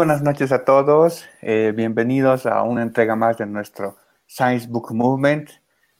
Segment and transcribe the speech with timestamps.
[0.00, 1.28] buenas noches a todos.
[1.42, 5.50] Eh, bienvenidos a una entrega más de nuestro Science Book Movement.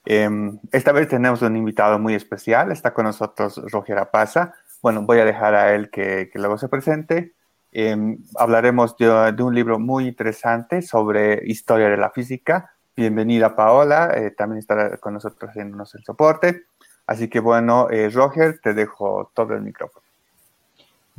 [0.06, 2.72] Em, esta vez tenemos un invitado muy especial.
[2.72, 4.54] Está con nosotros Roger Apaza.
[4.80, 7.34] Bueno, voy a dejar a él que, luego se presente.
[7.72, 12.70] Em, hablaremos de, un libro muy interesante sobre historia de la física.
[12.96, 16.62] Bienvenida Paola, eh, también estará con nosotros haciéndonos el soporte.
[17.06, 20.09] Así que bueno, eh, Roger, te dejo todo el micrófono.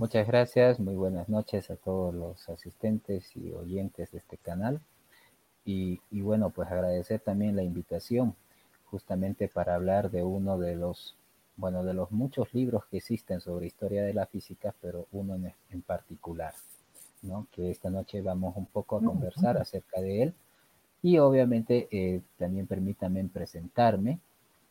[0.01, 4.81] Muchas gracias, muy buenas noches a todos los asistentes y oyentes de este canal.
[5.63, 8.35] Y, bueno, pues agradecer también la invitación
[8.85, 11.15] justamente para hablar de uno de los,
[11.55, 15.35] bueno, de los muchos libros que existen sobre historia de la física, pero uno
[15.69, 16.55] en, particular,
[17.21, 17.45] ¿no?
[17.51, 20.33] Que esta noche vamos un poco a conversar acerca de él.
[21.03, 24.17] Y obviamente eh, también permítanme presentarme.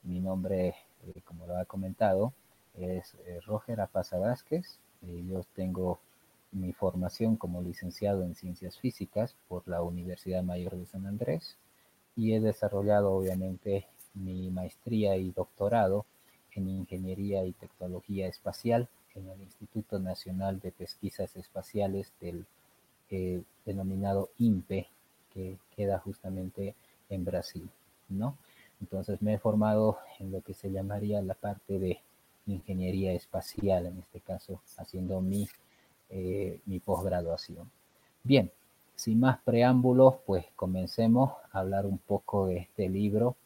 [0.03, 0.75] Mi nombre,
[1.07, 2.33] eh, como lo ha comentado,
[2.75, 4.81] es eh, Roger Apaza Vázquez.
[5.03, 6.01] Yo tengo
[6.53, 11.57] mi formación como licenciado en Ciencias Físicas por la Universidad Mayor de San Andrés
[12.17, 16.05] y he desarrollado obviamente mi maestría y doctorado
[16.55, 22.47] en Ingeniería y Tecnología Espacial en el Instituto Nacional de Pesquisas Espaciales del
[23.11, 24.89] eh, denominado INPE,
[25.33, 26.75] que queda justamente
[27.09, 27.69] en Brasil,
[28.09, 28.37] ¿no?
[28.81, 32.01] Entonces me he formado en lo que se llamaría la parte de
[32.55, 35.49] ingeniería espacial, en este caso haciendo mi,
[36.11, 37.71] eh, mi posgraduación.
[38.23, 38.51] Bien,
[38.95, 43.37] sin más preámbulos, pues comencemos a hablar un poco de este libro,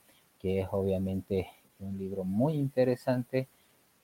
[0.41, 1.49] que es obviamente
[1.79, 3.49] un libro muy interesante,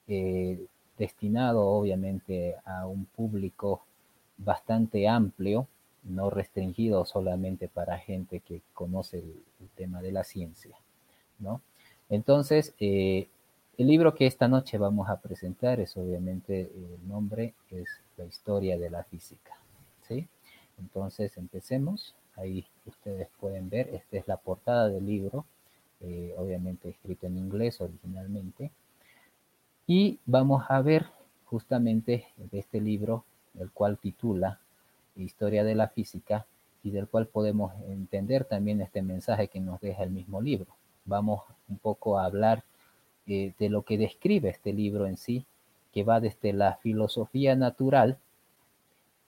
[0.06, 0.64] eh,
[0.96, 3.82] destinado obviamente a un público
[4.38, 5.66] bastante amplio,
[6.04, 9.42] no restringido solamente para gente que conoce el,
[9.74, 10.76] tema de la ciencia,
[11.38, 11.62] ¿no?
[12.10, 13.28] Entonces, eh,
[13.80, 17.88] el libro que esta noche vamos a presentar es obviamente el nombre es
[18.18, 19.56] La historia de la física.
[20.06, 20.28] ¿sí?
[20.78, 22.14] Entonces empecemos.
[22.36, 25.46] Ahí ustedes pueden ver, esta es la portada del libro,
[26.02, 28.70] eh, obviamente escrito en inglés originalmente.
[29.86, 31.06] Y vamos a ver
[31.46, 33.24] justamente de este libro,
[33.58, 34.60] el cual titula
[35.16, 36.44] Historia de la Física,
[36.82, 40.66] y del cual podemos entender también este mensaje que nos deja el mismo libro.
[41.06, 42.62] Vamos un poco a hablar
[43.32, 45.46] eh, de lo que describe este libro en sí,
[45.92, 48.18] que va desde la filosofía natural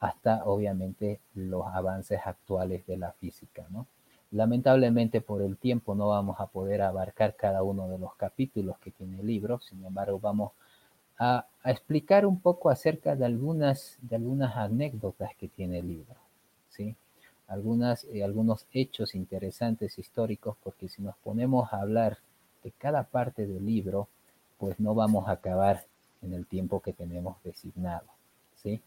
[0.01, 3.87] hasta obviamente los avances actuales de la física, ¿no?
[4.33, 8.91] Lamentablemente por el tiempo no vamos a poder abarcar cada uno de los capítulos que
[8.91, 10.51] tiene el libro, sin embargo vamos
[11.21, 16.17] a, explicar un poco acerca de algunas, de algunas anécdotas que tiene el libro,
[16.71, 16.97] ¿sí?
[17.47, 22.19] Algunas, eh, algunos hechos interesantes históricos, porque si nos ponemos a hablar
[22.63, 24.09] de cada parte del libro,
[24.59, 25.85] pues no vamos a acabar
[26.23, 28.07] en el tiempo que tenemos designado,
[28.57, 28.81] ¿sí?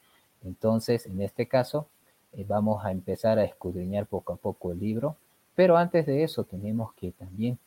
[0.44, 1.88] Entonces, en este caso,
[2.34, 5.18] eh, vamos a empezar a escudriñar poco a poco el libro,
[5.56, 7.58] pero antes de eso tenemos que también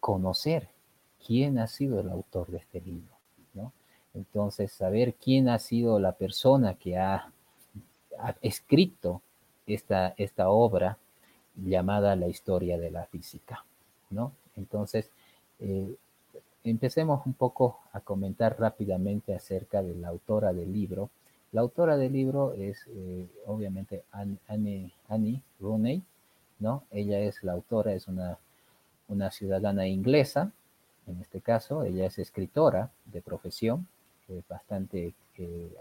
[0.00, 0.68] conocer
[1.26, 3.12] quién ha sido el autor de este libro,
[3.54, 3.72] ¿no?
[4.14, 7.32] Entonces, saber quién ha sido la persona que ha,
[8.40, 9.22] escrito
[9.66, 10.98] esta, esta obra
[11.54, 13.64] llamada La historia de la física,
[14.10, 14.32] ¿no?
[14.56, 15.10] Entonces,
[15.60, 15.94] eh,
[16.64, 21.10] empecemos un poco a comentar rápidamente acerca de la autora del libro.
[21.52, 26.02] La autora del libro es eh, obviamente Annie, Annie Rooney,
[26.58, 26.84] ¿no?
[26.90, 28.38] Ella es la autora, es una,
[29.08, 30.52] una ciudadana inglesa,
[31.08, 33.88] en este caso, ella es escritora de profesión,
[34.46, 35.14] bastante,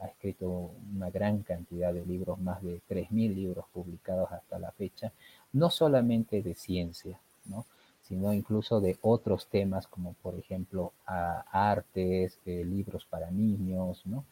[0.01, 5.11] ha escrito una gran cantidad de libros, más de 3.000 libros publicados hasta la fecha,
[5.51, 7.65] no solamente de ciencia, ¿no?
[8.07, 14.23] Sino incluso de otros temas como por ejemplo artes, eh, libros para niños, ¿no?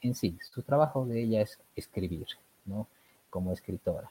[0.00, 2.26] En sí, su trabajo de ella es escribir,
[2.64, 2.86] ¿no?
[3.30, 4.10] Como escritora.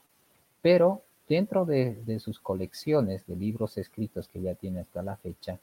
[0.62, 5.60] Pero dentro de, sus colecciones de libros escritos que ya tiene hasta la fecha,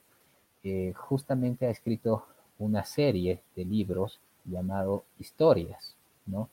[0.62, 2.26] eh, justamente ha escrito
[2.58, 5.94] una serie de libros llamado Historias,
[6.26, 6.48] ¿no?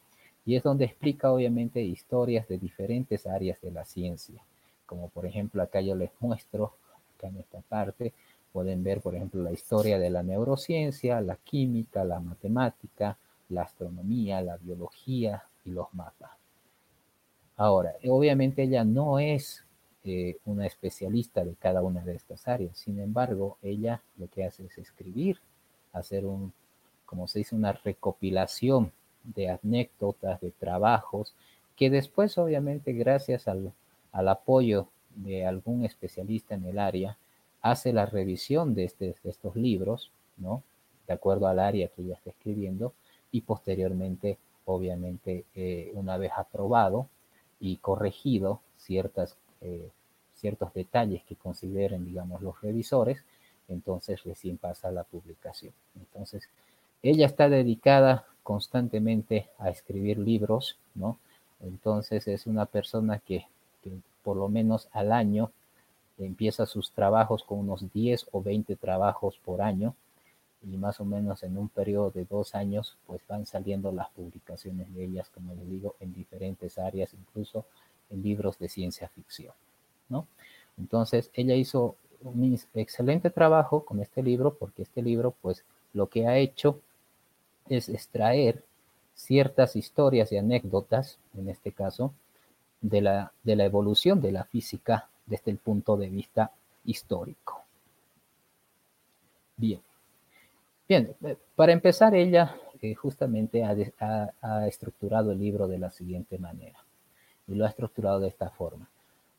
[0.45, 4.41] Y es donde explica obviamente historias de diferentes áreas de la ciencia,
[4.85, 6.73] como por ejemplo acá yo les muestro,
[7.27, 8.13] en esta parte,
[8.51, 13.17] pueden ver por ejemplo la historia de la neurociencia, la química, la matemática,
[13.49, 16.31] la astronomía, la biología y los mapas.
[17.57, 19.63] Ahora, obviamente ella no es
[20.03, 24.65] eh, una especialista de cada una de estas áreas, sin embargo, ella lo que hace
[24.65, 25.39] es escribir,
[25.93, 26.53] hacer un,
[27.05, 28.91] como se dice, una recopilación
[29.23, 31.35] de anécdotas, de trabajos,
[31.75, 33.73] que después, obviamente, gracias al,
[34.11, 37.17] apoyo de algún especialista en el área,
[37.61, 40.63] hace la revisión de, este, estos libros, ¿no?
[41.07, 42.93] De acuerdo al área que ella está escribiendo,
[43.31, 47.07] y posteriormente, obviamente, eh, una vez aprobado
[47.59, 49.89] y corregido ciertas, eh,
[50.35, 53.23] ciertos detalles que consideren, digamos, los revisores,
[53.67, 55.73] entonces recién pasa la publicación.
[55.95, 56.49] Entonces,
[57.03, 61.17] ella está dedicada constantemente a escribir libros, ¿no?
[61.61, 63.47] Entonces es una persona que
[64.23, 65.51] por lo menos al año
[66.17, 69.95] empieza sus trabajos con unos 10 o 20 trabajos por año,
[70.63, 74.93] y más o menos en un periodo de dos años pues van saliendo las publicaciones
[74.93, 77.65] de ellas, como les digo, en diferentes áreas, incluso
[78.11, 79.53] en libros de ciencia ficción,
[80.09, 80.27] ¿no?
[80.77, 85.63] Entonces ella hizo un excelente trabajo con este libro porque este libro pues
[85.93, 86.79] lo que ha hecho
[87.67, 88.63] es extraer
[89.15, 92.13] ciertas historias y anécdotas, en este caso,
[92.81, 96.51] de la, de la evolución de la física desde el punto de vista
[96.83, 97.63] histórico.
[99.55, 99.81] Bien.
[100.89, 106.83] Bien, eh, para empezar, ella eh, justamente ha, estructurado el libro de la siguiente manera
[107.47, 108.89] y lo ha estructurado de esta forma.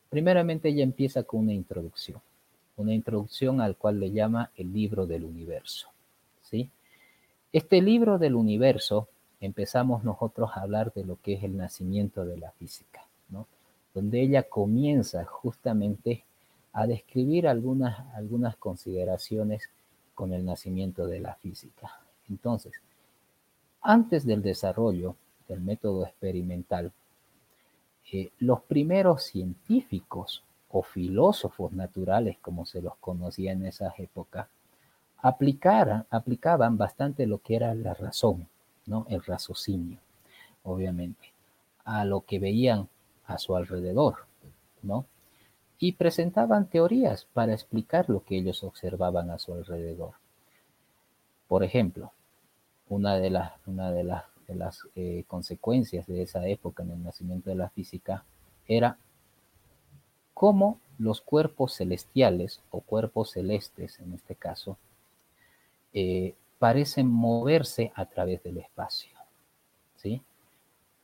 [0.08, 2.20] Primeramente, ella empieza con una introducción,
[2.76, 5.88] una introducción al cual le llama el libro del universo.
[6.42, 6.70] ¿sí?
[7.52, 9.08] Este libro del universo
[9.40, 13.06] empezamos nosotros a hablar de lo que es el nacimiento de la física.
[13.94, 16.24] Donde ella comienza justamente
[16.72, 19.68] a describir algunas, algunas consideraciones
[20.14, 22.00] con el nacimiento de la física.
[22.28, 22.72] Entonces,
[23.82, 25.16] antes del desarrollo
[25.48, 26.92] del método experimental,
[28.12, 34.48] eh, los primeros científicos o filósofos naturales, como se los conocía en esas épocas,
[35.18, 38.48] aplicaban bastante lo que era la razón,
[38.86, 39.06] ¿no?
[39.08, 39.98] el raciocinio,
[40.64, 41.32] obviamente,
[41.84, 42.88] a lo que veían
[43.32, 44.26] a su alrededor,
[44.82, 45.06] ¿no?
[45.82, 50.12] y presentaban teorías para explicar lo que ellos observaban a su alrededor.
[51.48, 52.12] Por ejemplo,
[52.88, 57.56] una de las, una de las, eh, consecuencias de esa época en el nacimiento de
[57.56, 58.24] la física
[58.68, 58.96] era
[60.34, 64.78] cómo los cuerpos celestiales o cuerpos celestes en este caso
[65.94, 69.18] eh, parecen moverse a través del espacio.
[69.96, 70.22] ¿sí?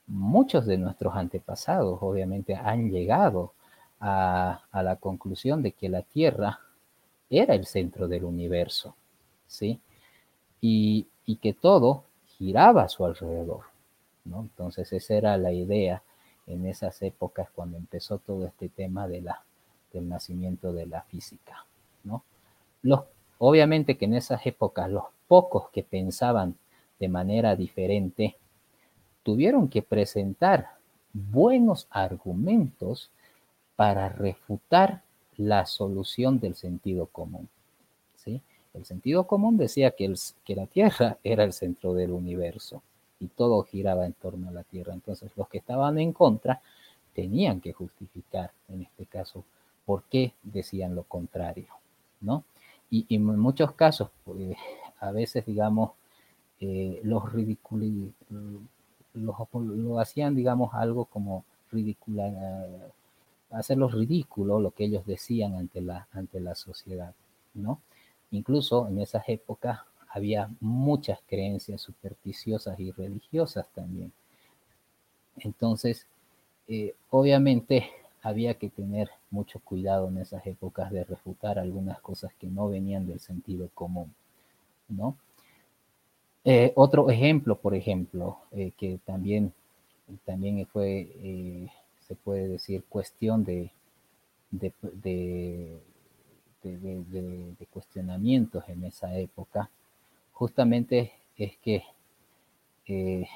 [0.09, 3.53] Muchos de nuestros antepasados obviamente han llegado
[3.99, 6.59] a, la conclusión de que la Tierra
[7.29, 8.95] era el centro del universo,
[9.47, 9.79] ¿sí?
[10.61, 11.07] Y,
[11.43, 13.65] que todo giraba a su alrededor,
[14.25, 14.41] ¿no?
[14.41, 16.01] Entonces esa era la idea
[16.47, 19.43] en esas épocas cuando empezó todo este tema de la,
[19.93, 21.65] del nacimiento de la física,
[22.03, 22.23] ¿no?
[22.81, 23.01] Los,
[23.37, 26.55] obviamente que en esas épocas los pocos que pensaban
[26.99, 28.35] de manera diferente
[29.29, 30.69] tuvieron que presentar
[31.13, 33.11] buenos argumentos
[33.75, 35.03] para refutar
[35.37, 37.47] la solución del sentido común.
[38.15, 38.41] ¿sí?
[38.73, 40.11] El sentido común decía que,
[40.43, 42.81] que la Tierra era el centro del universo
[43.19, 44.95] y todo giraba en torno a la Tierra.
[44.95, 46.59] Entonces los que estaban en contra
[47.13, 49.43] tenían que justificar, en este caso,
[49.85, 51.67] por qué decían lo contrario,
[52.19, 52.45] ¿no?
[52.89, 54.57] Y, en muchos casos, pues,
[54.99, 55.91] a veces, digamos,
[56.59, 57.31] eh, los
[59.13, 62.31] lo hacían, digamos, algo como ridícula,
[63.51, 67.13] hacerlo ridículo lo que ellos decían ante la, ante la sociedad,
[67.53, 67.81] ¿no?
[68.31, 74.11] Incluso en esas épocas había muchas creencias supersticiosas y religiosas también.
[75.37, 76.07] Entonces,
[76.67, 77.89] eh, obviamente
[78.21, 83.07] había que tener mucho cuidado en esas épocas de refutar algunas cosas que no venían
[83.07, 84.13] del sentido común,
[84.89, 85.15] ¿no?
[86.45, 89.53] Eh, otro ejemplo, por ejemplo, eh, que también,
[90.25, 91.69] también fue
[92.09, 93.71] se puede decir, cuestión de,
[94.49, 95.79] de,
[97.71, 99.69] cuestionamientos en esa época,
[100.33, 101.83] justamente es que
[102.87, 103.27] eh,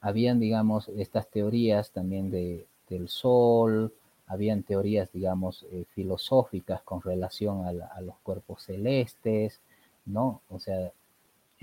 [0.00, 3.92] habían, digamos, estas teorías también de, del Sol,
[4.26, 9.60] habían teorías, digamos, eh, filosóficas con relación a, los cuerpos celestes,
[10.04, 10.42] ¿no?
[10.50, 10.92] O sea,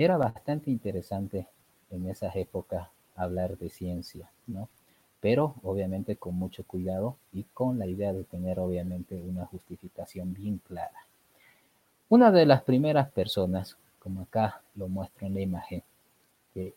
[0.04, 1.48] era bastante interesante
[1.90, 4.70] en esas épocas hablar de ciencia, ¿no?
[5.22, 10.60] Pero obviamente con mucho cuidado y con la idea de tener obviamente una justificación bien
[10.60, 11.08] clara.
[12.10, 15.82] Una de las primeras personas, como acá lo muestro en la imagen,
[16.54, 16.74] que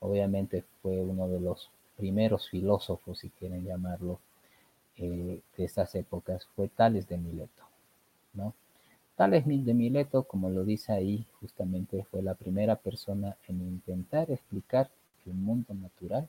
[0.00, 4.18] obviamente fue uno de los primeros filósofos, si quieren llamarlo,
[4.96, 7.62] eh, de estas épocas, fue Tales de Mileto,
[8.34, 8.54] ¿no?
[9.22, 14.90] Tales de Mileto, como lo dice ahí, justamente fue la primera persona en intentar explicar
[15.26, 16.28] el mundo natural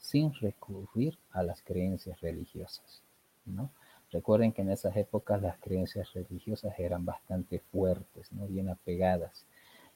[0.00, 3.00] sin recurrir a las creencias religiosas,
[3.46, 3.70] ¿no?
[4.10, 8.48] Recuerden que en esas épocas las creencias religiosas eran bastante fuertes, ¿no?
[8.48, 9.46] bien apegadas.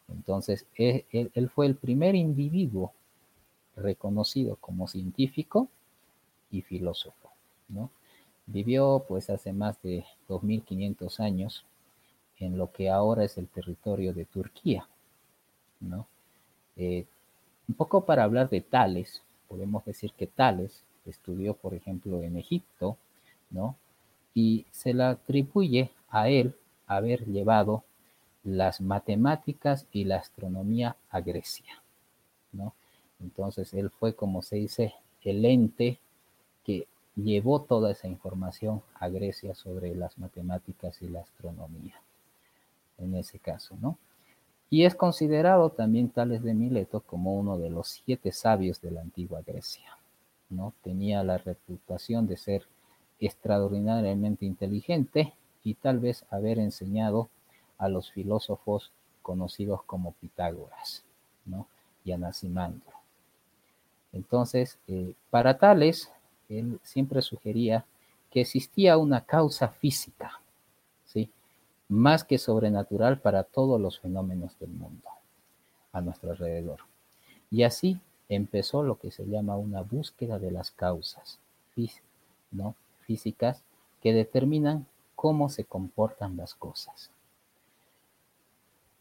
[0.09, 2.93] Entonces, él, él, fue el primer individuo
[3.75, 5.69] reconocido como científico
[6.53, 7.29] y filósofo.
[7.69, 7.91] ¿no?
[8.47, 11.65] Vivió pues hace más de 2500 años
[12.39, 14.89] en lo que ahora es el territorio de Turquía.
[15.81, 16.07] ¿no?
[16.77, 17.07] Eh,
[17.69, 22.97] un poco para hablar de Tales, podemos decir que Tales estudió, por ejemplo, en Egipto,
[23.51, 23.77] ¿no?
[24.35, 26.55] y se le atribuye a él
[26.87, 27.85] haber llevado
[28.45, 31.83] las matemáticas y la astronomía a Grecia,
[32.53, 32.75] ¿no?
[33.19, 35.99] Entonces él fue, como se dice, el ente
[36.65, 42.01] que llevó toda esa información a Grecia sobre las matemáticas y la astronomía,
[42.99, 43.99] en ese caso, ¿no?
[44.69, 49.01] Y es considerado también Tales de Mileto como uno de los siete sabios de la
[49.01, 49.97] antigua Grecia,
[50.51, 50.73] ¿no?
[50.83, 52.67] Tenía la reputación de ser
[53.21, 55.33] extraordinariamente inteligente
[55.65, 57.29] y tal vez haber enseñado
[57.79, 61.03] a los filósofos conocidos como Pitágoras
[61.45, 61.67] ¿no?
[62.05, 62.93] y Anaximandro.
[64.13, 66.11] Entonces, eh, para tales,
[66.49, 67.85] él siempre sugería
[68.31, 70.41] que existía una causa física.
[71.89, 75.09] Más que sobrenatural para todos los fenómenos del mundo
[75.93, 76.81] a nuestro alrededor.
[77.51, 81.39] Y así empezó lo que se llama una búsqueda de las causas,
[83.07, 83.63] físicas
[84.03, 87.11] que determinan cómo se comportan las cosas.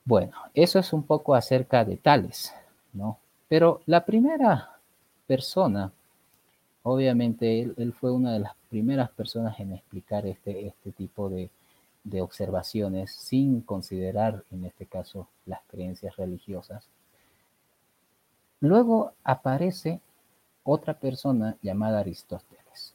[0.03, 2.53] Bueno, eso es un poco acerca de tales,
[2.93, 3.17] ¿no?
[3.47, 4.77] Pero la primera
[5.25, 5.91] persona,
[6.83, 11.49] obviamente él, fue una de las primeras personas en explicar este, este tipo de,
[12.05, 16.87] de observaciones sin considerar, en este caso, las creencias religiosas.
[18.61, 19.99] Luego aparece
[20.63, 22.93] otra persona llamada Aristóteles,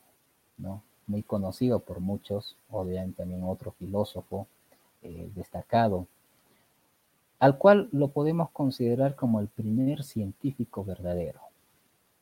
[0.57, 0.83] ¿no?
[1.07, 4.47] muy conocido por muchos, obviamente también otro filósofo
[5.03, 6.07] eh, destacado,
[7.41, 11.41] al cual lo podemos considerar como el primer científico verdadero,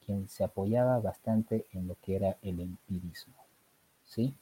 [0.06, 3.34] quien se apoyaba bastante en lo que era el empirismo,
[4.06, 4.34] ¿sí?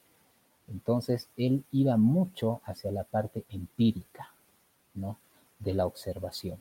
[0.68, 4.32] Entonces, él iba mucho hacia la parte empírica,
[4.94, 5.16] ¿no?
[5.58, 6.58] De la observación.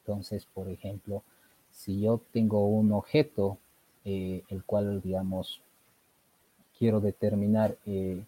[0.00, 1.22] Entonces, por ejemplo,
[1.70, 3.58] si yo tengo un objeto,
[4.04, 5.60] eh, el cual, digamos,
[6.78, 8.24] quiero determinar eh,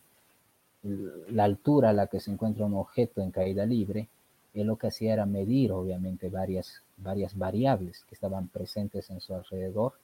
[0.82, 4.08] la altura a la que se encuentra un objeto en caída libre,
[4.54, 9.34] él lo que hacía era medir, obviamente, varias, varias variables que estaban presentes en su
[9.34, 9.94] alrededor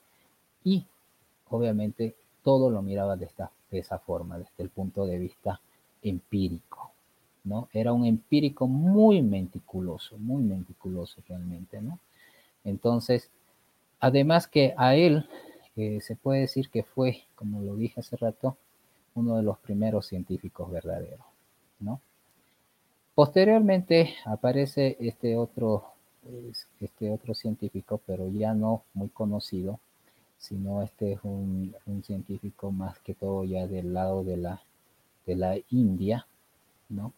[0.64, 0.84] y,
[1.48, 5.60] obviamente, todo lo miraba de, esta, de esa forma, desde el punto de vista
[6.02, 6.92] empírico,
[7.44, 7.68] ¿no?
[7.72, 11.98] Era un empírico muy meticuloso, muy meticuloso realmente, ¿no?
[12.64, 13.30] Entonces,
[14.00, 15.28] además que a él
[15.74, 18.56] se puede decir que fue, como lo dije hace rato,
[19.14, 21.24] uno de los primeros científicos verdaderos,
[21.78, 22.00] ¿no?
[23.14, 25.92] Posteriormente aparece este otro,
[26.80, 29.80] este otro científico, pero ya no muy conocido,
[30.40, 34.62] sino este es un, científico más que todo ya del lado de la,
[35.26, 36.26] de la India,
[36.88, 37.12] ¿no?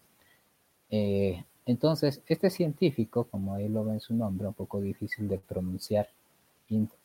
[0.91, 5.39] Eh, entonces, este científico, como ahí lo ve en su nombre, un poco difícil de
[5.39, 6.09] pronunciar,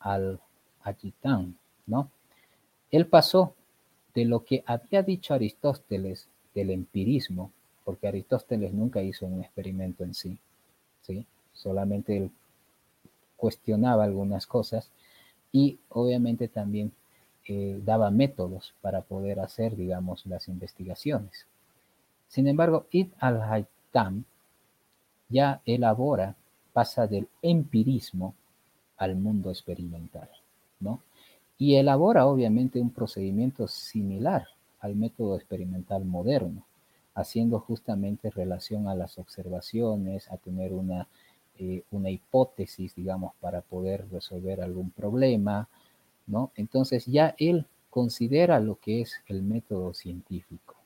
[0.00, 0.40] al
[0.82, 2.10] Agitán, ¿no?
[2.90, 3.54] Él pasó
[4.14, 7.52] de lo que había dicho Aristóteles del empirismo,
[7.84, 10.38] porque Aristóteles nunca hizo un experimento en sí,
[11.02, 11.26] ¿sí?
[11.52, 12.30] Solamente él
[13.36, 14.90] cuestionaba algunas cosas
[15.52, 16.92] y obviamente también
[17.46, 21.46] eh, daba métodos para poder hacer, digamos, las investigaciones.
[22.28, 24.24] Sin embargo, Ibn al-Haytham
[25.28, 26.36] ya elabora,
[26.72, 28.34] pasa del empirismo
[28.98, 30.28] al mundo experimental.
[30.80, 31.00] ¿no?
[31.56, 34.46] Y elabora obviamente un procedimiento similar
[34.80, 36.64] al método experimental moderno,
[37.14, 41.08] haciendo justamente relación a las observaciones, a tener una,
[41.58, 45.68] eh, una hipótesis, digamos, para poder resolver algún problema,
[46.26, 46.52] ¿no?
[46.54, 50.76] Entonces ya él considera lo que es el método científico,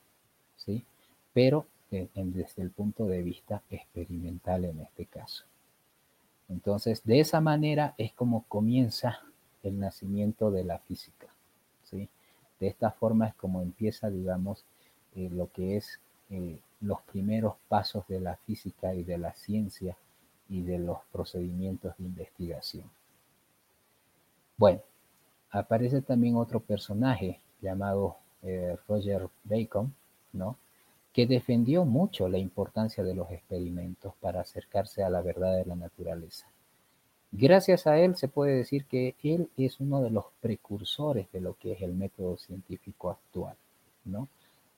[0.57, 0.83] ¿sí?
[1.33, 1.67] Pero
[2.15, 5.43] desde el punto de vista experimental en este caso.
[6.49, 9.19] Entonces, de esa manera es como comienza
[9.61, 11.27] el nacimiento de la física,
[11.83, 12.09] ¿sí?
[12.59, 14.65] De esta forma es como empieza, digamos,
[15.15, 15.99] eh, lo que es
[16.29, 19.95] eh, los primeros pasos de la física y de la ciencia
[20.53, 22.83] y de los procedimientos de investigación.
[24.55, 24.81] Bueno,
[25.49, 29.91] aparece también otro personaje llamado eh, Roger Bacon,
[30.31, 30.57] ¿no?
[31.11, 35.75] que defendió mucho la importancia de los experimentos para acercarse a la verdad de la
[35.75, 36.47] naturaleza.
[37.31, 41.55] Gracias a él se puede decir que él es uno de los precursores de lo
[41.55, 43.55] que es el método científico actual,
[44.05, 44.27] ¿no?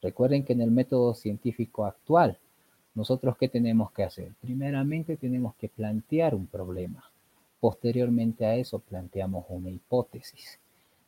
[0.01, 2.37] Recuerden que en el método científico actual,
[2.95, 4.31] nosotros qué tenemos que hacer?
[4.41, 7.03] Primeramente tenemos que plantear un problema.
[7.59, 10.59] Posteriormente a eso planteamos una hipótesis.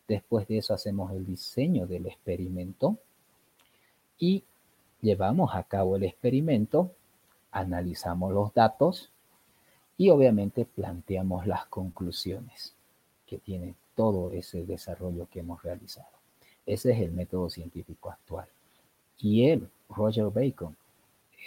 [0.08, 2.98] Después de eso hacemos el diseño del experimento
[4.20, 4.44] y
[5.02, 6.92] llevamos a cabo el experimento,
[7.52, 9.12] analizamos los datos
[9.98, 12.74] y obviamente planteamos las conclusiones
[13.26, 16.08] que tiene todo ese desarrollo que hemos realizado.
[16.66, 18.48] Ese es el método científico actual.
[19.20, 20.76] Y él, Roger Bacon,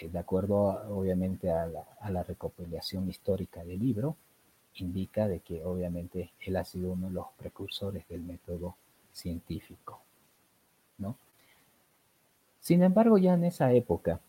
[0.09, 4.15] de acuerdo obviamente a la, a la recopilación histórica del libro,
[4.75, 8.75] indica de que obviamente él ha sido uno de los precursores del método
[9.11, 10.01] científico,
[10.97, 11.17] ¿no?
[12.59, 14.19] Sin embargo, ya en esa época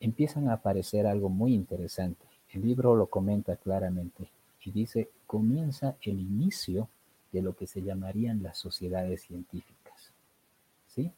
[0.00, 2.24] empiezan a aparecer algo muy interesante.
[2.50, 4.30] El libro lo comenta claramente
[4.64, 6.88] y dice, comienza el inicio
[7.32, 10.12] de lo que se llamarían las sociedades científicas.
[10.88, 11.12] ¿Sí?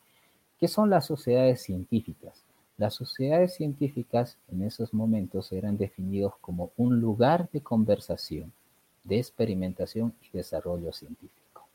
[0.58, 2.42] ¿Qué son las sociedades científicas?
[2.78, 8.52] Las sociedades científicas en esos momentos eran definidos como un lugar de conversación,
[9.02, 11.66] de experimentación y desarrollo científico.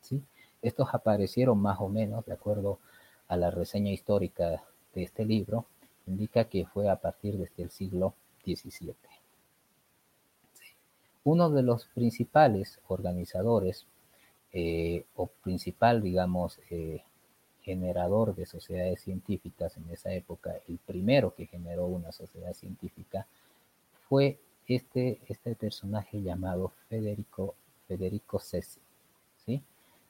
[0.00, 0.20] ¿Sí?
[0.60, 2.80] Estos aparecieron más o menos de acuerdo
[3.28, 5.66] a la reseña histórica de este libro,
[6.08, 8.96] indica que fue a partir desde el siglo XVII.
[11.22, 13.86] Uno de los principales organizadores
[14.52, 17.04] eh, o principal, digamos, eh,
[17.62, 23.26] generador de sociedades científicas en esa época, el primero que generó una sociedad científica,
[24.08, 27.54] fue este, este personaje llamado Federico,
[27.88, 28.80] Federico Cesi.
[29.44, 29.62] ¿sí?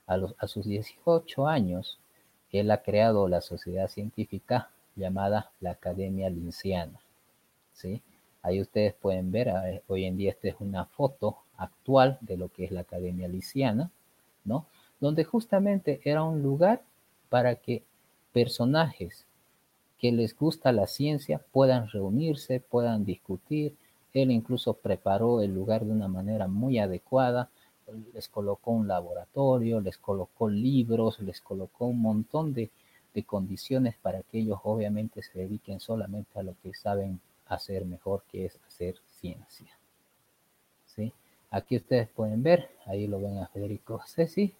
[0.06, 1.98] A, los, a sus 18 años,
[2.50, 7.00] él ha creado la sociedad científica llamada la Academia Linciana.
[7.72, 8.02] ¿sí?
[8.42, 12.64] Ahí ustedes pueden ver, hoy en día esta es una foto actual de lo que
[12.64, 13.90] es la Academia Linciana,
[14.44, 14.66] ¿no?
[15.00, 16.82] Donde justamente era un lugar
[17.32, 17.82] para que
[18.34, 19.24] personajes
[19.98, 23.74] que les gusta la ciencia puedan reunirse, puedan discutir.
[24.12, 27.48] Él incluso preparó el lugar de una manera muy adecuada
[28.12, 32.70] les colocó un laboratorio, les colocó libros, les colocó un montón de,
[33.26, 38.46] condiciones para que ellos obviamente se dediquen solamente a lo que saben hacer mejor, que
[38.46, 39.70] es hacer ciencia.
[40.86, 41.12] ¿Sí?
[41.50, 44.54] Aquí ustedes pueden ver, ahí lo ven a Federico Ceci,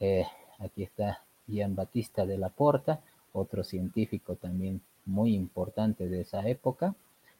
[0.00, 0.26] eh,
[0.58, 3.00] aquí está Jean Batista de la Porta,
[3.32, 6.94] otro científico también muy importante de esa época,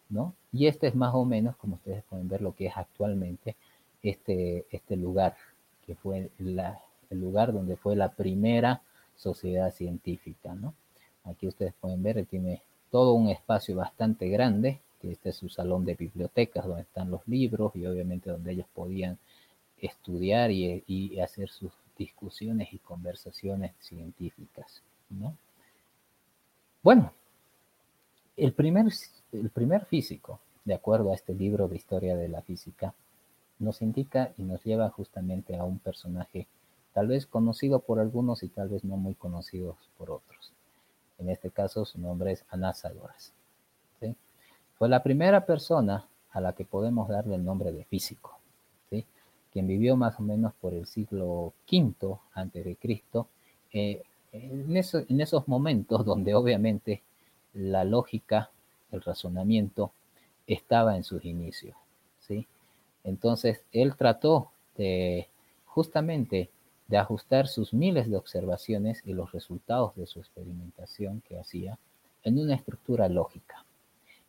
[0.08, 0.34] ¿no?
[0.52, 3.56] Y este es más o menos, como ustedes pueden ver, lo que es actualmente
[4.02, 5.36] este, este lugar,
[5.86, 8.82] que fue el lugar donde fue la primera
[9.16, 10.74] sociedad científica, ¿no?
[11.24, 15.84] Aquí ustedes pueden ver, tiene todo un espacio bastante grande, que este es su salón
[15.84, 19.18] de bibliotecas, donde están los libros y obviamente donde ellos podían
[19.78, 25.36] estudiar y, y hacer sus discusiones y conversaciones científicas, ¿no?
[26.82, 27.12] Bueno,
[28.36, 28.86] el primer,
[29.32, 32.94] el primer físico, de acuerdo a este libro de historia de la física,
[33.58, 36.46] nos indica y nos lleva justamente a un personaje
[36.92, 40.52] tal vez conocido por algunos y tal vez no muy conocidos por otros.
[41.18, 43.32] En este caso su nombre es Anaxágoras.
[44.78, 48.37] Fue la primera persona a la que podemos darle el nombre de físico.
[49.66, 53.28] Vivió más o menos por el siglo V antes de Cristo,
[53.72, 57.02] eh, en, en esos momentos donde obviamente
[57.54, 58.50] la lógica,
[58.92, 59.92] el razonamiento
[60.46, 61.76] estaba en sus inicios,
[62.20, 62.46] ¿sí?
[63.04, 65.28] Entonces, él trató de
[65.66, 66.50] justamente
[66.88, 71.78] de ajustar sus miles de observaciones y los resultados de su experimentación que hacía
[72.22, 73.64] en una estructura lógica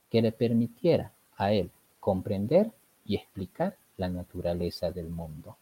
[0.10, 2.72] que le permitiera a él comprender
[3.06, 5.58] y explicar la naturaleza del mundo.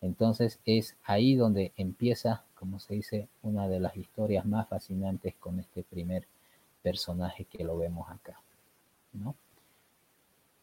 [0.00, 5.60] Entonces es ahí donde empieza, como se dice, una de las historias más fascinantes con
[5.60, 6.26] este primer
[6.82, 8.40] personaje que lo vemos acá.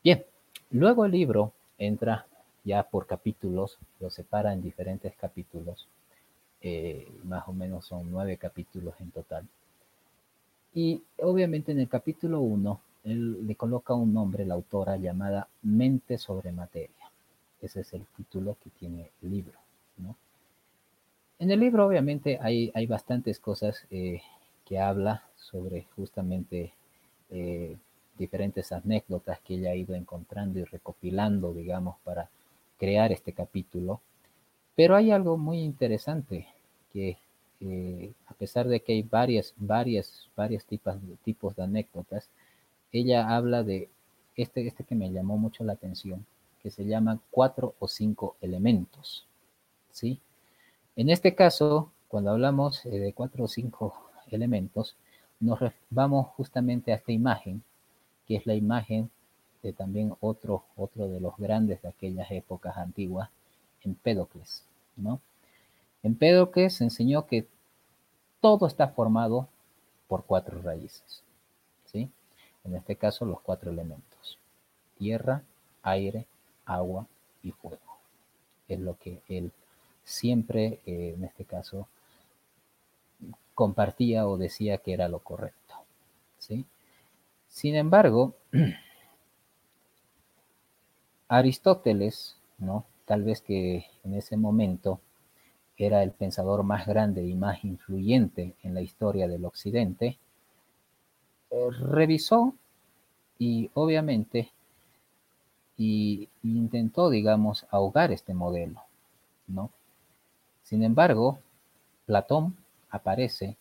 [0.03, 0.23] Bien,
[0.71, 2.25] luego el libro entra
[2.63, 5.87] ya por capítulos, lo separa en diferentes capítulos.
[6.61, 9.45] eh, más o menos son nueve capítulos en total.
[10.73, 16.17] Y obviamente en el capítulo 1, él le coloca un nombre, la autora, llamada Mente
[16.17, 17.02] sobre Materia.
[17.63, 19.57] Ese es el título que tiene el libro.
[21.39, 24.21] En el libro obviamente hay, hay bastantes cosas eh,
[24.65, 26.73] que habla sobre justamente
[27.31, 27.75] eh,
[28.17, 32.29] diferentes anécdotas que ella ha ido encontrando y recopilando, digamos, para
[32.77, 33.99] crear este capítulo.
[34.75, 36.47] Pero hay algo muy interesante
[36.91, 37.17] que
[37.61, 42.29] eh, a pesar de que hay varias, varias, varios tipos, tipos de anécdotas,
[42.91, 43.89] ella habla de
[44.35, 46.25] este, este que me llamó mucho la atención,
[46.63, 49.27] que se llama cuatro o cinco elementos,
[49.91, 50.19] ¿sí?
[50.95, 53.93] En este caso, cuando hablamos eh, de cuatro o cinco
[54.31, 54.95] elementos,
[55.41, 57.61] nos vamos justamente a esta imagen,
[58.25, 59.11] que es la imagen
[59.61, 63.29] de también otro, otro de los grandes de aquellas épocas antiguas,
[63.83, 64.63] Empédocles,
[64.95, 65.19] ¿no?
[66.03, 67.45] Empédocles enseñó que
[68.39, 69.49] todo está formado
[70.07, 71.21] por cuatro raíces,
[71.85, 72.09] ¿sí?
[72.63, 74.39] En este caso, los cuatro elementos,
[74.97, 75.43] tierra,
[75.81, 76.25] aire,
[76.65, 77.07] agua
[77.41, 77.99] y fuego.
[78.67, 79.51] Es lo que él
[80.03, 81.87] siempre, eh, en este caso,
[83.53, 85.75] compartía o decía que era lo correcto.
[86.39, 86.65] ¿sí?
[87.47, 88.35] Sin embargo,
[91.27, 92.85] Aristóteles, ¿no?
[93.05, 94.99] tal vez que en ese momento
[95.77, 100.19] era el pensador más grande y más influyente en la historia del Occidente,
[101.49, 102.55] eh, revisó
[103.37, 104.51] y obviamente
[105.77, 108.81] y intentó, digamos, ahogar este modelo,
[109.47, 109.71] ¿no?
[110.63, 111.39] Sin embargo,
[112.05, 112.55] Platón
[112.89, 113.57] aparece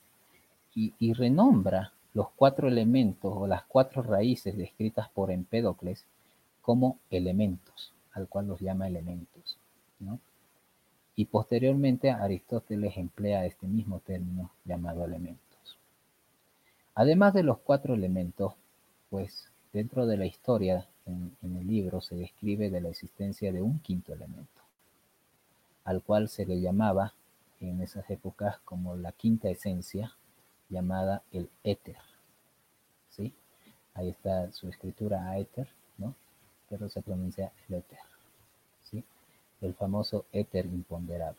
[0.74, 6.06] y, renombra los cuatro elementos o las cuatro raíces descritas por Empédocles
[6.62, 9.58] como elementos, al cual los llama elementos.
[11.14, 15.78] Y posteriormente Aristóteles emplea este mismo término llamado elementos.
[16.94, 18.54] Además de los cuatro elementos,
[19.10, 23.78] pues dentro de la historia en, el libro se describe de la existencia de un
[23.80, 24.62] quinto elemento,
[25.84, 27.14] al cual se le llamaba
[27.60, 30.16] en esas épocas como la quinta esencia
[30.68, 31.96] llamada el éter.
[33.10, 33.32] ¿sí?
[33.94, 36.14] Ahí está su escritura éter, ¿no?
[36.68, 37.98] pero se pronuncia el éter.
[38.84, 39.04] ¿sí?
[39.60, 41.38] El famoso éter imponderable.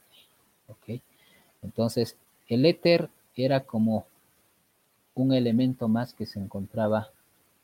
[0.68, 1.02] ¿ok?
[1.62, 4.06] Entonces, el éter era como
[5.16, 7.10] un elemento más que se encontraba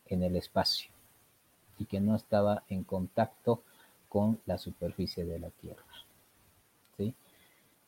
[0.07, 0.89] en el espacio
[1.79, 3.63] y que no estaba en contacto
[4.09, 5.83] con la superficie de la Tierra.
[6.97, 7.15] ¿sí?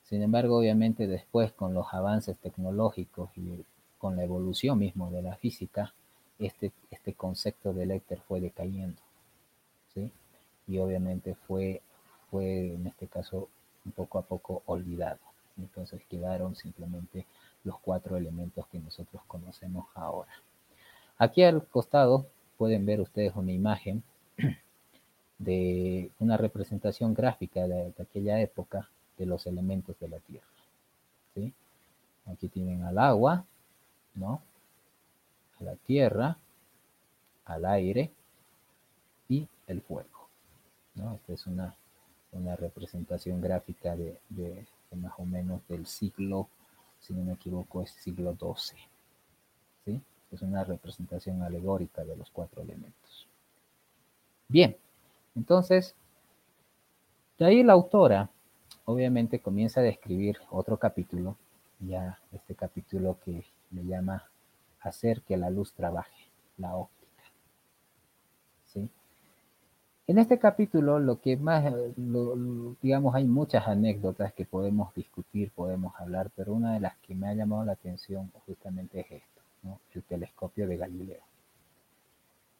[0.04, 3.64] Sin embargo, obviamente después con los avances tecnológicos y
[3.98, 5.94] con la evolución mismo de la física,
[6.40, 9.02] este, este concepto del éter fue decayendo.
[9.94, 10.12] ¿sí?
[10.68, 11.82] Y obviamente fue,
[12.30, 13.50] fue en este caso
[13.96, 15.20] poco a poco olvidado.
[15.58, 17.26] Entonces quedaron simplemente
[17.64, 20.32] los cuatro elementos que nosotros conocemos ahora.
[21.18, 22.26] Aquí al costado
[22.62, 24.04] pueden ver ustedes una imagen
[25.40, 30.46] de una representación gráfica de aquella época de los elementos de la tierra.
[31.34, 31.52] ¿sí?
[32.28, 33.44] Aquí tienen al agua,
[34.14, 34.44] ¿no?
[35.60, 36.38] A la tierra,
[37.46, 38.12] al aire
[39.28, 40.28] y el fuego.
[40.94, 41.16] ¿no?
[41.16, 41.76] Esta es una,
[42.32, 46.48] una representación gráfica de, de, más o menos del siglo,
[47.00, 48.91] si no me equivoco, es siglo XII.
[50.32, 53.28] Es una representación alegórica de los cuatro elementos.
[54.48, 54.78] Bien,
[55.36, 55.96] entonces,
[57.38, 58.30] de ahí la autora
[58.86, 61.38] obviamente comienza a describir otro capítulo,
[61.80, 64.30] ya este capítulo que le llama
[64.82, 67.24] hacer que la luz trabaje, la óptica.
[68.66, 68.90] ¿Sí?
[70.08, 71.74] En este capítulo lo que más,
[72.82, 77.30] digamos, hay muchas anécdotas que podemos discutir, podemos hablar, pero una de las que me
[77.30, 79.31] ha llamado la atención justamente es esto,
[79.94, 81.22] el telescopio de Galileo.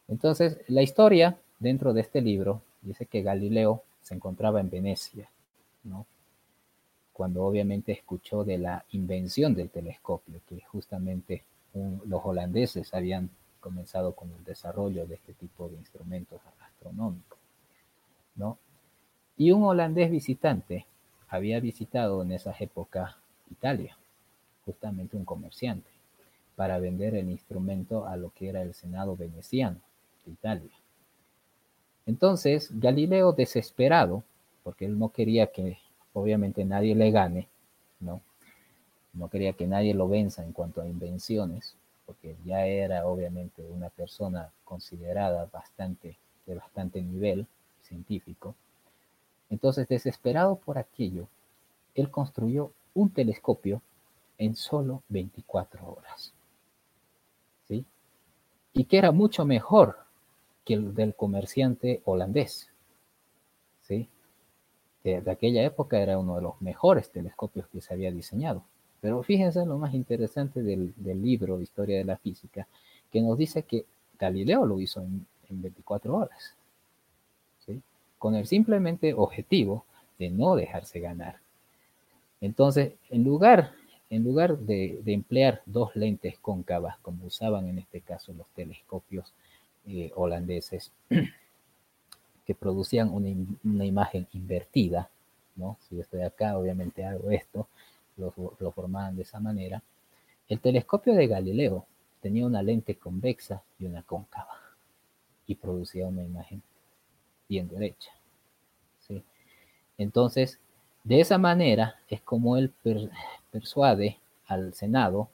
[0.08, 5.28] Entonces, la historia dentro de este libro dice que Galileo se encontraba en Venecia,
[5.84, 6.06] ¿no?
[7.12, 11.44] cuando obviamente escuchó de la invención del telescopio, que justamente
[12.06, 17.38] los holandeses habían comenzado con el desarrollo de este tipo de instrumentos astronómicos,
[18.34, 18.58] ¿no?
[19.36, 20.84] Y un holandés visitante
[21.28, 23.16] había visitado en esa época
[23.50, 23.96] Italia,
[24.64, 25.91] justamente un comerciante,
[26.56, 29.80] para vender el instrumento a lo que era el Senado veneciano
[30.24, 30.70] de Italia.
[32.06, 34.24] Entonces, Galileo, desesperado,
[34.62, 35.78] porque él no quería que
[36.12, 37.48] obviamente nadie le gane,
[38.00, 38.20] ¿no?
[39.12, 43.88] No quería que nadie lo venza en cuanto a invenciones, porque ya era obviamente una
[43.88, 47.46] persona considerada bastante, de bastante nivel
[47.82, 48.54] científico.
[49.50, 51.28] Entonces, desesperado por aquello,
[51.94, 53.82] él construyó un telescopio
[54.38, 56.32] en solo 24 horas.
[58.72, 59.98] Y que era mucho mejor
[60.64, 62.70] que el del comerciante holandés.
[63.82, 64.08] ¿Sí?
[65.04, 68.64] De, aquella época era uno de los mejores telescopios que se había diseñado.
[69.00, 72.68] Pero fíjense lo más interesante del, del libro Historia de la Física,
[73.10, 73.84] que nos dice que
[74.18, 76.54] Galileo lo hizo en, 24 horas,
[77.66, 77.82] ¿sí?
[78.18, 79.84] con el simplemente objetivo
[80.18, 81.40] de no dejarse ganar.
[82.40, 83.72] Entonces, en lugar,
[84.12, 89.32] en lugar de, emplear dos lentes cóncavas, como usaban en este caso los telescopios
[89.86, 90.92] eh, holandeses,
[92.46, 95.08] que producían una, imagen invertida,
[95.56, 95.78] ¿no?
[95.80, 97.68] Si yo estoy acá, obviamente hago esto,
[98.18, 99.82] lo, lo formaban de esa manera.
[100.46, 101.86] El telescopio de Galileo
[102.20, 104.60] tenía una lente convexa y una cóncava
[105.46, 106.62] y producía una imagen
[107.48, 108.12] bien derecha.
[109.96, 110.58] Entonces,
[111.04, 112.72] de esa manera es como él
[113.52, 115.28] persuade al Senado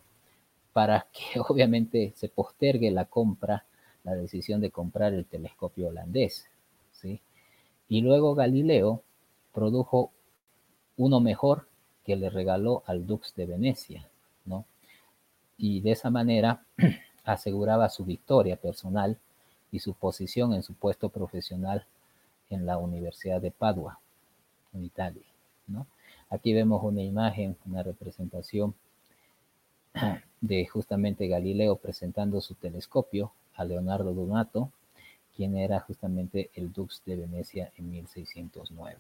[0.75, 3.65] para que obviamente se postergue la compra,
[4.05, 6.47] la decisión de comprar el telescopio holandés.
[6.93, 7.21] ¿sí?
[7.89, 9.03] Y luego Galileo
[9.55, 10.11] produjo
[10.99, 11.67] uno mejor
[12.05, 14.09] que le regaló al Dux de Venecia,
[14.45, 14.65] ¿no?
[15.57, 16.65] y de esa manera
[17.25, 19.19] aseguraba su victoria personal
[19.71, 21.85] y su posición en su puesto profesional
[22.51, 24.01] en la Universidad de Padua,
[24.73, 25.27] en Italia.
[25.67, 25.87] ¿no?
[26.31, 28.75] Aquí vemos una imagen, una representación
[30.41, 34.71] de justamente Galileo presentando su telescopio a Leonardo Donato,
[35.35, 38.99] quien era justamente el Dux de Venecia en 1609.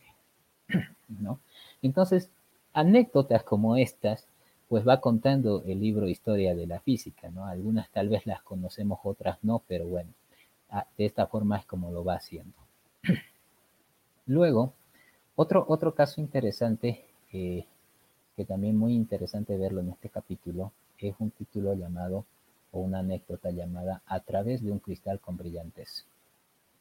[1.20, 1.40] ¿no?
[1.82, 2.30] Entonces,
[2.72, 4.26] anécdotas como estas
[4.68, 7.46] pues va contando el libro Historia de la Física, ¿no?
[7.46, 10.10] Algunas tal vez las conocemos, otras no, pero bueno,
[10.68, 12.52] ah, de esta forma es como lo va haciendo.
[14.26, 14.74] Luego,
[15.36, 17.66] otro, otro caso interesante, que
[18.46, 22.24] también muy interesante verlo en este capítulo, es un título llamado,
[22.70, 26.06] o una anécdota llamada A través de un cristal con brillantes.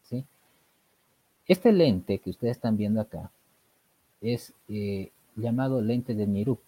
[0.03, 0.25] ¿Sí?
[1.47, 3.31] Este lente que ustedes están viendo acá
[4.21, 6.59] es eh, llamado lente de Nirup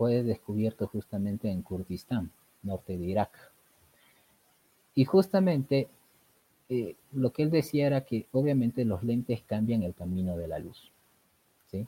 [0.00, 2.30] fue descubierto justamente en Kurdistán,
[2.62, 3.52] norte de Irak.
[4.94, 5.90] Y justamente
[6.70, 10.58] eh, lo que él decía era que obviamente los lentes cambian el camino de la
[10.58, 10.90] luz.
[11.70, 11.86] ¿sí?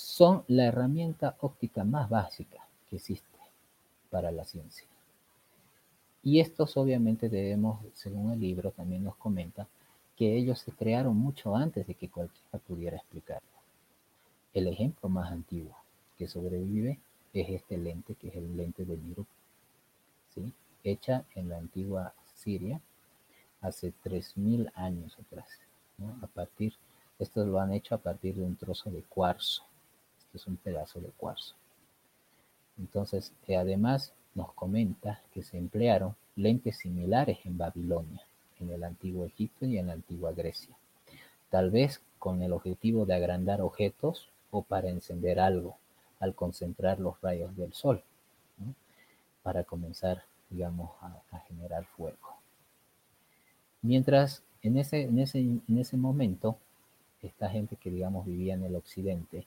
[0.00, 3.38] Son la herramienta óptica más básica que existe
[4.10, 4.86] para la ciencia.
[6.22, 9.68] Y estos obviamente debemos, según el libro también nos comenta,
[10.16, 13.48] que ellos se crearon mucho antes de que cualquiera pudiera explicarlo.
[14.54, 15.76] El ejemplo más antiguo
[16.18, 16.98] que sobrevive
[17.34, 19.28] es este lente, que es el lente de Nirup,
[20.34, 20.52] ¿sí?
[20.82, 22.80] hecha en la antigua Siria
[23.60, 25.46] hace 3.000 años atrás.
[26.22, 26.74] A partir,
[27.18, 29.69] esto lo han hecho a partir de un trozo de cuarzo.
[30.34, 31.54] Es un pedazo de cuarzo.
[32.78, 38.22] Entonces, eh, además nos comenta que se emplearon lentes similares en Babilonia,
[38.60, 40.74] en el antiguo Egipto y en la antigua Grecia.
[41.50, 45.76] Tal vez con el objetivo de agrandar objetos o para encender algo,
[46.20, 48.02] al concentrar los rayos del sol,
[49.42, 52.36] para comenzar, digamos, a, generar fuego.
[53.82, 56.56] Mientras en ese, en, ese, en ese momento,
[57.22, 59.46] esta gente que, digamos, vivía en el occidente,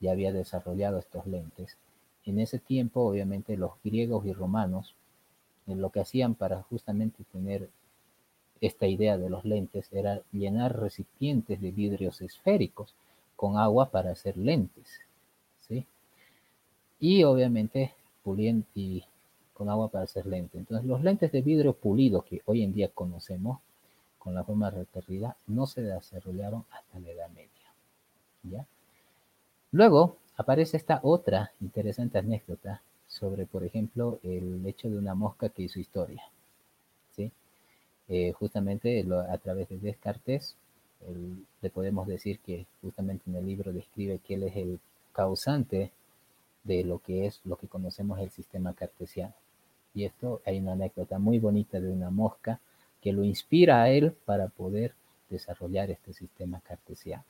[0.00, 1.76] ya había desarrollado estos lentes.
[2.24, 4.94] En ese tiempo, obviamente, los griegos y romanos,
[5.66, 7.68] eh, lo que hacían para justamente tener
[8.60, 12.94] esta idea de los lentes era llenar recipientes de vidrios esféricos
[13.36, 15.00] con agua para hacer lentes
[17.00, 19.04] y obviamente puliendo y
[19.54, 20.58] con agua para hacer lente.
[20.58, 23.60] Entonces los lentes de vidrio pulido que hoy en día conocemos
[24.18, 27.50] con la forma recorrida no se desarrollaron hasta la Edad Media.
[28.42, 28.66] ¿ya?
[29.70, 35.62] Luego aparece esta otra interesante anécdota sobre, por ejemplo, el hecho de una mosca que
[35.62, 36.22] hizo historia.
[37.14, 37.30] ¿sí?
[38.08, 40.56] Eh, justamente a través de Descartes
[41.60, 44.80] le podemos decir que justamente en el libro describe que él es el
[45.12, 45.92] causante
[46.64, 49.34] de lo que es lo que conocemos el sistema cartesiano.
[49.94, 52.60] Y esto hay una anécdota muy bonita de una mosca
[53.00, 54.94] que lo inspira a él para poder
[55.30, 57.24] desarrollar este sistema cartesiano.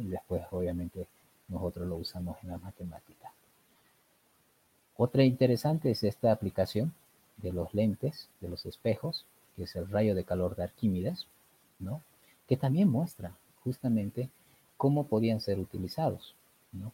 [0.00, 1.06] Y después, obviamente,
[1.52, 3.32] nosotros lo usamos en la matemática.
[4.96, 6.92] Otra interesante es esta aplicación
[7.36, 9.24] de los lentes, de los espejos,
[9.56, 11.26] que es el rayo de calor de Arquímedes,
[11.78, 12.02] ¿no?
[12.48, 14.28] que también muestra justamente
[14.76, 16.34] cómo podían ser utilizados.
[16.72, 16.92] ¿no?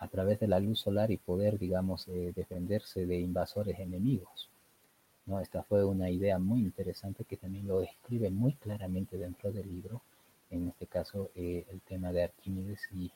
[0.00, 4.48] a través de la luz solar y poder, digamos, eh, defenderse de invasores enemigos.
[5.26, 5.40] ¿no?
[5.40, 10.00] Esta fue una idea muy interesante que también lo describe muy claramente dentro del libro,
[10.50, 13.12] en este caso eh, el tema de Arquímedes y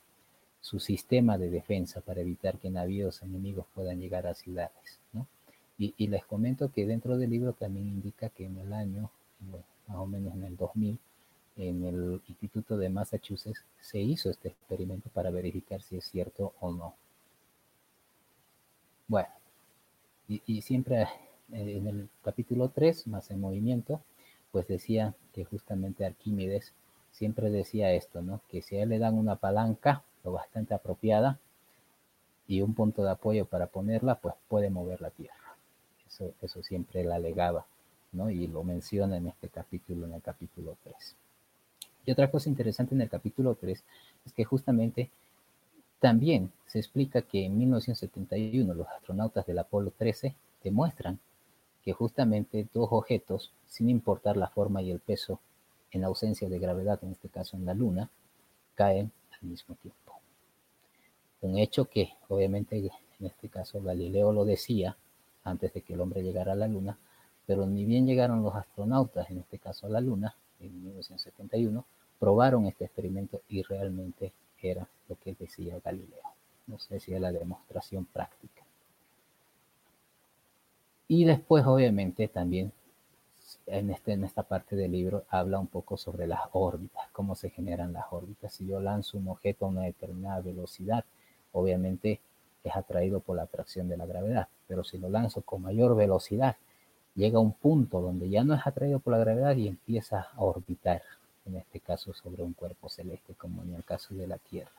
[0.64, 4.98] su sistema de defensa para evitar que navíos enemigos puedan llegar a ciudades.
[5.12, 5.26] ¿no?
[5.76, 9.10] Y, les comento que dentro del libro también indica que en el año,
[9.86, 10.98] más o menos en el 2000,
[11.58, 16.72] en el Instituto de Massachusetts se hizo este experimento para verificar si es cierto o
[16.72, 16.94] no.
[19.06, 19.28] Bueno,
[20.28, 24.00] y, siempre eh, en el capítulo 3, más en movimiento,
[24.50, 26.72] pues decía que justamente Arquímedes
[27.12, 28.40] siempre decía esto, ¿no?
[28.48, 31.38] Que si a él le dan una palanca lo bastante apropiada
[32.46, 35.56] y un punto de apoyo para ponerla, pues puede mover la tierra.
[36.06, 37.66] Eso, eso siempre él alegaba,
[38.12, 38.30] ¿no?
[38.30, 41.16] Y lo menciona en este capítulo, en el capítulo 3.
[42.06, 43.82] Y otra cosa interesante en el capítulo 3
[44.26, 45.10] es que justamente
[46.00, 51.18] también se explica que en 1971 los astronautas del Apolo 13 demuestran
[51.82, 55.40] que justamente dos objetos, sin importar la forma y el peso,
[55.92, 58.10] en ausencia de gravedad, en este caso en la Luna,
[58.74, 60.03] caen al mismo tiempo.
[61.44, 64.96] Un hecho que obviamente en este caso Galileo lo decía
[65.44, 66.96] antes de que el hombre llegara a la Luna,
[67.44, 71.84] pero ni bien llegaron los astronautas, en este caso a la Luna, en 1971,
[72.18, 76.22] probaron este experimento y realmente era lo que decía Galileo.
[76.66, 78.62] No sé si es la demostración práctica.
[81.08, 82.72] Y después, obviamente, también
[83.66, 87.50] en, este, en esta parte del libro habla un poco sobre las órbitas, cómo se
[87.50, 88.54] generan las órbitas.
[88.54, 91.04] Si yo lanzo un objeto a una determinada velocidad,
[91.54, 92.20] obviamente
[92.62, 94.48] es atraído por la atracción de la gravedad.
[94.68, 96.56] Pero si lo lanzo con mayor velocidad,
[97.14, 100.42] llega a un punto donde ya no es atraído por la gravedad y empieza a
[100.42, 101.02] orbitar
[101.46, 104.70] en este caso sobre un cuerpo celeste, como en el caso de la Tierra.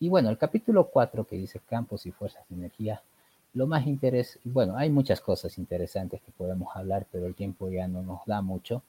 [0.00, 3.02] Y bueno, el capítulo 4 que dice campos y fuerzas de energía,
[3.54, 7.86] lo más interés, bueno, hay muchas cosas interesantes que podemos hablar, pero el tiempo ya
[7.86, 8.82] no nos da mucho.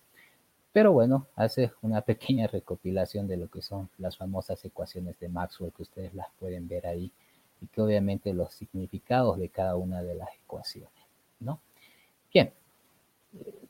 [0.74, 5.72] Pero bueno, hace una pequeña recopilación de lo que son las famosas ecuaciones de Maxwell,
[5.72, 7.12] que ustedes las pueden ver ahí,
[7.62, 10.92] y que obviamente los significados de cada una de las ecuaciones,
[11.40, 11.60] ¿no?
[12.34, 12.52] Bien,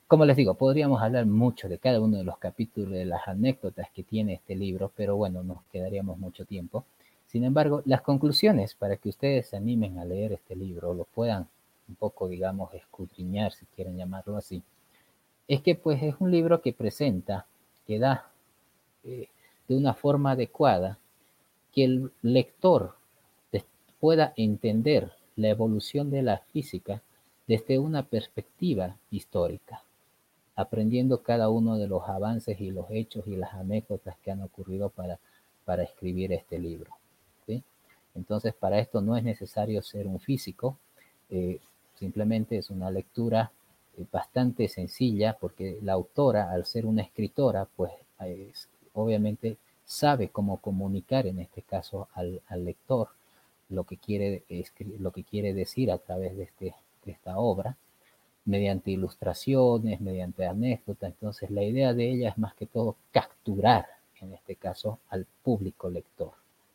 [0.08, 3.90] como les digo, podríamos hablar mucho de cada uno de los capítulos, de las anécdotas
[3.92, 6.86] que tiene este libro, pero bueno, nos quedaríamos mucho tiempo.
[7.28, 11.48] Sin embargo, las conclusiones para que ustedes se animen a leer este libro, lo puedan
[11.88, 14.62] un poco, digamos, escudriñar, si quieren llamarlo así,
[15.48, 17.46] es que pues es un libro que presenta,
[17.86, 18.32] que da
[19.04, 19.28] eh,
[19.68, 21.00] de una forma adecuada,
[21.72, 22.96] que el lector
[24.04, 27.02] pueda entender la evolución de la física
[27.48, 29.82] desde una perspectiva histórica,
[30.58, 34.90] aprendiendo cada uno de los avances y los hechos y las anécdotas que han ocurrido
[34.90, 35.20] para,
[35.64, 36.92] para escribir este libro.
[38.14, 40.78] Entonces, para esto no es necesario ser un físico,
[41.30, 41.62] eh,
[41.96, 43.54] simplemente es una lectura
[44.12, 47.92] bastante sencilla porque la autora, al ser una escritora, pues
[48.94, 53.10] obviamente sabe cómo comunicar en este caso al, lector
[53.70, 54.44] lo que, quiere,
[55.00, 56.76] lo que quiere decir a través de este
[57.12, 57.76] esta obra,
[58.46, 61.12] mediante ilustraciones, mediante anécdotas.
[61.12, 63.88] Entonces la idea de ella es más que todo capturar,
[64.22, 66.32] en este caso, al público lector,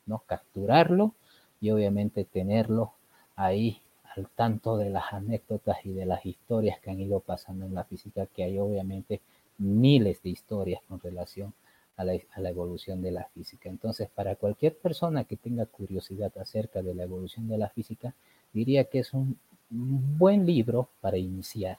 [0.06, 0.22] ¿no?
[0.26, 1.14] Capturarlo
[1.60, 2.92] y obviamente tenerlo
[3.36, 3.80] ahí
[4.16, 7.84] al tanto de las anécdotas y de las historias que han ido pasando en la
[7.84, 9.20] física, que hay obviamente
[9.59, 11.52] miles de historias con relación
[11.96, 13.68] a la, a la, evolución de la física.
[13.68, 18.14] Entonces, para cualquier persona que tenga curiosidad acerca de la evolución de la física,
[18.52, 19.38] diría que es un
[19.70, 21.78] buen libro para iniciar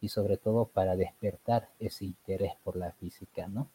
[0.00, 3.68] y sobre todo para despertar ese interés por la física, ¿no?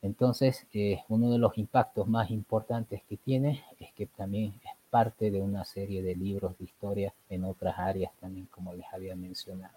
[0.00, 4.54] Entonces, eh, uno de los impactos más importantes que tiene es que también
[4.94, 9.16] parte de una serie de libros de historia en otras áreas también, como les había
[9.16, 9.76] mencionado,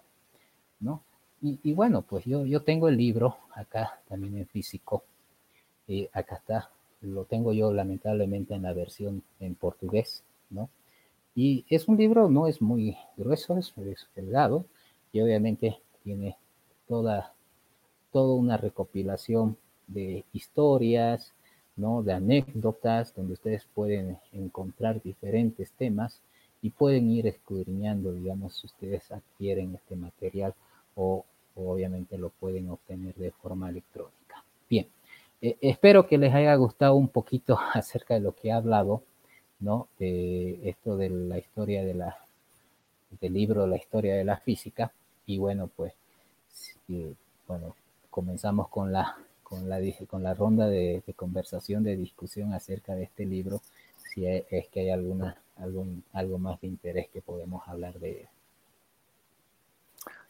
[0.78, 1.02] ¿no?
[1.42, 5.02] Y, bueno, pues yo, yo tengo el libro acá también en físico.
[5.88, 10.70] Eh, acá está, lo tengo yo lamentablemente en la versión en portugués, ¿no?
[11.34, 13.74] Y es un libro, no es muy grueso, es,
[14.14, 14.66] delgado
[15.10, 16.36] y obviamente tiene
[16.86, 17.34] toda,
[18.12, 19.56] toda una recopilación
[19.88, 21.32] de historias,
[21.78, 22.02] ¿no?
[22.02, 26.20] de anécdotas, donde ustedes pueden encontrar diferentes temas
[26.60, 30.54] y pueden ir escudriñando, digamos, si ustedes adquieren este material
[30.96, 31.24] o,
[31.54, 34.44] obviamente lo pueden obtener de forma electrónica.
[34.68, 34.86] Bien,
[35.40, 39.02] eh, espero que les haya gustado un poquito acerca de lo que he hablado
[39.60, 39.88] ¿no?
[39.98, 42.18] esto de la historia de la,
[43.20, 44.92] del libro La historia de la física.
[45.26, 45.94] Y bueno, pues,
[47.46, 47.74] bueno,
[48.10, 49.16] comenzamos con la,
[49.48, 53.62] con la, con la ronda de, conversación, de discusión acerca de este libro,
[53.96, 58.28] si es, que hay alguna, algún, algo más de interés que podemos hablar de él.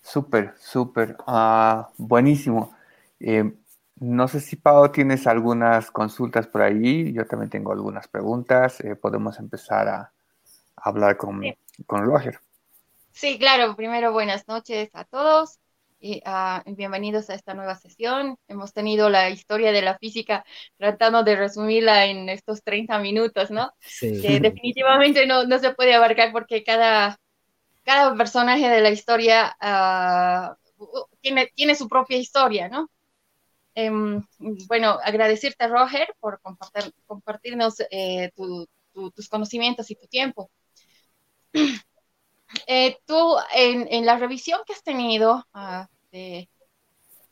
[0.03, 2.75] Súper, súper, ah, buenísimo.
[3.21, 3.53] Eh,
[4.01, 8.95] No sé si Pau tienes algunas consultas por ahí, yo también tengo algunas preguntas, eh,
[8.95, 10.13] podemos empezar a,
[10.77, 11.43] hablar con,
[11.87, 12.39] con Roger.
[13.11, 15.59] Sí, claro, primero buenas noches a todos
[16.01, 18.39] y uh, bienvenidos a esta nueva sesión.
[18.47, 20.45] Hemos tenido la historia de la física
[20.77, 23.73] tratando de resumirla en estos 30 minutos, ¿no?
[23.81, 24.21] Sí.
[24.23, 27.19] Que definitivamente no, no se puede abarcar porque cada,
[27.83, 30.85] cada personaje de la historia uh,
[31.21, 32.89] tiene, tiene su propia historia, ¿no?
[33.75, 34.25] Um,
[34.67, 40.51] bueno, agradecerte, Roger, por compartir, compartirnos eh, tu, tu, tus conocimientos y tu tiempo.
[42.67, 46.49] Eh, tú, en, en, la revisión que has tenido uh, de,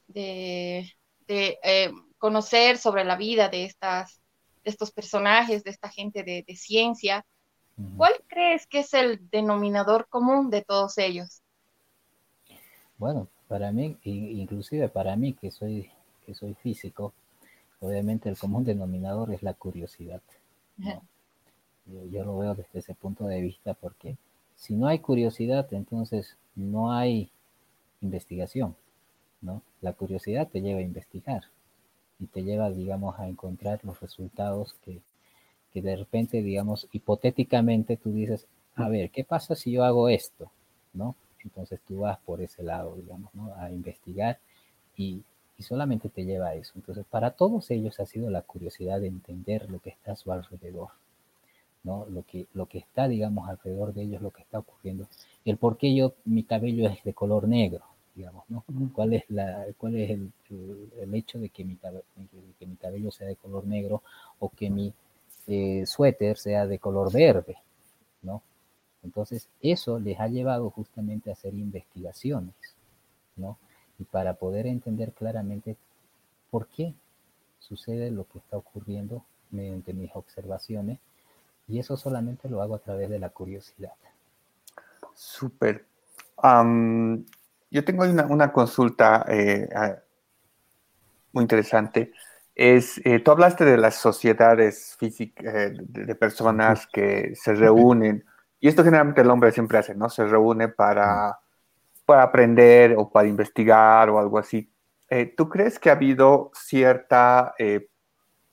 [0.09, 0.93] de,
[1.27, 4.21] de eh, conocer sobre la vida de, estas,
[4.63, 7.25] de estos personajes, de esta gente de, de ciencia,
[7.77, 7.97] uh -huh.
[7.97, 11.43] ¿cuál crees que es el denominador común de todos ellos?
[12.99, 15.91] Bueno, para mí, inclusive para mí que soy,
[16.25, 17.13] que soy físico,
[17.81, 20.21] obviamente el común denominador es la curiosidad.
[20.77, 21.03] ¿no?
[21.87, 24.17] Yo, yo, lo veo desde ese punto de vista porque
[24.57, 27.31] si no hay curiosidad, entonces no hay
[28.01, 28.75] investigación,
[29.41, 29.63] ¿no?
[29.81, 31.45] La curiosidad te lleva a investigar
[32.19, 35.01] y te lleva, digamos, a encontrar los resultados que,
[35.73, 40.51] que de repente, digamos, hipotéticamente tú dices, a ver, ¿qué pasa si yo hago esto?
[40.95, 41.15] ¿No?
[41.45, 43.55] Entonces tú vas por ese lado, digamos, ¿no?
[43.57, 44.39] A investigar
[44.97, 45.23] y,
[45.59, 46.73] y solamente te lleva a eso.
[46.77, 50.33] Entonces, para todos ellos ha sido la curiosidad de entender lo que está a su
[50.33, 50.89] alrededor.
[51.87, 52.05] ¿No?
[52.11, 55.07] Lo que, lo que está, digamos, alrededor de ellos, lo que está ocurriendo.
[55.45, 57.85] El por qué yo, mi cabello es de color negro,
[58.17, 58.65] digamos, ¿no?
[58.93, 60.33] ¿Cuál es, la, cuál es el,
[61.01, 64.03] el, hecho de que, mi, de que mi cabello sea de color negro
[64.41, 64.93] o que mi
[65.47, 67.57] eh, suéter sea de color verde,
[68.23, 68.43] ¿no?
[69.05, 72.57] Entonces, eso les ha llevado justamente a hacer investigaciones,
[73.37, 73.59] ¿no?
[74.01, 75.77] Y para poder entender claramente
[76.51, 76.95] por qué
[77.61, 80.99] sucede lo que está ocurriendo mediante mis observaciones
[81.69, 83.93] y eso solamente lo hago a través de la curiosidad.
[85.15, 85.87] Súper.
[86.43, 87.25] Um,
[87.71, 89.69] yo tengo una, una consulta eh,
[91.33, 92.13] muy interesante.
[92.55, 98.25] Es, eh, tú hablaste de las sociedades físicas, eh, de, de, personas que se reúnen,
[98.61, 100.09] y esto generalmente el hombre siempre hace, ¿no?
[100.09, 101.39] Se reúne para,
[102.07, 104.71] para aprender o para investigar o algo así.
[105.11, 107.55] Eh, ¿Tú crees que ha habido cierta,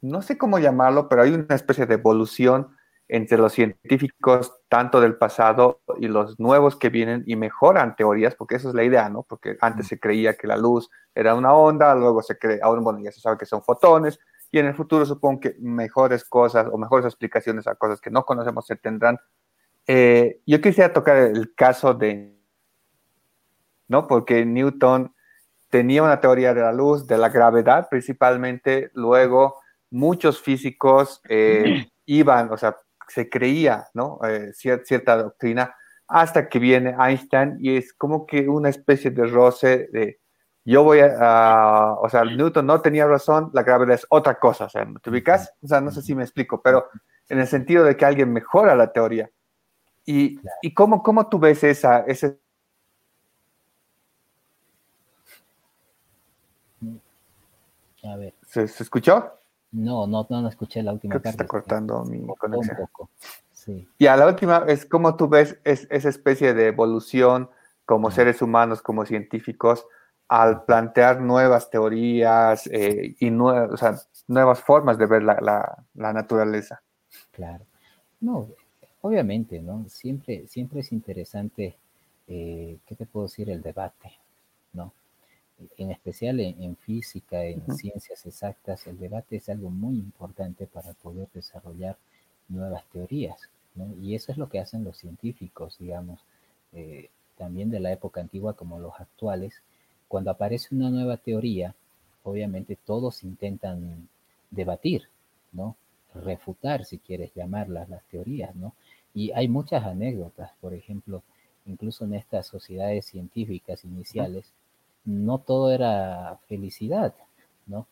[0.01, 2.75] no sé cómo llamarlo, pero hay una especie de evolución
[3.13, 8.55] entre los científicos tanto del pasado y los nuevos que vienen y mejoran teorías, porque
[8.55, 9.21] eso es la idea, ¿no?
[9.21, 12.99] Porque antes se creía que la luz era una onda, luego se cree, ahora bueno,
[13.01, 16.77] ya se sabe que son fotones, y en el futuro supongo que mejores cosas o
[16.79, 19.19] mejores explicaciones a cosas que no conocemos se tendrán.
[19.85, 22.35] Eh, yo quisiera tocar el caso de,
[23.89, 24.07] ¿no?
[24.07, 25.13] Porque Newton
[25.69, 29.59] tenía una teoría de la luz, de la gravedad principalmente, luego
[29.91, 32.75] muchos físicos eh, iban, o sea,
[33.07, 34.19] se creía, ¿no?
[34.27, 35.75] Eh, cierta, cierta, doctrina,
[36.07, 40.19] hasta que viene Einstein y es como que una especie de roce de
[40.65, 44.65] yo voy a, uh, o sea, Newton no tenía razón, la gravedad es otra cosa,
[44.65, 45.53] o sea, ¿te ubicas?
[45.61, 46.87] O sea, no sé si me explico, pero
[47.27, 49.29] en el sentido de que alguien mejora la teoría.
[50.05, 52.39] ¿Y, y cómo, cómo tú ves esa, ese...
[58.03, 58.33] A ver.
[58.45, 59.42] ¿Se, ¿se escuchó?
[59.73, 61.43] No, no, no, no escuché la última Creo que parte.
[61.43, 62.77] está cortando mi conexión.
[62.79, 63.09] Un poco,
[63.51, 63.87] sí.
[63.97, 67.49] Y a la última es cómo tú ves es, esa especie de evolución
[67.85, 69.85] como seres humanos, como científicos,
[70.27, 73.95] al plantear nuevas teorías eh, y nue o sea,
[74.27, 76.81] nuevas formas de ver la, la, la, naturaleza.
[77.31, 77.65] Claro.
[78.21, 78.47] No,
[79.01, 79.85] obviamente, ¿no?
[79.89, 81.75] Siempre, siempre es interesante,
[82.27, 83.49] eh, ¿qué te puedo decir?
[83.49, 84.13] El debate,
[84.71, 84.93] ¿no?
[85.77, 87.75] En especial en, en física, en uh -huh.
[87.75, 91.97] ciencias exactas, el debate es algo muy importante para poder desarrollar
[92.49, 93.49] nuevas teorías.
[93.75, 93.93] ¿no?
[94.01, 96.19] Y eso es lo que hacen los científicos, digamos,
[96.73, 99.61] eh, también de la época antigua como los actuales.
[100.07, 101.75] Cuando aparece una nueva teoría,
[102.23, 104.07] obviamente todos intentan
[104.51, 105.07] debatir,
[105.51, 105.75] ¿no?
[106.13, 108.73] refutar, si quieres llamarlas, las teorías, ¿no?
[109.15, 111.23] Y hay muchas anécdotas, por ejemplo,
[111.65, 114.62] incluso en estas sociedades científicas iniciales, uh -huh
[115.05, 117.13] no todo era felicidad,
[117.67, 117.87] ¿no?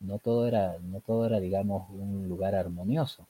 [0.00, 3.26] No todo era, no todo era, digamos, un lugar armonioso.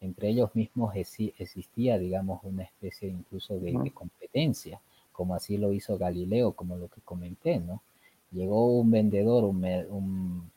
[0.00, 4.80] Entre ellos mismos existía, digamos, una especie incluso de, de, competencia,
[5.12, 7.82] como así lo hizo Galileo, como lo que comenté, ¿no?
[8.30, 10.50] Llegó un vendedor, un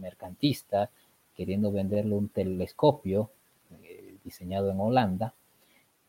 [0.00, 0.90] mercantista,
[1.34, 3.30] queriendo venderle un telescopio
[3.82, 5.34] eh, diseñado en Holanda,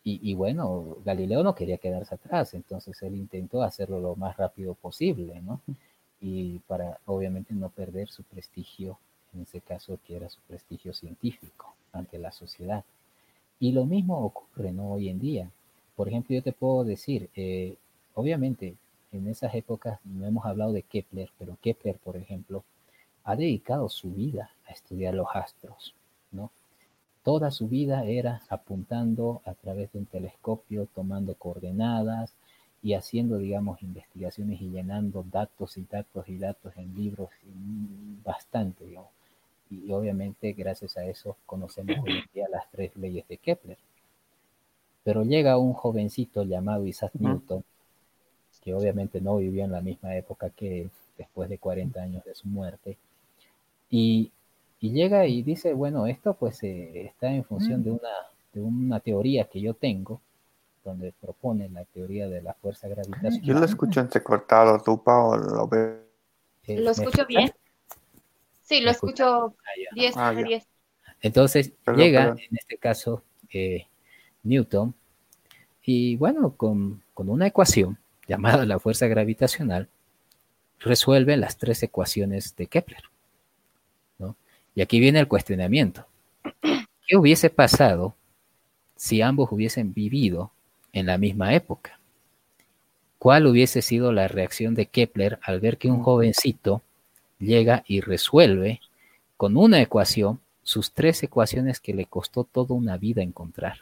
[0.04, 4.74] y, y, bueno, Galileo no quería quedarse atrás, entonces él intentó hacerlo lo más rápido
[4.74, 5.62] posible, ¿no?
[6.24, 8.98] y para obviamente no perder su prestigio,
[9.34, 12.86] en ese caso que era su prestigio científico ante la sociedad.
[13.60, 14.94] Y lo mismo ocurre ¿no?
[14.94, 15.50] hoy en día.
[15.98, 17.76] Por ejemplo, yo te puedo decir, eh,
[18.14, 18.76] obviamente
[19.12, 22.64] en esas épocas no hemos hablado de Kepler, pero Kepler, por ejemplo,
[23.26, 25.94] ha dedicado su vida a estudiar los astros.
[27.24, 32.34] Toda su vida era apuntando a través de un telescopio, tomando coordenadas
[32.82, 37.30] y haciendo, digamos, investigaciones y llenando datos y datos y datos en libros
[38.26, 39.10] bastante, digamos.
[39.70, 43.78] Y obviamente gracias a eso conocemos hoy en día las tres leyes de Kepler.
[45.04, 47.64] Pero llega un jovencito llamado Isaac Newton,
[48.62, 52.36] que obviamente no vivió en la misma época que él, después de 40 años de
[52.36, 52.98] su muerte,
[53.90, 54.32] y,
[54.92, 57.84] llega y dice, bueno, esto pues eh, está en función mm.
[57.84, 58.10] de una,
[58.54, 60.20] de una teoría que yo tengo,
[60.84, 63.42] donde propone la teoría de la fuerza gravitacional.
[63.42, 66.00] Yo lo escucho entrecortado, ¿tú, o lo ves?
[66.68, 67.54] Eh, ¿Lo escucho bien?
[68.62, 69.56] Sí, lo escucho
[69.94, 70.68] 10 ah, 10.
[71.22, 73.24] Entonces llega, en este caso,
[73.54, 73.88] eh,
[74.44, 74.94] Newton,
[75.82, 79.88] y bueno, con, con, una ecuación llamada la fuerza gravitacional,
[80.80, 83.13] resuelve las tres ecuaciones de Kepler.
[84.76, 86.06] Y aquí viene el cuestionamiento.
[87.08, 88.16] ¿Qué hubiese pasado
[88.96, 90.52] si ambos hubiesen vivido
[90.94, 92.00] en la misma época?
[93.20, 96.82] ¿Cuál hubiese sido la reacción de Kepler al ver que un jovencito
[97.40, 98.82] llega y resuelve
[99.38, 103.78] con una ecuación sus tres ecuaciones que le costó toda una vida encontrar?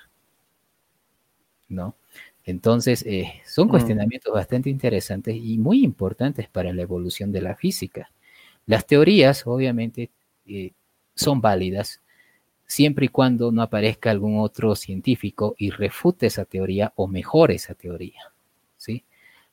[1.69, 1.95] ¿No?
[2.43, 3.71] Entonces, eh, son mm.
[3.71, 8.11] cuestionamientos bastante interesantes y muy importantes para la evolución de la física.
[8.65, 10.09] Las teorías, obviamente,
[10.45, 10.71] eh,
[11.21, 12.01] son válidas
[12.71, 17.73] siempre y cuando no aparezca algún otro científico y refute esa teoría o mejore esa
[17.73, 18.31] teoría.
[18.77, 19.03] ¿sí?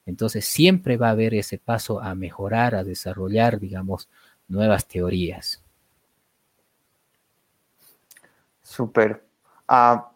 [0.06, 4.08] Entonces siempre va a haber ese paso a mejorar, a desarrollar, digamos,
[4.46, 5.62] nuevas teorías.
[8.62, 9.24] Súper.
[9.66, 10.12] Ah,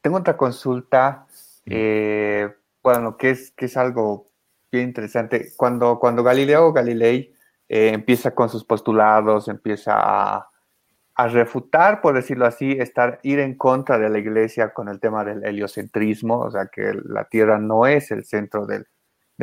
[0.00, 1.26] tengo otra consulta,
[1.66, 2.48] eh,
[2.82, 4.28] bueno, que es, que es algo
[4.72, 5.52] bien interesante.
[5.56, 7.34] Cuando, cuando Galileo Galilei
[7.68, 10.49] eh, empieza con sus postulados, empieza a,
[11.20, 15.22] a refutar, por decirlo así, estar, ir en contra de la iglesia con el tema
[15.22, 18.86] del heliocentrismo, o sea, que la Tierra no es el centro del,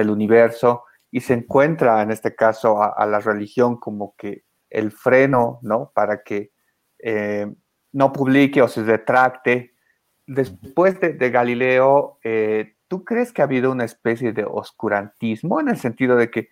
[0.10, 5.92] universo, y se encuentra en este caso a, la religión como que el freno, ¿no?
[5.94, 6.52] Para que
[6.98, 7.46] eh,
[7.92, 9.76] no publique o se retracte.
[10.26, 15.78] Después de, Galileo, eh, ¿tú crees que ha habido una especie de oscurantismo en el
[15.78, 16.50] sentido de que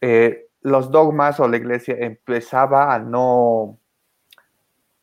[0.00, 3.80] eh, los dogmas o la iglesia empezaba a no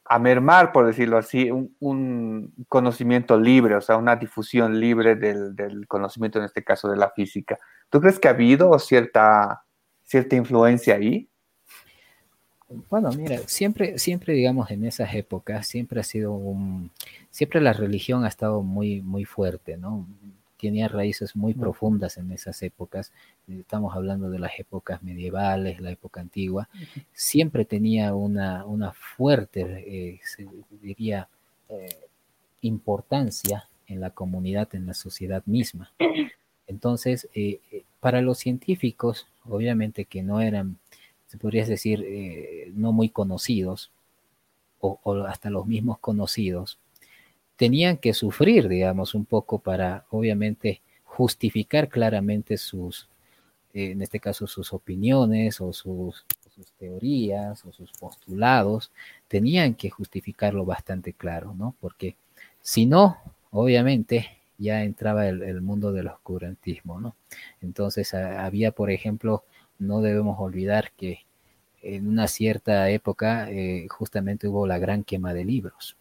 [0.10, 6.40] a mermar, por decirlo así, un, conocimiento libre, o sea, una difusión libre del, conocimiento,
[6.40, 7.58] en este caso de la física.
[7.90, 9.64] ¿Tú crees que ha habido cierta,
[10.04, 11.30] cierta influencia ahí?
[12.90, 16.92] Bueno, mira, siempre, siempre, digamos, en esas épocas, siempre ha sido un,
[17.32, 20.06] siempre la religión ha estado muy, muy fuerte, ¿no?
[20.58, 23.12] Tenía raíces muy profundas en esas épocas,
[23.48, 26.68] estamos hablando de las épocas medievales, la época antigua,
[27.14, 30.20] siempre tenía una, una fuerte, eh,
[30.82, 31.30] diría,
[31.70, 31.96] eh,
[32.62, 35.92] importancia en la comunidad, en la sociedad misma.
[36.68, 37.62] Entonces, eh,
[38.00, 40.78] para los científicos, obviamente que no eran,
[41.28, 42.06] se podría decir,
[42.74, 43.92] no muy conocidos,
[44.80, 46.78] o hasta los mismos conocidos,
[47.58, 53.10] tenían que sufrir, digamos, un poco para, obviamente, justificar claramente sus,
[53.74, 56.26] eh, en este caso, sus opiniones o sus,
[56.80, 58.92] teorías o sus postulados,
[59.28, 61.76] tenían que justificarlo bastante claro, ¿no?
[61.80, 62.16] Porque
[62.62, 63.18] si no,
[63.52, 64.28] obviamente,
[64.58, 67.16] ya entraba el, mundo del oscurantismo, ¿no?
[67.62, 69.44] Entonces, había, por ejemplo,
[69.78, 71.26] no debemos olvidar que
[71.84, 75.96] en una cierta época eh, justamente hubo la gran quema de libros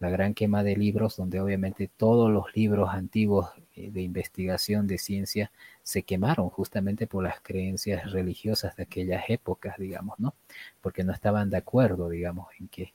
[0.00, 4.96] la gran quema de libros, donde obviamente todos los libros antiguos eh, de investigación de
[4.96, 10.34] ciencia se quemaron justamente por las creencias religiosas de aquellas épocas, digamos, ¿no?
[10.80, 12.94] Porque no estaban de acuerdo, digamos, en que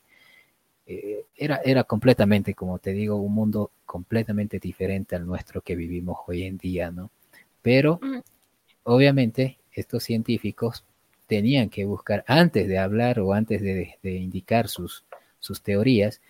[0.87, 6.17] eh, era, era completamente, como te digo, un mundo completamente diferente al nuestro que vivimos
[6.27, 7.11] hoy en día, ¿no?
[7.61, 7.99] Pero,
[8.83, 10.83] obviamente, estos científicos
[11.27, 15.03] tenían que buscar, antes de hablar o antes de, de indicar sus,
[15.39, 16.21] sus teorías,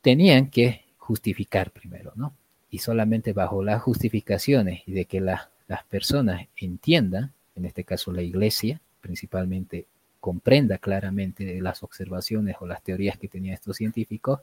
[0.00, 2.34] tenían que justificar primero, ¿no?
[2.70, 5.48] Y solamente bajo las justificaciones y de que las
[5.88, 9.86] personas entiendan, en este caso la iglesia, principalmente
[10.20, 14.40] comprenda claramente las observaciones o las teorías que tenían estos científicos,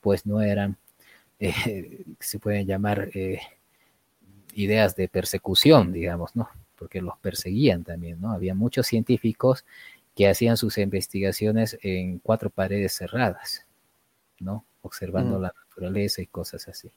[0.00, 0.76] pues no eran,
[1.40, 3.40] eh, se pueden llamar eh,
[4.54, 6.48] ideas de persecución, digamos, ¿no?
[6.82, 8.32] porque los perseguían también, ¿no?
[8.32, 9.64] Había muchos científicos
[10.16, 13.64] que hacían sus investigaciones en cuatro paredes cerradas,
[14.40, 14.64] ¿no?
[14.82, 16.90] Observando la naturaleza y cosas así,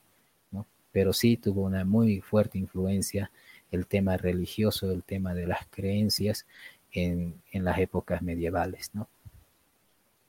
[0.51, 0.65] ¿no?
[0.91, 3.31] Pero sí tuvo una muy fuerte influencia
[3.71, 6.45] el tema religioso, el tema de las creencias
[6.91, 9.07] en, las épocas medievales, ¿no?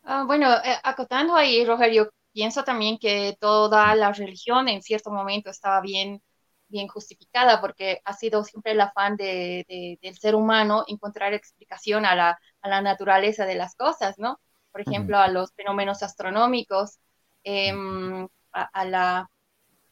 [0.05, 5.51] Ah, bueno, eh, acotando ahí, Rogelio, pienso también que toda la religión en cierto momento
[5.51, 6.23] estaba bien,
[6.69, 12.15] bien justificada porque ha sido siempre el afán de, del ser humano encontrar explicación a
[12.15, 14.41] la, a la, naturaleza de las cosas, ¿no?
[14.71, 16.99] Por ejemplo, a los fenómenos astronómicos,
[17.47, 19.31] em, a, la,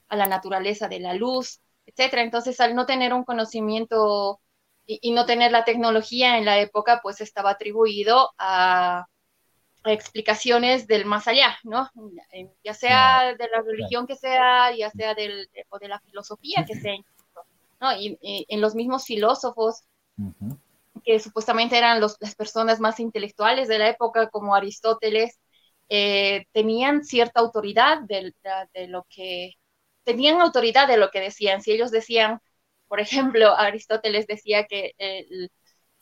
[0.08, 2.22] a la naturaleza de la luz, etcétera.
[2.22, 4.40] Entonces, al no tener un conocimiento
[4.86, 9.06] y, no tener la tecnología en la época, pues estaba atribuido a,
[9.86, 11.90] explicaciones del más allá, ¿no?
[12.64, 16.74] Ya sea de la religión que sea, ya sea del, o de la filosofía que
[16.74, 16.96] sea,
[17.80, 17.92] ¿no?
[17.94, 19.84] Y, en los mismos filósofos,
[21.04, 25.38] que supuestamente eran los, las personas más intelectuales de la época, como Aristóteles,
[25.88, 28.32] eh, tenían cierta autoridad de,
[28.88, 29.52] lo que,
[30.04, 31.62] tenían autoridad de lo que decían.
[31.62, 32.40] Si ellos decían,
[32.88, 34.94] por ejemplo, Aristóteles decía que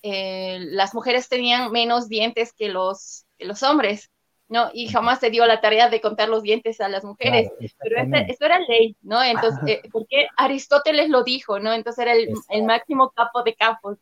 [0.03, 4.11] las mujeres tenían menos dientes que los, los hombres,
[4.53, 4.71] ¿no?
[4.75, 7.97] Y jamás se dio la tarea de contar los dientes a las mujeres, pero
[8.29, 9.23] eso era ley, ¿no?
[9.23, 11.73] Entonces, eh, porque Aristóteles lo dijo, ¿no?
[11.73, 13.99] Entonces era el, máximo capo de capos.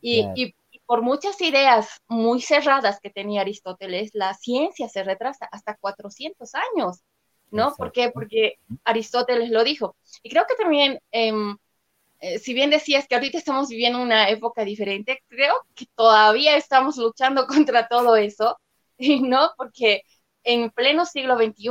[0.00, 0.54] Y, y,
[0.90, 7.04] por muchas ideas muy cerradas que tenía Aristóteles, la ciencia se retrasa hasta 400 años,
[7.52, 7.76] ¿no?
[7.76, 8.10] ¿Por qué?
[8.10, 9.94] Porque Aristóteles lo dijo.
[10.24, 10.98] Y creo que también...
[11.12, 11.56] Em,
[12.18, 16.96] eh, si bien decías que ahorita estamos viviendo una época diferente, creo que todavía estamos
[16.96, 18.58] luchando contra todo eso,
[18.98, 19.52] ¿no?
[19.56, 20.02] Porque
[20.42, 21.68] en pleno siglo XXI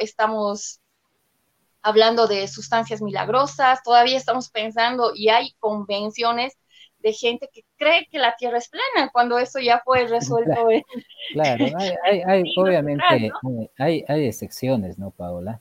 [0.00, 0.80] estamos
[1.82, 6.54] hablando de sustancias milagrosas, todavía estamos pensando y hay convenciones
[7.04, 10.66] de gente que cree que la Tierra es plana, cuando eso ya fue resuelto.
[11.32, 11.66] Claro,
[12.26, 13.30] hay, obviamente, eh,
[13.78, 15.60] hay, hay excepciones, ¿no, Paola?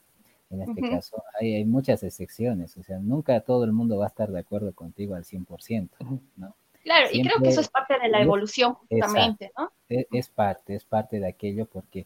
[0.49, 4.09] En este caso, hay, hay, muchas excepciones, o sea, nunca todo el mundo va a
[4.09, 5.89] estar de acuerdo contigo al 100%,
[6.37, 6.55] ¿no?
[6.83, 9.71] Claro, y creo que eso es parte de la evolución, justamente, ¿no?
[9.89, 12.05] E, es, parte, es parte de aquello, porque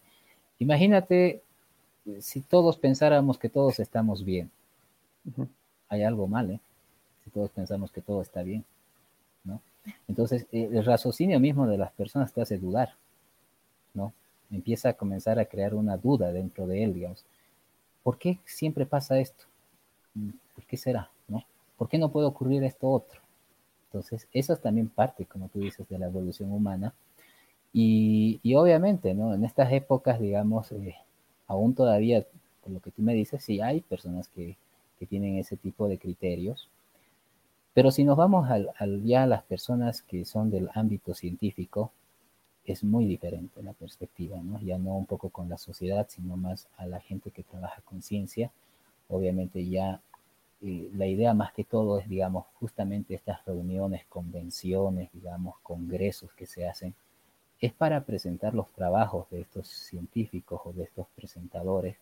[0.59, 1.41] imagínate
[2.19, 4.49] si todos pensáramos que todos estamos bien,
[5.89, 6.59] hay algo mal, ¿eh?
[7.25, 8.63] Si todos pensamos que todo está bien.
[10.07, 12.95] Entonces, eh, el raciocinio mismo de las personas te hace dudar,
[13.93, 14.13] ¿no?
[14.51, 17.25] Empieza a comenzar a crear una duda dentro de él, digamos.
[18.03, 19.45] ¿Por qué siempre pasa esto?
[20.55, 21.11] ¿Por qué será?
[21.27, 21.43] ¿No?
[21.77, 23.19] ¿Por qué no puede ocurrir esto otro?
[23.87, 26.93] Entonces, eso es también parte, como tú dices, de la evolución humana.
[27.73, 29.33] Y, obviamente, ¿no?
[29.33, 30.95] En estas épocas, digamos, eh,
[31.47, 32.25] aún todavía,
[32.63, 34.57] por lo que tú me dices, sí hay personas que,
[35.09, 36.69] tienen ese tipo de criterios.
[37.77, 41.91] Pero si nos vamos al, ya a las personas que son del ámbito científico,
[42.65, 44.59] es muy diferente la perspectiva, ¿no?
[44.61, 48.01] Ya no un poco con la sociedad, sino más a la gente que trabaja con
[48.01, 48.49] ciencia.
[49.09, 50.01] Obviamente ya
[50.59, 56.67] la idea más que todo es, digamos, justamente estas reuniones, convenciones, digamos, congresos que se
[56.67, 56.95] hacen,
[57.61, 61.95] es para presentar los trabajos de estos científicos o de estos presentadores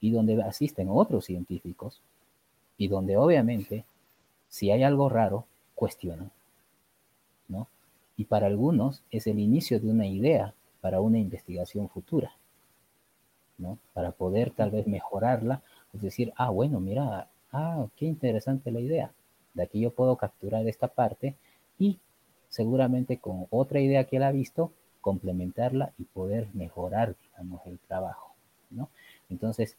[0.00, 2.02] y donde asisten otros científicos
[2.76, 3.84] y donde obviamente
[4.52, 6.30] si hay algo raro, cuestionan,
[7.48, 7.68] ¿no?
[8.18, 12.32] Y para algunos es el inicio de una idea para una investigación futura,
[13.56, 13.78] ¿no?
[13.94, 15.62] Para poder tal vez mejorarla,
[15.94, 19.10] es decir, ah, bueno, mira, ah, qué interesante la idea.
[19.54, 21.34] De aquí yo puedo capturar esta parte
[21.78, 21.98] y
[22.50, 28.34] seguramente con otra idea que él ha visto, complementarla y poder mejorar, digamos, el trabajo,
[28.68, 28.90] ¿no?
[29.30, 29.78] Entonces,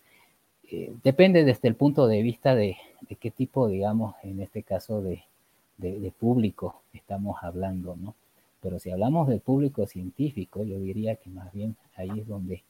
[0.70, 2.78] eh, depende desde el punto de vista de,
[3.20, 5.24] qué tipo, digamos, en este caso de,
[5.78, 8.16] de, público estamos hablando, ¿no?
[8.62, 12.64] Pero si hablamos del público científico, yo diría que más bien ahí es donde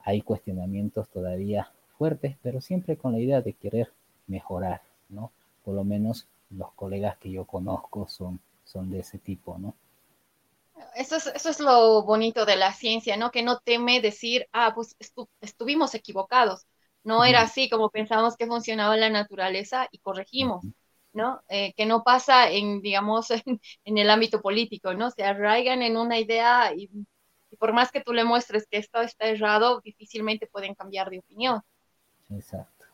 [0.00, 3.90] hay cuestionamientos todavía fuertes, pero siempre con la idea de querer
[4.26, 5.32] mejorar, ¿no?
[5.64, 9.74] Por lo menos los colegas que yo conozco son, son de ese tipo, ¿no?
[10.94, 13.30] Eso es, eso es lo bonito de la ciencia, ¿no?
[13.30, 14.96] Que no teme decir, ah, pues
[15.40, 16.67] estuvimos equivocados.
[17.08, 20.62] No era así como pensamos que funcionaba la naturaleza y corregimos,
[21.14, 21.40] ¿no?
[21.48, 23.28] Eh, que no pasa en, digamos,
[23.86, 25.10] en, el ámbito político, ¿no?
[25.10, 26.90] Se arraigan en una idea y,
[27.50, 31.20] y, por más que tú le muestres que esto está errado, difícilmente pueden cambiar de
[31.20, 31.62] opinión.
[32.28, 32.84] Exacto.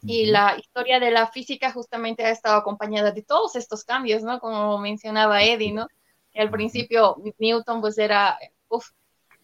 [0.00, 4.40] Y la historia de la física justamente ha estado acompañada de todos estos cambios, ¿no?
[4.40, 5.88] Como mencionaba Eddie, ¿no?
[6.34, 8.38] al principio Newton pues era,
[8.68, 8.88] uf,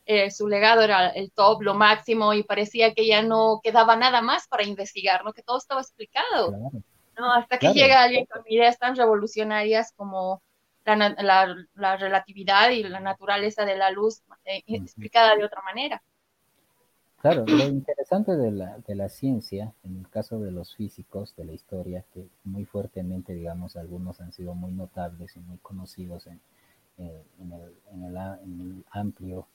[0.06, 4.20] eh, su legado era el top, lo máximo, y parecía que ya no quedaba nada
[4.22, 5.32] más para investigar, ¿no?
[5.32, 6.52] Que todo estaba explicado,
[7.16, 7.32] ¿no?
[7.32, 10.42] Hasta que llega alguien con ideas tan revolucionarias como
[10.84, 16.02] la, relatividad y la naturaleza de la luz eh, explicada de otra manera.
[17.24, 21.46] Claro, lo interesante de la, de la ciencia, en el caso de los físicos de
[21.46, 26.38] la historia, que muy fuertemente, digamos, algunos han sido muy notables y muy conocidos en,
[26.98, 29.46] eh, en, el, en, el, en, el, amplio,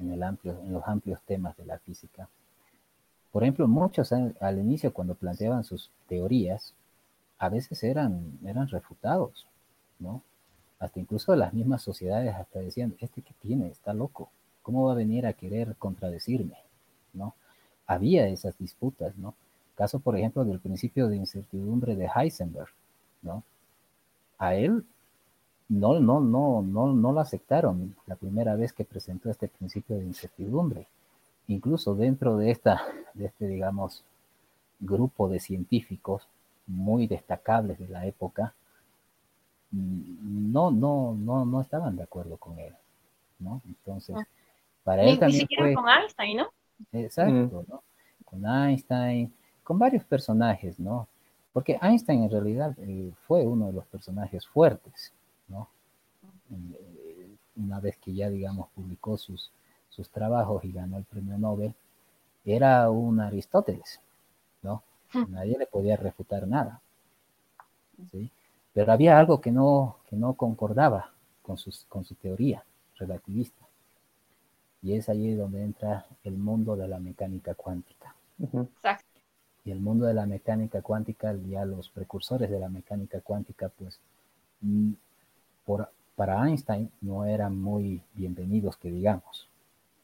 [0.00, 2.28] en, el amplio, en los amplios temas de la física.
[3.32, 6.74] Por ejemplo, muchos al inicio cuando planteaban sus teorías,
[7.38, 9.46] a veces eran, eran refutados,
[9.98, 10.22] ¿no?
[10.78, 14.30] Hasta incluso las mismas sociedades hasta decían, este que tiene, está loco,
[14.62, 16.56] ¿cómo va a venir a querer contradecirme?
[17.12, 17.34] ¿No?
[17.86, 19.34] Había esas disputas, ¿no?
[19.74, 22.68] Caso, por ejemplo, del principio de incertidumbre de Heisenberg,
[23.22, 23.42] ¿no?
[24.38, 24.84] A él
[25.70, 30.04] no, no, no, no, no lo aceptaron la primera vez que presentó este principio de
[30.04, 30.88] incertidumbre.
[31.46, 32.82] Incluso dentro de esta,
[33.14, 34.04] de este, digamos,
[34.80, 36.26] grupo de científicos
[36.66, 38.52] muy destacables de la época,
[39.70, 42.74] no, no, no, no estaban de acuerdo con él,
[43.38, 43.62] ¿no?
[43.64, 44.26] Entonces, ah.
[44.82, 45.72] para él también fue...
[45.72, 46.48] con Einstein, ¿no?
[46.92, 47.82] Exacto, ¿no?
[48.24, 51.06] Con Einstein, con varios personajes, ¿no?
[51.52, 55.12] Porque Einstein en realidad eh, fue uno de los personajes fuertes,
[55.50, 55.68] ¿no?
[56.50, 59.50] Eh, una vez que ya, digamos, publicó sus,
[59.90, 61.74] sus trabajos y ganó el premio Nobel,
[62.44, 64.00] era un Aristóteles,
[64.62, 64.82] ¿no?
[65.28, 66.80] Nadie le podía refutar nada,
[68.10, 68.30] ¿sí?
[68.72, 72.64] Pero había algo que no, que no concordaba con, sus, con su teoría
[72.96, 73.66] relativista.
[74.82, 78.14] Y es allí donde entra el mundo de la mecánica cuántica.
[78.40, 79.04] Exacto.
[79.64, 84.00] Y el mundo de la mecánica cuántica, ya los precursores de la mecánica cuántica, pues
[85.78, 89.48] mm, para Einstein no eran muy bienvenidos, que digamos,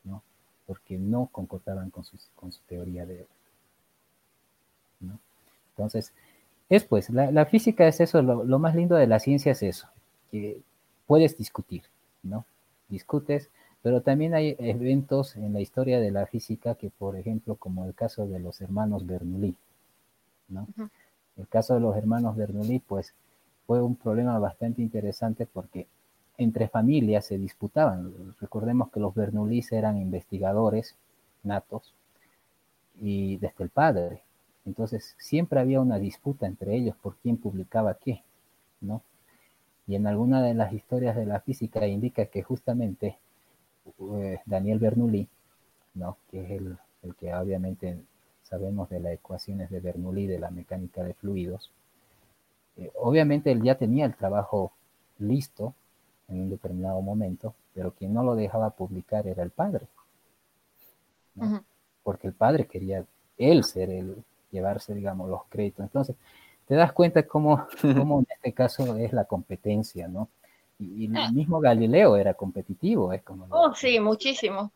[0.04, 0.22] ¿no?
[0.66, 2.04] Porque no concordaban con,
[2.34, 3.26] con su teoría de él.
[5.00, 5.18] ¿no?
[5.70, 6.12] Entonces,
[6.68, 9.88] es pues, la, física es eso, lo, más lindo de la ciencia es eso,
[10.30, 10.60] que
[11.06, 11.82] puedes discutir,
[12.22, 12.44] ¿no?
[12.88, 13.50] Discutes,
[13.82, 17.94] pero también hay eventos en la historia de la física que, por ejemplo, como el
[17.94, 19.54] caso de los hermanos Bernoulli,
[20.48, 20.66] ¿no?
[21.36, 23.14] El caso de los hermanos Bernoulli, pues,
[23.66, 25.86] fue un problema bastante interesante porque
[26.38, 28.34] entre familias se disputaban.
[28.40, 30.96] Recordemos que los Bernoullis eran investigadores
[31.42, 31.94] natos
[33.00, 34.22] y desde el padre.
[34.64, 38.22] Entonces siempre había una disputa entre ellos por quién publicaba qué,
[38.80, 39.02] ¿no?
[39.86, 43.18] Y en alguna de las historias de la física indica que justamente
[44.00, 45.28] eh, Daniel Bernoulli,
[45.94, 46.18] ¿no?
[46.30, 47.98] Que es el, el que obviamente
[48.42, 51.70] sabemos de las ecuaciones de Bernoulli de la mecánica de fluidos,
[52.76, 54.72] eh, obviamente él ya tenía el trabajo
[55.18, 55.74] listo
[56.28, 59.86] en un determinado momento, pero quien no lo dejaba publicar era el padre.
[62.02, 63.04] Porque el padre quería
[63.36, 65.84] él ser el, llevarse, digamos, los créditos.
[65.84, 66.16] Entonces,
[66.66, 70.28] te das cuenta cómo, cómo en este caso es la competencia, ¿no?
[70.78, 71.30] Y, el ah.
[71.30, 73.46] mismo Galileo era competitivo, es como...
[73.50, 74.72] Oh, sí, muchísimo.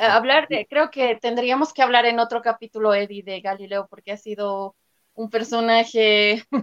[0.00, 4.16] hablar de, creo que tendríamos que hablar en otro capítulo, Eddie, de Galileo, porque ha
[4.16, 4.74] sido
[5.14, 6.62] un personaje uh,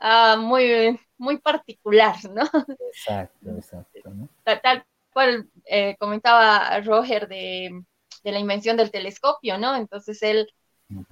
[0.38, 2.44] muy, muy particular, ¿no?
[2.92, 4.10] Exacto, exacto.
[4.10, 4.28] ¿no?
[4.44, 7.82] Tal, cual eh, comentaba Roger de,
[8.22, 9.74] de, la invención del telescopio, ¿no?
[9.74, 10.48] Entonces él,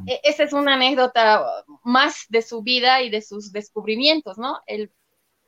[0.07, 1.45] e, esa es una anécdota
[1.83, 4.61] más de su vida y de sus descubrimientos, ¿no?
[4.66, 4.93] Él,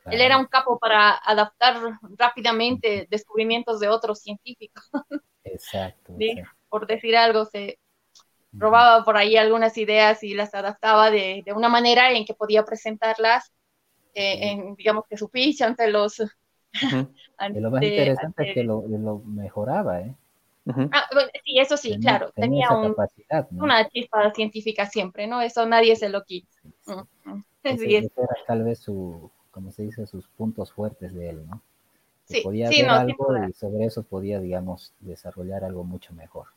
[0.06, 1.76] él era un capo para adaptar
[2.16, 4.82] rápidamente descubrimientos de otros científicos.
[5.44, 6.14] Exacto.
[6.68, 7.78] Por decir algo, se,
[8.58, 12.64] robaba por ahí algunas ideas y las adaptaba de, de una manera en que podía
[12.64, 13.52] presentarlas,
[14.14, 16.20] eh, en, digamos que su pitch ante los...
[16.20, 16.26] y
[17.60, 20.14] lo más interesante es que lo, lo mejoraba, ¿eh?
[20.92, 21.08] Ah,
[21.44, 22.94] sí, eso sí, claro, tenía, un,
[23.52, 25.40] una chispa científica siempre, ¿no?
[25.40, 26.48] Eso nadie se lo quita.
[27.64, 28.06] Sí, era
[28.46, 31.62] tal vez su, como se dice, sus puntos fuertes de él, ¿no?
[32.28, 36.48] sí, podía ver algo y sobre eso podía, digamos, desarrollar algo mucho mejor.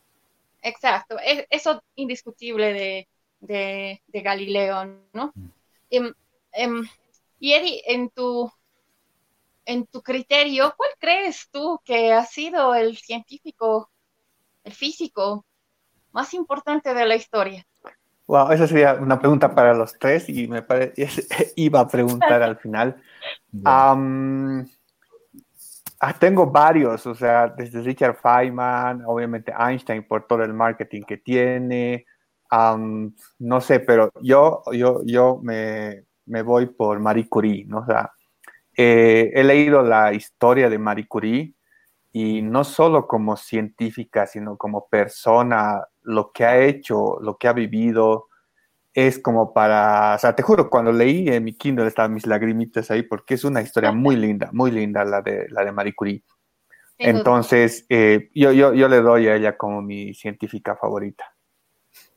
[0.62, 3.07] Exacto, es, eso indiscutible
[3.39, 5.32] de, Galileo, ¿no?
[5.34, 5.47] Mm.
[5.89, 6.14] Em,
[6.53, 6.84] em,
[7.39, 8.51] y Eddie, en tu,
[9.66, 13.89] en tu criterio, ¿cuál crees tú que ha sido el científico,
[14.64, 15.45] el físico
[16.12, 17.66] más importante de la historia?
[18.28, 20.95] Wow, esa sería una pregunta para los tres y me parece,
[21.55, 23.01] iba a preguntar al final.
[26.03, 31.17] Ah, tengo varios, o sea, desde Richard Feynman, obviamente Einstein por todo el marketing que
[31.17, 32.07] tiene,
[33.39, 37.79] no sé, pero yo, yo, yo me, me, voy por Marie Curie, ¿no?
[37.79, 38.11] O sea,
[38.75, 41.53] eh, he leído la historia de Marie Curie
[42.11, 47.53] y no solo como científica, sino como persona, lo que ha hecho, lo que ha
[47.53, 48.29] vivido,
[48.93, 52.91] es como para, o sea, te juro, cuando leí en mi Kindle estaban mis lagrimitas
[52.91, 56.23] ahí porque es una historia muy linda, muy linda la de, la de Marie Curie.
[56.97, 61.25] Entonces, eh, yo, yo, yo le doy a ella como mi científica favorita.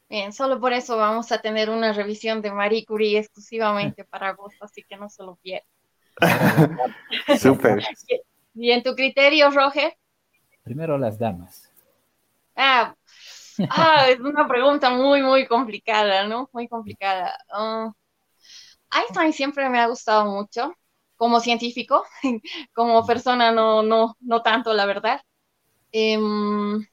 [0.09, 4.65] Bien, solo por eso vamos a tener una revisión de Marie Curie exclusivamente para agosto,
[4.65, 5.69] así que no se lo pierdan.
[7.39, 7.83] Súper.
[8.55, 9.97] ¿Y en tu criterio, Roger?
[10.63, 11.73] Primero las damas.
[12.55, 12.95] Ah,
[13.71, 16.49] ah, es una pregunta muy, muy complicada, ¿no?
[16.53, 17.37] Muy complicada.
[17.51, 17.93] Ah,
[18.93, 20.73] Einstein siempre me ha gustado mucho
[21.17, 22.05] como científico,
[22.75, 25.21] como persona no, no, no tanto, la verdad.
[25.93, 26.87] Em,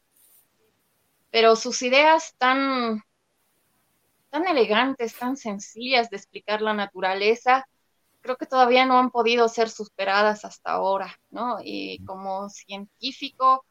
[1.32, 3.02] pero sus ideas tan,
[4.30, 7.68] tan elegantes, tan sencillas de explicar la naturaleza,
[8.22, 11.58] creo que todavía no han podido ser superadas hasta ahora, ¿no?
[11.64, 13.66] Y como científico,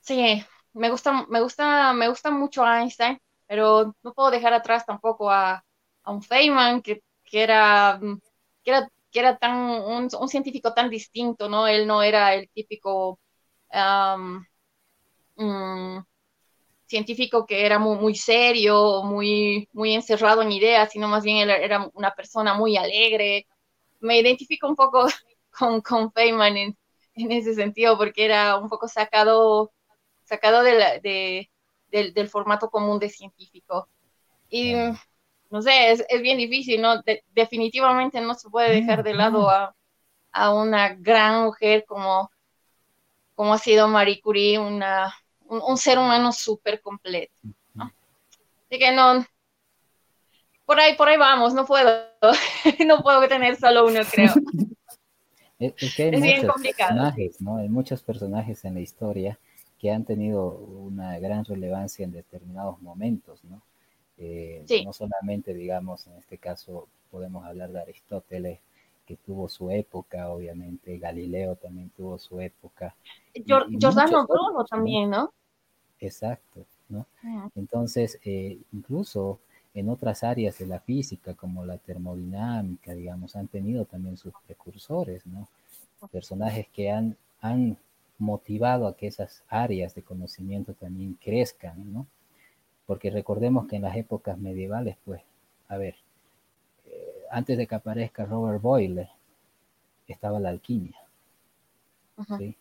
[0.00, 0.44] sí,
[0.76, 5.62] me gusta, me gusta, me gusta mucho Einstein, pero no puedo dejar atrás tampoco a,
[6.06, 7.02] un Feynman que,
[7.32, 7.98] era,
[8.62, 11.66] que era que era tan un, científico tan distinto, ¿no?
[11.66, 13.18] Él no era el típico
[15.36, 15.98] mm,
[16.86, 21.50] científico que era muy, muy serio, muy, muy encerrado en ideas, sino más bien él
[21.50, 23.46] era una persona muy alegre.
[24.00, 25.06] Me identifico un poco
[25.58, 26.76] con, con Feynman en,
[27.14, 29.72] ese sentido, porque era un poco sacado,
[30.26, 31.48] sacado de
[31.90, 33.88] del, formato común de científico.
[34.48, 34.74] Y
[35.50, 37.02] no sé, es, bien difícil, ¿no?
[37.34, 39.74] definitivamente no se puede dejar de lado a,
[40.52, 42.30] una gran mujer como,
[43.34, 45.14] como ha sido Marie Curie, una,
[45.48, 47.32] un, ser humano súper completo,
[47.72, 47.90] ¿no?
[48.66, 49.24] Así que no,
[50.66, 51.90] por ahí, por ahí vamos, no puedo,
[52.86, 54.34] no puedo tener solo uno, creo.
[55.58, 57.56] Es, que hay muchos personajes, ¿no?
[57.56, 59.38] Hay muchos personajes en la historia
[59.78, 63.62] que han tenido una gran relevancia en determinados momentos, ¿no?
[64.18, 68.60] Eh, no solamente, digamos, en este caso podemos hablar de Aristóteles,
[69.06, 72.94] que tuvo su época, obviamente, Galileo también tuvo su época.
[73.34, 75.32] Giordano Bruno también, ¿no?
[76.00, 77.06] Exacto, ¿no?
[77.54, 79.38] Entonces, eh, incluso
[79.74, 85.24] en otras áreas de la física, como la termodinámica, digamos, han tenido también sus precursores,
[85.26, 85.48] ¿no?
[86.10, 87.78] Personajes que han, han
[88.18, 92.06] motivado a que esas áreas de conocimiento también crezcan, ¿no?
[92.86, 95.20] porque recordemos que en las épocas medievales, pues,
[95.68, 95.96] a ver,
[96.86, 99.08] eh, antes de que aparezca Robert Boyle,
[100.06, 100.96] estaba la alquimia.
[102.38, 102.56] ¿sí?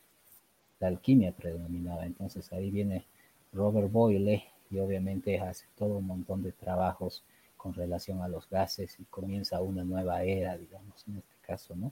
[0.79, 2.05] La alquimia predominaba.
[2.05, 3.05] Entonces ahí viene
[3.53, 7.23] Robert Boyle y obviamente hace todo un montón de trabajos
[7.55, 11.91] con relación a los gases y comienza una nueva era, digamos, en este caso, ¿no?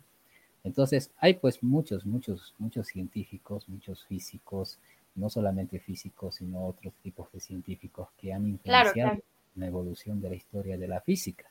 [0.64, 4.80] Entonces hay pues muchos, muchos, muchos científicos, muchos físicos,
[5.16, 9.20] no solamente físicos, sino otros tipos de científicos que han influenciado
[9.56, 11.46] la evolución de la historia de la física,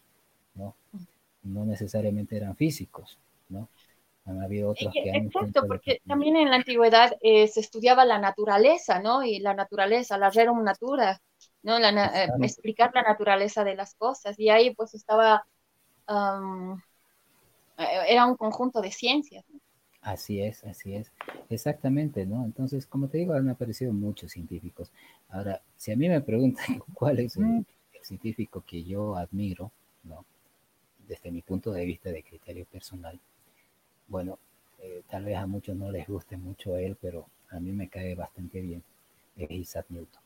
[0.55, 0.75] ¿no?
[1.45, 3.69] No necesariamente eran físicos, ¿no?
[4.25, 8.19] Han habido otros que han Exacto, porque también en la antigüedad eh, se estudiaba la
[8.19, 9.25] naturaleza, ¿no?
[9.25, 11.21] Y la naturaleza, la rerum natura,
[11.63, 11.79] ¿no?
[11.79, 14.39] La, eh, explicar la naturaleza de las cosas.
[14.39, 15.45] Y ahí pues estaba,
[16.09, 16.77] eh,
[18.09, 19.45] era un conjunto de ciencias.
[19.51, 19.61] ¿no?
[20.03, 21.13] Así es, así es.
[21.49, 22.45] Exactamente, ¿no?
[22.45, 24.91] Entonces, como te digo, han aparecido muchos científicos.
[25.29, 26.65] Ahora, si a mí me preguntan
[26.95, 27.65] cuál es el,
[28.03, 29.71] científico que yo admiro,
[30.03, 30.25] ¿no?
[31.07, 33.21] Desde mi punto de vista de criterio personal,
[34.09, 34.41] bueno,
[34.81, 38.17] eh, tal vez a muchos no les guste mucho él, pero a mí me cae
[38.17, 38.83] bastante bien,
[39.37, 40.21] es Isaac Newton.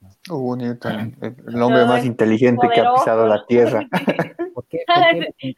[0.00, 0.56] ¿no?
[0.56, 3.84] Newton, el hombre más inteligente que ha pisado la Tierra.
[4.54, 4.84] ¿Por qué,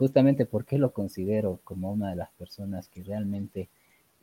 [0.00, 3.68] justamente porque lo considero como una de las personas que realmente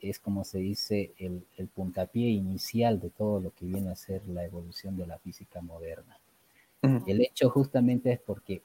[0.02, 4.44] es como se dice el, puntapié inicial de todo lo que viene a ser la
[4.44, 6.18] evolución de la física moderna.
[6.82, 8.64] El hecho justamente es porque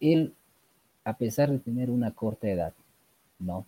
[0.00, 0.34] él,
[1.04, 2.74] a pesar de tener una corta edad,
[3.38, 3.64] ¿no?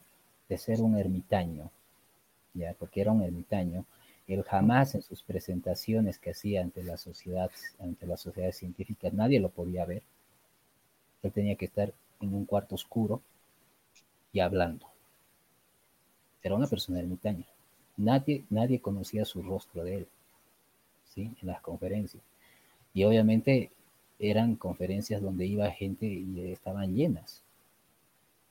[0.48, 1.70] De ser un ermitaño,
[2.52, 3.84] ya, porque era un ermitaño,
[4.26, 9.38] él jamás en sus presentaciones que hacía ante la sociedad, ante las sociedades científicas, nadie
[9.38, 10.02] lo podía ver.
[11.22, 13.20] Él tenía que estar en un cuarto oscuro
[14.32, 14.86] y hablando.
[16.42, 17.46] Era una persona ermitaña.
[17.96, 20.08] Nadie, nadie conocía su rostro de él,
[21.14, 21.34] ¿sí?
[21.42, 22.22] En las conferencias.
[22.94, 23.70] Y obviamente
[24.18, 27.42] eran conferencias donde iba gente y estaban llenas,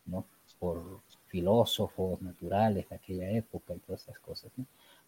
[0.06, 0.26] ¿no?
[0.60, 4.52] Por filósofos naturales de aquella época y todas esas cosas,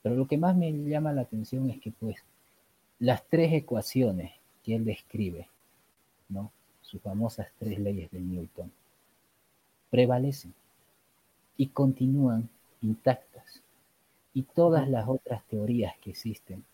[0.01, 2.18] Pero lo que más me llama la atención es que, pues,
[2.99, 4.32] las tres ecuaciones
[4.64, 5.47] que él describe,
[6.30, 6.51] ¿no?
[6.92, 8.70] Sus famosas tres leyes de Newton,
[9.89, 10.54] prevalecen
[11.56, 12.50] y continúan
[12.82, 13.62] intactas.
[14.34, 16.66] Y todas las otras teorías que existen,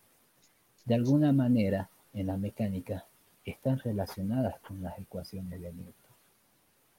[0.85, 3.05] de alguna manera en la mecánica,
[3.45, 6.15] están relacionadas con las ecuaciones de Newton,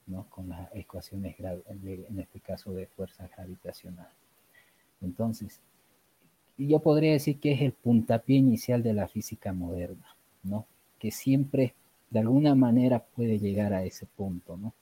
[0.06, 0.24] ¿no?
[0.30, 4.08] con las ecuaciones, en este caso, de fuerza gravitacional.
[5.00, 5.60] Entonces,
[6.56, 10.06] yo podría decir que es el puntapié inicial de la física moderna,
[10.42, 10.66] ¿no?
[10.98, 11.74] que siempre
[12.10, 14.72] de alguna manera puede llegar a ese punto, ¿no?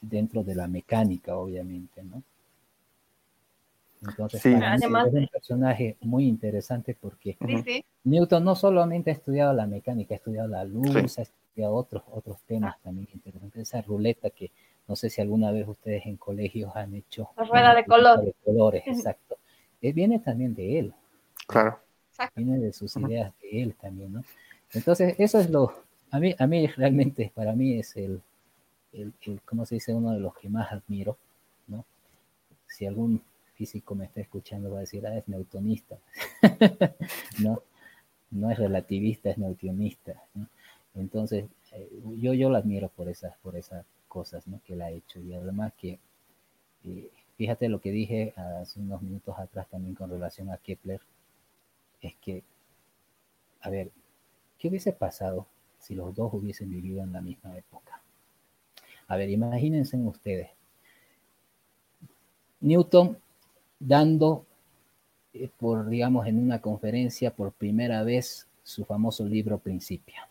[0.00, 2.22] dentro de la mecánica, obviamente, ¿no?
[4.06, 7.36] Entonces, es un personaje muy interesante porque
[8.04, 12.38] Newton no solamente ha estudiado la mecánica, ha estudiado la luz, ha estudiado otros, otros
[12.42, 13.62] temas también interesantes.
[13.62, 14.50] Esa ruleta que
[14.86, 17.30] no sé si alguna vez ustedes en colegios han hecho.
[17.36, 18.34] La rueda de, color.
[18.44, 19.38] colores, exacto.
[19.80, 20.94] Eh, viene también de él.
[21.46, 21.78] Claro.
[22.36, 24.24] Viene de sus ideas de él también, ¿no?
[24.74, 25.83] Entonces, eso es lo,
[26.14, 28.22] a mí, a mí realmente, para mí es el,
[28.92, 29.12] el,
[29.44, 29.92] ¿cómo se dice?
[29.92, 31.18] Uno de los que más admiro,
[31.66, 31.84] ¿no?
[32.68, 33.20] Si algún
[33.54, 35.98] físico me está escuchando va a decir, ah, es newtonista.
[37.42, 37.62] no,
[38.30, 40.22] no es relativista, es newtonista.
[40.94, 44.60] Entonces, eh, yo, yo la admiro por esas, por esas cosas ¿no?
[44.64, 45.18] que él ha hecho.
[45.18, 45.98] Y además que,
[46.84, 51.00] eh, fíjate lo que dije hace unos minutos atrás también con relación a Kepler,
[52.00, 52.44] es que,
[53.62, 53.90] a ver,
[54.60, 55.48] ¿qué hubiese pasado
[55.84, 58.00] si los dos hubiesen vivido en la misma época?
[59.08, 60.48] A ver, imagínense ustedes.
[62.60, 63.18] Newton
[63.78, 64.46] dando
[65.34, 70.28] eh, por, digamos, en una conferencia por primera vez su famoso libro Principia,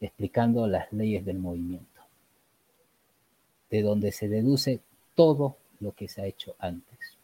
[0.00, 2.02] explicando las leyes del movimiento,
[3.70, 4.80] de donde se deduce
[5.14, 7.15] todo lo que se ha hecho antes.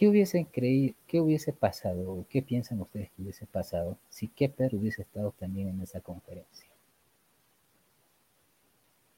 [0.00, 5.02] ¿Qué hubiesen creído, qué hubiese pasado, qué piensan ustedes que hubiese pasado si Kepler hubiese
[5.02, 6.70] estado también en esa conferencia?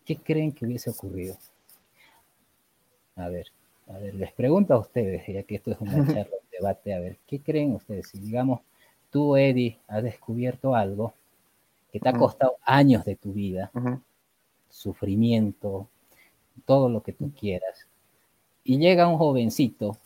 [0.04, 1.36] ¿Qué creen que hubiese ocurrido?
[3.14, 3.46] A ver,
[3.86, 6.98] a ver, les pregunto a ustedes, ya que esto es una charla, un debate, a
[6.98, 8.08] ver, ¿qué creen ustedes?
[8.08, 8.62] Si digamos,
[9.12, 11.14] tú, Eddie, has descubierto algo
[11.92, 13.70] que te ha costado años de tu vida,
[14.68, 15.86] sufrimiento,
[16.64, 17.86] todo lo que tú quieras,
[18.64, 19.96] y llega un jovencito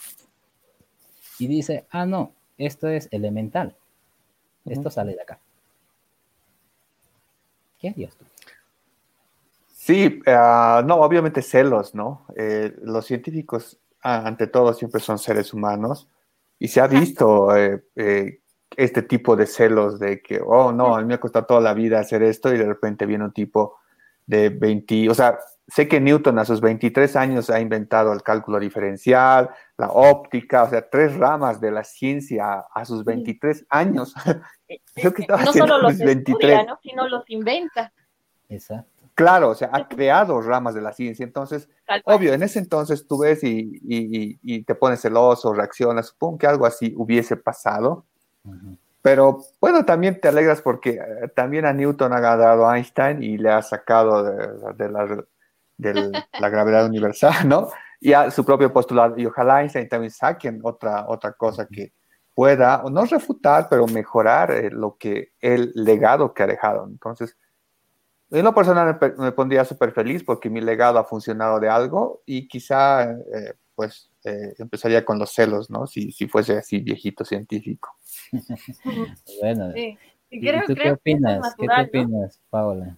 [1.39, 3.77] y dice, ah, no, esto es elemental,
[4.65, 5.39] esto sale de acá.
[7.79, 8.25] ¿Qué harías tú?
[9.87, 12.27] Sí, ah, no, obviamente celos, ¿no?
[12.37, 16.09] Eh, los científicos, ante todo, siempre son seres humanos
[16.59, 18.41] y se ha visto eh, eh,
[18.77, 21.75] este tipo de celos de que, oh, no, a mí me ha costado toda la
[21.75, 23.77] vida hacer esto y de repente viene un tipo
[24.27, 25.39] de 20, o sea,
[25.69, 30.71] sé que Newton a sus 23 años ha inventado el cálculo diferencial, la óptica, o
[30.71, 34.15] sea, tres ramas de la ciencia a sus 23 años.
[34.97, 36.27] Que estaba no solo los 23.
[36.27, 36.79] Estudia, ¿no?
[36.83, 37.93] sino los inventa.
[38.49, 38.97] Exacto.
[39.15, 41.25] Claro, o sea, ha creado ramas de la ciencia.
[41.25, 41.71] Entonces,
[42.05, 46.09] obvio, en ese entonces tú ves y, te pones celoso, reaccionas.
[46.09, 48.05] Supongo que algo así hubiese pasado.
[49.01, 53.51] Pero bueno, también te alegras porque eh, también a Newton ha ganado Einstein y le
[53.51, 54.23] ha sacado
[54.75, 55.25] de, la,
[55.79, 57.69] gravedad universal, ¿no?
[58.01, 59.19] Y a su propio postulado.
[59.19, 61.93] Y ojalá Einstein también saquen otra, otra cosa que
[62.35, 66.87] pueda, no refutar, pero mejorar eh, lo que el legado que ha dejado.
[66.87, 67.37] Entonces,
[68.31, 72.47] en lo personal me, pondría súper feliz porque mi legado ha funcionado de algo y
[72.47, 75.87] quizá eh, pues eh, empezaría con los celos, ¿no?
[75.87, 77.97] Si, si fuese así viejito científico.
[79.41, 79.73] bueno,
[80.31, 81.55] ¿tú qué opinas?
[81.57, 82.97] ¿Qué opinas, Paola?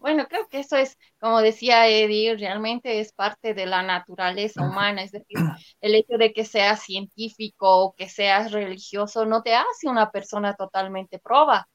[0.00, 5.02] bueno, creo que eso es, como decía Eddie, realmente es parte de la naturaleza humana,
[5.02, 5.38] es decir,
[5.80, 10.54] el hecho de que seas científico o que seas religioso no te hace una persona
[10.54, 11.68] totalmente proba,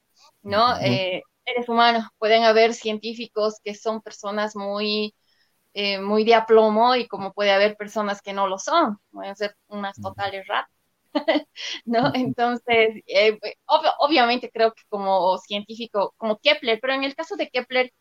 [0.43, 0.76] ¿no?
[1.48, 5.16] seres humanos, pueden haber científicos que son personas muy,
[5.74, 9.56] eh, muy de aplomo y como puede haber personas que no lo son, pueden ser
[9.68, 10.76] unas totales ratas.
[11.86, 12.11] ¿no?
[12.13, 13.39] Entonces, eh,
[13.99, 17.93] obviamente creo que como científico, como Kepler, pero en el caso de Kepler,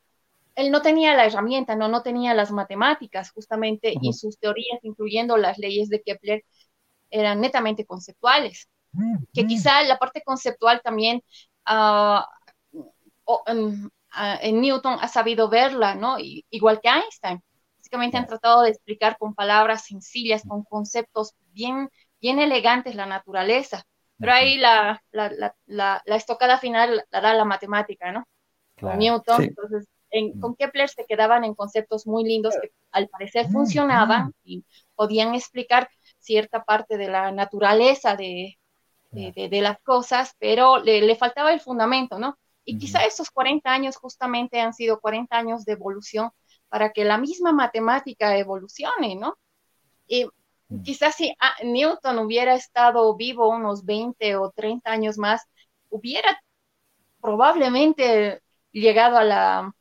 [0.54, 5.36] él no tenía la herramienta, no, no tenía las matemáticas justamente y sus teorías, incluyendo
[5.36, 6.44] las leyes de Kepler,
[7.10, 8.68] eran netamente conceptuales,
[9.34, 11.22] que quizá la parte conceptual también
[11.68, 12.22] uh,
[13.46, 16.16] en, Newton ha sabido verla, ¿no?
[16.18, 17.42] igual que Einstein.
[17.76, 21.88] Básicamente han tratado de explicar con palabras sencillas, con conceptos bien,
[22.20, 23.84] bien elegantes la naturaleza.
[24.18, 28.24] Pero ahí la, la, la, la estocada final la da la matemática, ¿no?
[28.80, 33.48] Con Newton, entonces en, con Kepler se quedaban en conceptos muy lindos que al parecer
[33.48, 34.64] funcionaban y
[34.94, 35.88] podían explicar
[36.18, 38.58] cierta parte de la naturaleza de,
[39.10, 42.38] de, de, las cosas, pero le, le, faltaba el fundamento, ¿no?
[42.64, 46.30] Y quizá esos 40 años justamente han sido 40 años de evolución
[46.68, 49.38] para que la misma matemática evolucione, ¿no?
[50.08, 50.26] Y
[50.82, 55.42] quizás si ah, Newton hubiera estado vivo unos 20 o 30 años más,
[55.90, 56.40] hubiera
[57.20, 58.40] probablemente
[58.72, 59.74] llegado a la,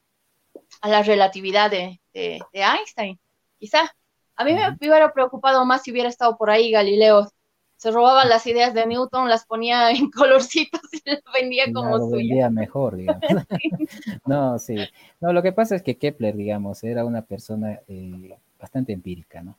[0.81, 3.19] a la relatividad de, de, Einstein,
[3.59, 3.95] quizá.
[4.37, 7.29] A mí me hubiera preocupado más si hubiera estado por ahí Galileo.
[7.77, 12.09] Se robaba las ideas de Newton, las ponía en colorcitos y las vendía como lo
[12.09, 13.21] vendía mejor, digamos.
[14.25, 14.77] no, sí.
[15.19, 19.55] No, lo que pasa es que Kepler, digamos, era una persona eh, bastante empírica, ¿no?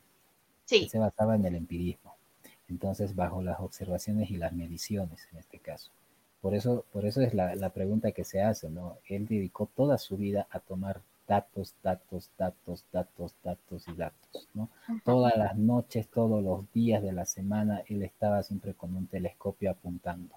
[0.66, 0.88] Sí.
[0.88, 2.14] se basaba en el empirismo.
[2.68, 5.90] Entonces, bajo las observaciones y las mediciones, en este caso.
[6.42, 8.98] Por eso, por eso es la, la pregunta que se hace, ¿no?
[9.08, 14.68] Él dedicó toda su vida a tomar datos, datos, datos, datos, datos y datos, ¿no?
[15.04, 19.70] Todas las noches, todos los días de la semana, él estaba siempre con un telescopio
[19.70, 20.34] apuntando,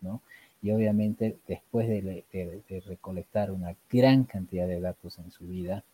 [0.00, 0.20] ¿no?
[0.62, 5.84] Y obviamente después de, de, recolectar una gran cantidad de datos en su vida,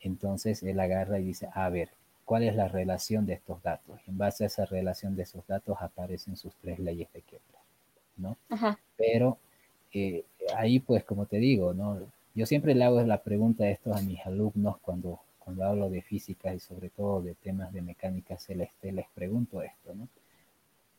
[0.00, 1.90] entonces él agarra y dice, a ver,
[2.28, 3.98] ¿cuál es la relación de estos datos?
[4.06, 7.62] En base a esa relación de esos datos aparecen sus tres leyes de Kepler,
[8.18, 8.36] ¿no?
[8.98, 9.38] Pero
[9.94, 11.98] eh, ahí pues como te digo, ¿no?
[12.34, 16.02] Yo siempre le hago la pregunta a estos a mis alumnos cuando, cuando hablo de
[16.02, 20.06] física y sobre todo de temas de mecánica celeste, les pregunto esto, ¿no?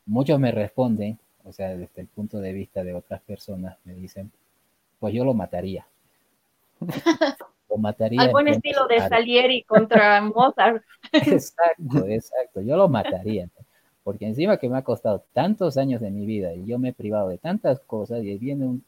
[0.06, 4.32] Muchos me responden, o sea, desde el punto de vista de otras personas, me dicen,
[4.98, 5.86] pues yo lo mataría.
[7.70, 8.20] lo mataría.
[8.20, 10.82] Al buen estilo de Salieri contra Mozart.
[11.12, 13.48] Exacto, exacto, yo lo mataría.
[14.02, 16.92] Porque encima que me ha costado tantos años de mi vida y yo me he
[16.92, 18.84] privado de tantas cosas y viene un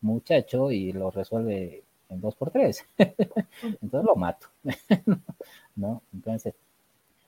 [0.00, 2.84] muchacho y lo resuelve en dos por tres.
[2.98, 4.48] Entonces lo mato.
[5.76, 6.02] ¿No?
[6.12, 6.54] Entonces,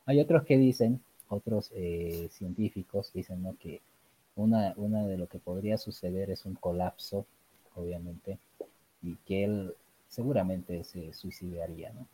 [0.07, 3.57] hay otros que dicen, otros eh, científicos dicen ¿no?
[3.61, 3.81] que
[4.37, 7.27] una, una de lo que podría suceder es un colapso,
[7.75, 8.39] obviamente,
[9.03, 9.75] y que él
[10.09, 12.07] seguramente se suicidaría, ¿no?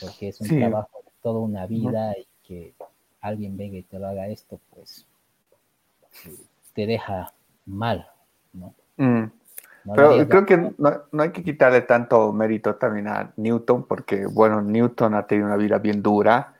[0.00, 2.74] Porque es un trabajo de toda una vida y que
[3.20, 5.06] alguien venga y te lo haga esto, pues
[6.74, 7.32] te deja
[7.66, 8.08] mal,
[8.52, 8.74] ¿no?
[8.96, 9.24] Mm.
[9.94, 15.14] Pero creo que no, hay que quitarle tanto mérito también a Newton, porque, bueno, Newton
[15.14, 16.54] ha tenido una vida bien dura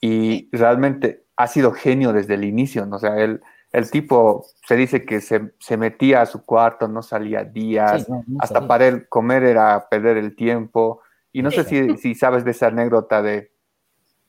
[0.00, 2.96] y realmente ha sido genio desde el inicio, ¿no?
[2.96, 3.42] O sea, él,
[3.74, 8.06] el tipo se dice que se, metía a su cuarto, no salía días,
[8.38, 11.02] hasta para él comer era perder el tiempo.
[11.32, 13.50] Y no sé si, si, sabes de esa anécdota de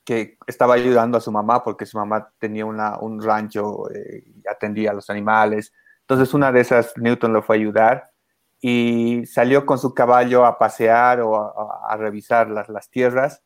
[0.04, 4.42] que estaba ayudando a su mamá porque su mamá tenía una, un rancho eh, y
[4.48, 5.72] atendía a los animales.
[6.00, 8.10] Entonces una de esas Newton lo fue a ayudar
[8.60, 13.44] y salió con su caballo a pasear o a, revisar las, las, tierras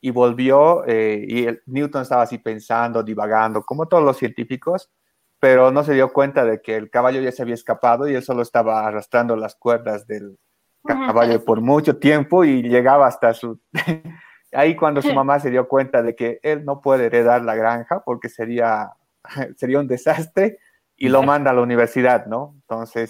[0.00, 4.92] y volvió eh, y Newton estaba así pensando, divagando, como todos los científicos,
[5.40, 8.22] pero no se dio cuenta de que el caballo ya se había escapado y él
[8.22, 10.38] solo estaba arrastrando las cuerdas del
[10.84, 13.60] caballo por mucho tiempo y llegaba hasta su...
[14.52, 18.02] Ahí cuando su mamá se dio cuenta de que él no puede heredar la granja
[18.04, 18.90] porque sería,
[19.56, 20.58] sería un desastre,
[21.00, 22.54] y lo manda a la universidad, ¿no?
[22.60, 23.08] Entonces,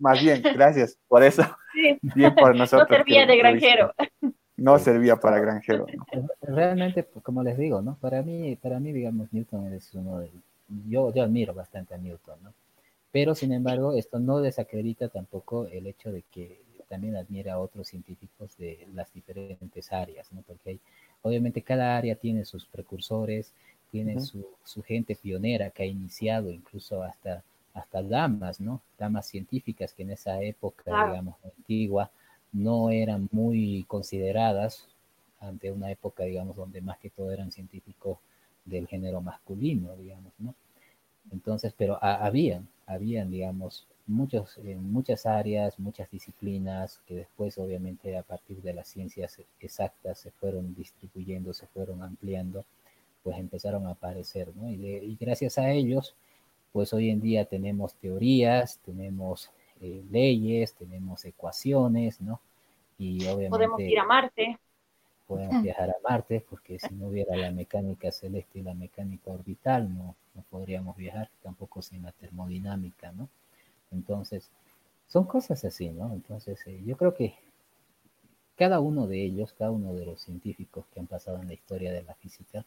[0.00, 1.42] más bien, gracias por eso.
[1.72, 1.98] Sí.
[2.14, 2.90] Bien por nosotros.
[2.90, 3.94] No servía de granjero.
[4.58, 5.86] No servía para granjero.
[6.42, 7.96] Realmente, pues, como les digo, ¿no?
[8.02, 10.30] Para mí, para mí, digamos, Newton es uno de...
[10.88, 12.54] Yo, yo admiro bastante a Newton, ¿no?
[13.10, 17.88] Pero, sin embargo, esto no desacredita tampoco el hecho de que también admira a otros
[17.88, 20.42] científicos de las diferentes áreas, ¿no?
[20.42, 20.80] Porque hay,
[21.22, 23.52] obviamente cada área tiene sus precursores,
[23.90, 27.42] tiene su, su, gente pionera que ha iniciado incluso hasta,
[27.74, 28.80] hasta damas, ¿no?
[28.98, 32.10] Damas científicas que en esa época, digamos, antigua,
[32.52, 34.86] no eran muy consideradas
[35.40, 38.18] ante una época, digamos, donde más que todo eran científicos
[38.64, 40.54] del género masculino, digamos, ¿no?
[41.30, 48.22] Entonces, pero habían, habían, digamos, muchos, en muchas áreas, muchas disciplinas que después, obviamente, a
[48.22, 52.64] partir de las ciencias exactas se fueron distribuyendo, se fueron ampliando
[53.22, 54.68] pues empezaron a aparecer, ¿no?
[54.70, 56.14] Y, gracias a ellos,
[56.72, 62.40] pues hoy en día tenemos teorías, tenemos eh, leyes, tenemos ecuaciones, ¿no?
[62.98, 63.50] Y obviamente...
[63.50, 64.58] Podemos ir a Marte.
[65.26, 69.94] Podemos viajar a Marte, porque si no hubiera la mecánica celeste y la mecánica orbital,
[69.94, 73.28] no, no podríamos viajar, tampoco sin la termodinámica, ¿no?
[73.90, 74.50] Entonces,
[75.06, 76.12] son cosas así, ¿no?
[76.12, 77.34] Entonces, eh, yo creo que
[78.56, 81.92] cada uno de ellos, cada uno de los científicos que han pasado en la historia
[81.92, 82.64] de la física,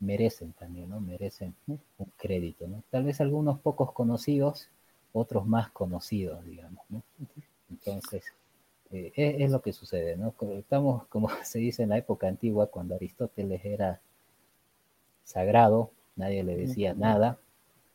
[0.00, 1.00] merecen también, ¿no?
[1.00, 1.80] Merecen un
[2.16, 2.82] crédito, ¿no?
[2.90, 4.68] Tal vez algunos pocos conocidos,
[5.12, 7.02] otros más conocidos, digamos, ¿no?
[7.70, 8.24] Entonces,
[8.92, 10.34] eh, es, lo que sucede, ¿no?
[10.58, 14.00] Estamos, como se dice en la época antigua, cuando Aristóteles era
[15.24, 17.38] sagrado, nadie le decía nada,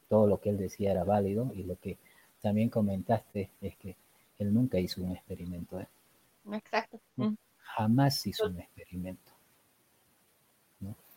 [0.10, 1.98] todo lo que él decía era válido, y lo que
[2.41, 3.95] también comentaste es que
[4.40, 5.88] él nunca hizo un experimento, ¿eh?
[6.52, 6.99] Exacto.
[7.57, 9.38] Jamás hizo un experimento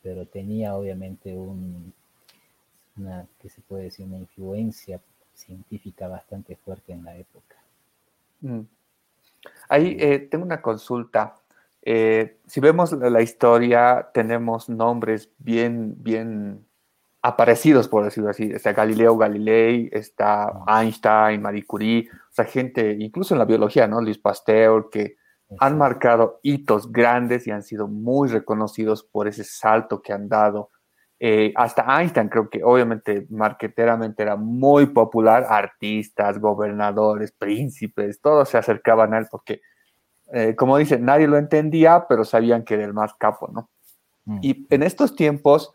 [0.03, 1.93] pero tenía obviamente un,
[2.97, 5.01] una, que se puede decir, una influencia
[5.35, 7.57] científica bastante fuerte en la época.
[8.41, 8.61] Mm.
[9.71, 11.37] Ahí eh, tengo una consulta.
[11.81, 16.67] Eh, si vemos la historia, tenemos nombres bien, bien
[17.23, 18.51] aparecidos, por decirlo así.
[18.53, 24.01] Está Galileo Galilei, está Einstein, Marie Curie, o sea, gente, incluso en la biología, ¿no?
[24.01, 25.17] Luis Pasteur, que
[25.61, 30.71] han marcado hitos grandes y han sido muy reconocidos por ese salto que han dado.
[31.23, 38.57] Eh, hasta Einstein creo que obviamente marqueteramente era muy popular, artistas, gobernadores, príncipes, todos se
[38.57, 39.61] acercaban a él porque,
[40.33, 43.69] eh, como dice, nadie lo entendía, pero sabían que era el más capo, ¿no?
[44.25, 44.39] Mm.
[44.41, 45.75] Y en estos tiempos,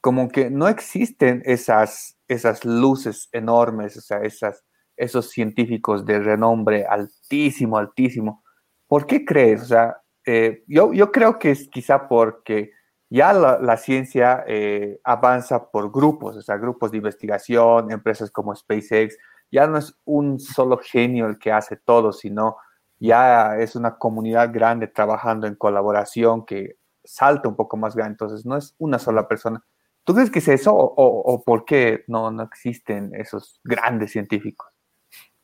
[0.00, 4.64] como que no existen esas, esas luces enormes, o sea, esas,
[4.96, 8.42] esos científicos de renombre altísimo, altísimo.
[8.86, 9.60] ¿Por qué crees?
[9.60, 12.70] O sea, eh, yo, yo creo que es quizá porque
[13.08, 19.16] ya la, ciencia eh, avanza por grupos, o sea, grupos de investigación, empresas como SpaceX,
[19.50, 22.56] ya no es un solo genio el que hace todo, sino
[22.98, 28.44] ya es una comunidad grande trabajando en colaboración que salta un poco más grande, entonces
[28.44, 29.62] no es una sola persona.
[30.02, 34.68] ¿Tú crees que es eso o, por qué no, no existen esos grandes científicos?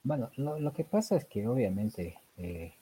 [0.05, 2.73] Bueno, lo, que pasa es que obviamente eh,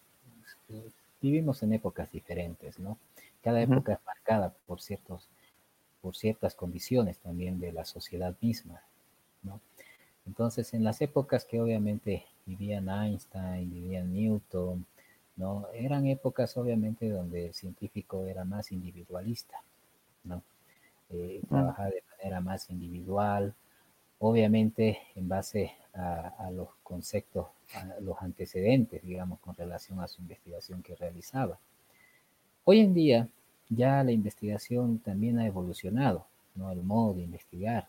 [1.20, 2.98] vivimos en épocas diferentes, ¿no?
[3.42, 5.28] Cada época es marcada por, ciertos,
[6.00, 8.82] por ciertas condiciones también de la sociedad misma,
[9.42, 9.60] ¿no?
[10.26, 14.86] Entonces, en las épocas que obviamente vivían Einstein, vivían Newton,
[15.36, 15.66] ¿no?
[15.72, 19.62] Eran épocas obviamente donde el científico era más individualista,
[20.24, 20.42] ¿no?
[21.10, 23.54] Eh, trabajaba de manera más individual,
[24.18, 30.82] obviamente en base a, los conceptos, a los antecedentes, digamos, con relación a su investigación
[30.82, 31.58] que realizaba.
[32.64, 33.28] Hoy en día
[33.68, 36.70] ya la investigación también ha evolucionado, ¿no?
[36.70, 37.88] El modo de investigar.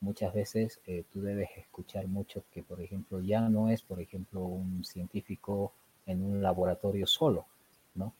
[0.00, 4.40] Muchas veces eh, tú debes escuchar mucho que, por ejemplo, ya no es, por ejemplo,
[4.40, 5.72] un científico
[6.06, 7.46] en un laboratorio solo,
[7.94, 8.12] ¿no?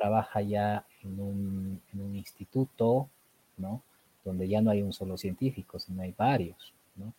[0.00, 3.08] trabaja ya en un, en un instituto,
[3.58, 3.82] ¿no?
[4.24, 7.12] Donde ya no hay un solo científico, sino hay varios, ¿no?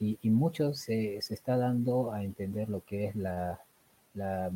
[0.00, 3.60] Y, y mucho se, se, está dando a entender lo que es la,
[4.14, 4.50] la,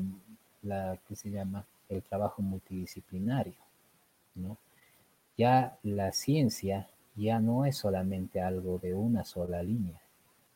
[0.63, 1.65] la ¿qué se llama?
[1.95, 3.55] El trabajo multidisciplinario,
[4.35, 4.57] ¿no?
[5.37, 10.01] Ya la ciencia ya no es solamente algo de una sola línea,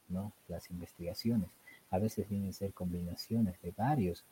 [0.08, 0.32] ¿no?
[0.48, 1.50] Las investigaciones
[1.90, 4.24] a veces vienen a ser combinaciones de varios,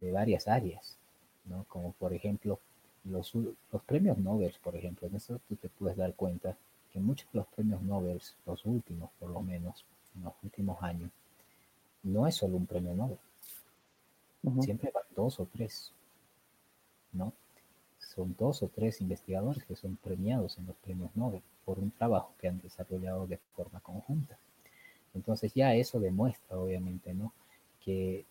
[0.00, 0.96] de varias áreas,
[1.44, 1.64] ¿no?
[1.68, 2.58] Como por ejemplo
[3.04, 6.56] los, los premios Nobel, por ejemplo, en eso tú te puedes dar cuenta
[6.92, 11.10] que muchos de los premios Nobel, los últimos por lo menos, en los últimos años,
[12.02, 13.18] no es solo un premio Nobel.
[14.60, 15.92] Siempre van dos o tres.
[17.14, 17.32] ¿No?
[17.98, 22.34] Son dos o tres investigadores que son premiados en los premios Nobel por un trabajo
[22.38, 24.38] que han desarrollado de forma conjunta.
[25.14, 27.32] Entonces ya eso demuestra, obviamente, ¿no?
[27.80, 28.24] Que,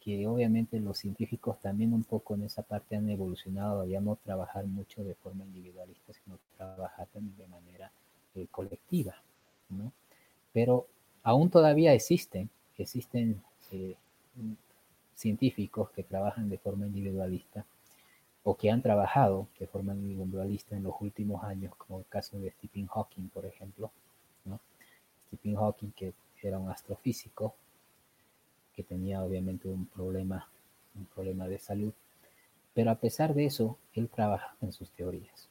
[0.00, 4.66] que obviamente los científicos también un poco en esa parte han evolucionado, ya no trabajar
[4.66, 7.92] mucho de forma individualista, sino trabajar también de manera
[8.34, 9.14] eh, colectiva,
[9.70, 9.92] ¿no?
[10.52, 10.86] Pero
[11.22, 13.42] aún todavía existen, existen
[13.72, 13.96] eh,
[15.14, 17.64] científicos que trabajan de forma individualista
[18.44, 22.50] o que han trabajado de forma individualista en los últimos años, como el caso de
[22.50, 23.90] Stephen Hawking, por ejemplo.
[24.44, 24.60] ¿no?
[25.26, 27.54] Stephen Hawking, que era un astrofísico,
[28.74, 30.48] que tenía obviamente un problema,
[30.94, 31.92] un problema de salud,
[32.74, 35.48] pero a pesar de eso, él trabajaba en sus teorías.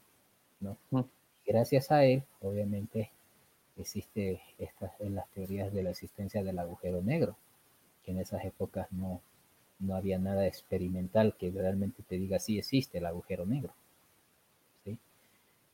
[0.61, 0.77] ¿no?
[0.91, 1.01] Mm.
[1.45, 3.11] Gracias a él, obviamente,
[3.77, 7.35] existe estas, en las teorías de la existencia del agujero negro,
[8.03, 9.21] que en esas épocas no,
[9.79, 13.73] no había nada experimental que realmente te diga si existe el agujero negro.
[14.83, 14.97] ¿sí?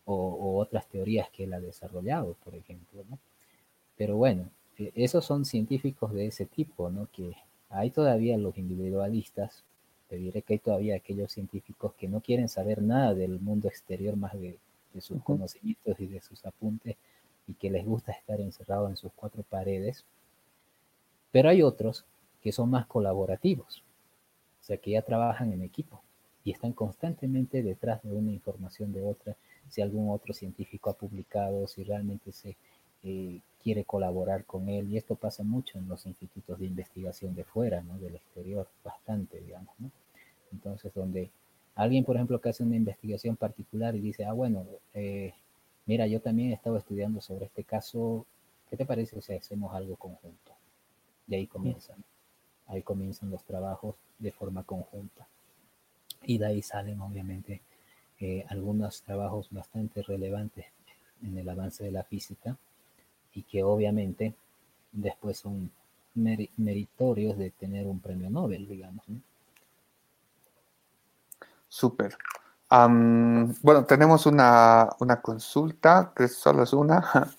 [0.05, 3.03] O, otras teorías que él ha desarrollado, por ejemplo.
[3.09, 3.17] ¿no?
[3.97, 7.07] Pero bueno, e, esos son científicos de ese tipo, ¿no?
[7.11, 7.35] que
[7.69, 9.63] hay todavía los individualistas,
[10.09, 14.15] te diré que hay todavía aquellos científicos que no quieren saber nada del mundo exterior
[14.15, 14.57] más de,
[14.99, 16.97] sus conocimientos y de sus apuntes
[17.47, 20.05] y que les gusta estar encerrados en sus cuatro paredes.
[21.31, 22.05] Pero hay otros
[22.43, 23.82] que son más colaborativos,
[24.63, 26.01] o sea, que ya trabajan en equipo
[26.45, 29.35] y están constantemente detrás de una información de otra,
[29.67, 32.55] si algún otro científico ha publicado, si realmente se
[33.03, 34.89] eh, quiere colaborar con él.
[34.89, 37.97] Y esto pasa mucho en los institutos de investigación de fuera, ¿no?
[37.97, 39.91] Del exterior, bastante, digamos, ¿no?
[40.53, 41.29] Entonces, donde
[41.75, 45.33] alguien, por ejemplo, que hace una investigación particular y dice, ah, bueno, eh,
[45.85, 48.25] mira, yo también he estado estudiando sobre este caso,
[48.69, 50.53] ¿qué te parece si hacemos algo conjunto?
[51.27, 52.01] Y ahí comienzan.
[52.67, 55.27] Ahí comienzan los trabajos de forma conjunta.
[56.23, 57.61] Y de ahí salen obviamente
[58.19, 60.65] eh, algunos trabajos bastante relevantes
[61.21, 62.57] en el avance de la física
[63.33, 64.33] y que obviamente
[64.91, 65.69] después son
[66.15, 69.03] meritorios de tener un premio Nobel, digamos.
[71.67, 72.15] Súper.
[72.69, 74.89] bueno, tenemos una,
[75.21, 77.03] consulta, que solo es una.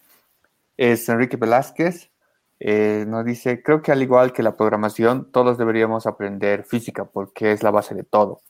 [0.77, 2.11] Es Enrique Velázquez.
[2.61, 7.53] Eh, nos dice, creo que al igual que la programación, todos deberíamos aprender física porque
[7.53, 8.41] es la base de todo.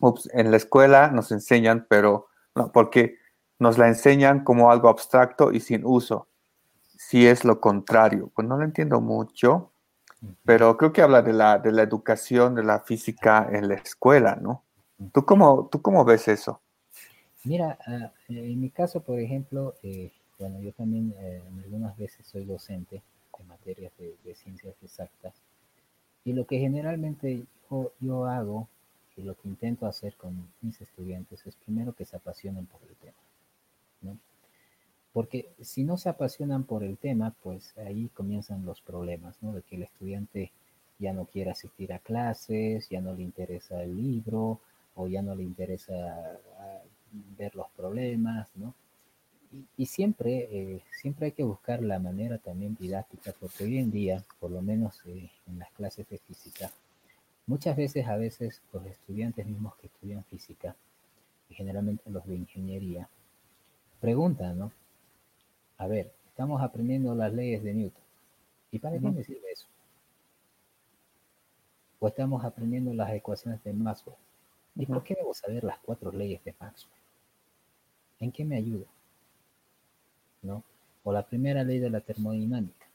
[0.00, 3.18] Ups, en la escuela nos enseñan, pero no, porque
[3.58, 6.28] nos la enseñan como algo abstracto y sin uso.
[6.96, 9.70] Si es lo contrario, pues no lo entiendo mucho,
[10.44, 14.36] pero creo que habla de la, de la educación de la física en la escuela,
[14.40, 14.64] ¿no?
[15.12, 16.60] ¿Tú cómo, tú cómo ves eso?
[17.44, 22.44] Mira, ah, en mi caso, por ejemplo, eh, bueno, yo también eh, algunas veces soy
[22.44, 23.02] docente
[23.38, 25.34] de materias de, ciencias exactas
[26.24, 27.44] y lo que generalmente
[28.00, 28.68] yo, hago
[29.16, 32.94] y lo que intento hacer con mis estudiantes es primero que se apasionen por el
[32.96, 33.18] tema,
[34.02, 34.18] ¿no?
[35.12, 39.52] Porque si no se apasionan por el tema, pues ahí comienzan los problemas, ¿no?
[39.52, 40.50] De que el estudiante
[40.98, 44.60] ya no quiere asistir a clases, ya no le interesa el libro
[44.96, 45.94] o ya no le interesa
[46.58, 46.82] ah,
[47.36, 48.74] ver los problemas, ¿no?
[49.76, 54.24] Y, siempre, eh, siempre hay que buscar la manera también didáctica, porque hoy en día,
[54.40, 56.72] por lo menos eh, en las clases de física,
[57.46, 60.74] muchas veces, a veces, los estudiantes mismos que estudian física,
[61.48, 63.08] y generalmente los de ingeniería,
[64.00, 64.72] preguntan, ¿no?
[65.78, 68.02] A ver, estamos aprendiendo las leyes de Newton.
[68.72, 69.66] ¿Y para qué me sirve eso?
[72.00, 74.16] O estamos aprendiendo las ecuaciones de Maxwell.
[74.74, 77.00] ¿Y por qué debo saber las cuatro leyes de Maxwell?
[78.18, 78.86] ¿En qué me ayuda?
[80.44, 80.62] ¿No?
[81.02, 82.86] O la primera ley de la termodinámica.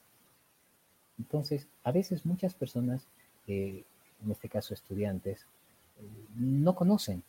[1.17, 3.05] Entonces, a veces muchas personas,
[3.47, 3.83] eh,
[4.23, 5.41] en este caso estudiantes,
[5.99, 6.03] eh,
[6.35, 7.23] no conocen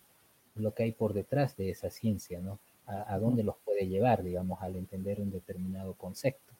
[0.55, 2.59] lo que hay por detrás de esa ciencia, ¿no?
[2.87, 6.53] a, dónde los puede llevar, digamos, al entender un determinado concepto.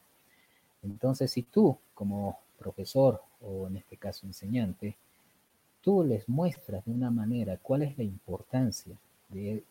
[0.83, 4.97] Entonces, si tú, como profesor o en este caso enseñante,
[5.83, 8.97] tú les muestras de una manera cuál es la importancia
[9.29, 9.65] de,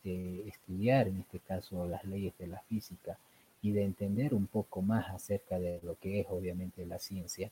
[0.48, 3.18] estudiar, en este caso, las leyes de la física
[3.62, 7.52] y de entender un poco más acerca de lo que es obviamente la ciencia,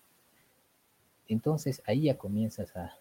[1.27, 2.97] entonces ahí ya comienzas a,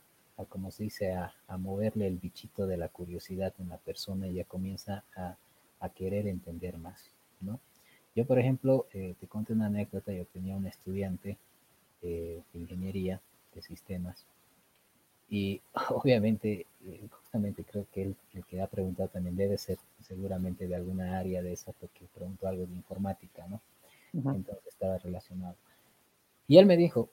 [0.49, 4.35] como se dice, a, a, moverle el bichito de la curiosidad en la persona y
[4.35, 5.37] ya comienza a,
[5.81, 7.11] a querer entender más,
[7.41, 7.61] ¿no?
[8.15, 11.37] Yo, por ejemplo, eh, te conté una anécdota, yo tenía un estudiante
[12.01, 13.21] eh, de ingeniería
[13.55, 14.27] de sistemas
[15.29, 20.67] y obviamente, eh, justamente creo que el, el, que ha preguntado también debe ser seguramente
[20.67, 23.61] de alguna área de esa, porque preguntó algo de informática, ¿no?
[24.13, 25.57] Entonces estaba relacionado.
[26.49, 27.11] Y él me dijo,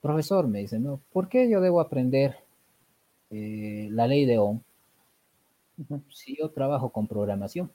[0.00, 1.00] profesor, me dice, ¿no?
[1.12, 2.36] ¿Por qué yo debo aprender
[3.30, 4.60] la ley de Ohm?
[6.10, 7.70] Si yo trabajo con programación,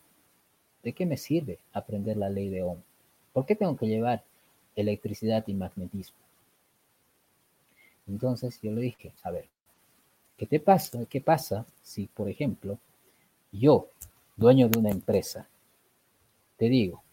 [0.83, 2.81] ¿de qué me sirve aprender la ley de Ohm?
[3.31, 4.23] ¿Por qué tengo que llevar
[4.75, 6.17] electricidad y magnetismo?
[8.09, 9.47] Entonces yo le dije, a ver,
[10.37, 11.05] ¿qué te pasa?
[11.09, 12.79] ¿Qué pasa si, por ejemplo,
[13.51, 13.87] yo,
[14.35, 15.47] dueño de una empresa,
[16.57, 17.03] te digo,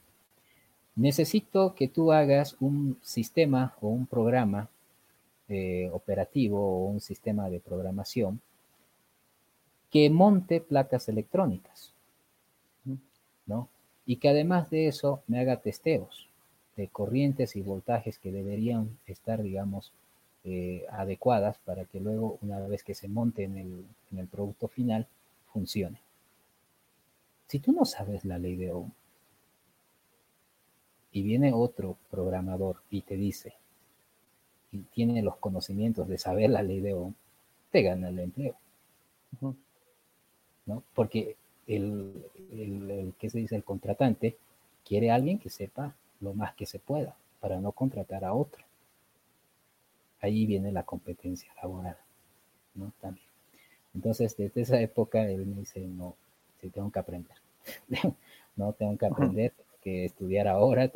[0.97, 4.69] necesito que tú hagas un sistema o un programa
[5.49, 8.41] eh, operativo o un sistema de programación
[9.91, 11.93] que monte placas electrónicas,
[13.47, 13.69] ¿no?
[14.05, 16.27] Y que además de eso me haga testeos
[16.77, 19.93] de corrientes y voltajes que deberían estar, digamos,
[20.49, 24.69] eh, adecuadas para que luego, una vez que se monte en el, en el producto
[24.69, 25.09] final,
[25.53, 26.01] funcione.
[27.49, 28.93] Si tú no sabes la ley de Ohm
[31.11, 33.55] y viene otro programador y te dice,
[34.71, 37.15] y tiene los conocimientos de saber la ley de Ohm,
[37.73, 38.55] te gana el empleo.
[40.67, 40.83] ¿no?
[40.95, 41.37] Porque
[41.67, 43.57] el, el, ¿qué se dice?
[43.57, 44.37] El contratante
[44.85, 48.66] quiere a alguien que sepa lo más que se pueda para no contratar a otro.
[50.21, 51.97] Ahí viene la competencia laboral,
[52.75, 52.93] ¿no?
[53.01, 53.27] También.
[53.95, 56.17] Entonces, desde esa época, él me dice, no,
[56.61, 57.37] sí, tengo que aprender.
[58.57, 60.91] no, tengo que aprender, tengo que estudiar ahora,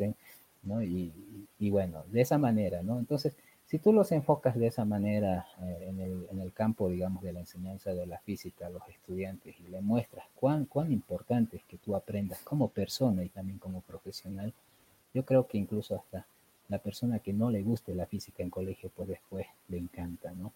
[0.63, 0.83] ¿no?
[0.83, 1.11] Y,
[1.59, 2.99] y, bueno, de esa manera, ¿no?
[2.99, 3.35] Entonces,
[3.71, 7.93] si tú los enfocas de esa manera eh, en, el, campo, digamos, de la enseñanza
[7.93, 11.95] de la física a los estudiantes y le muestras cuán, cuán importante es que tú
[11.95, 14.53] aprendas como persona y también como profesional,
[15.13, 16.27] yo creo que incluso hasta
[16.71, 20.53] la persona que no le guste la física en colegio, pues después le encanta, ¿no?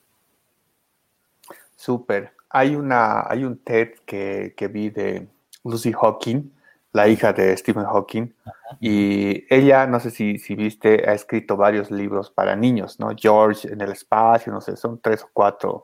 [1.76, 2.32] Súper.
[2.50, 5.28] Hay, una, hay un TED que, que vi de
[5.66, 6.52] Lucy Hawking,
[6.94, 8.34] la hija de Stephen Hawking,
[8.80, 13.10] y ella, no sé si, si, viste, ha escrito varios libros para niños, ¿no?
[13.14, 15.84] George en el espacio, no sé, son tres o cuatro,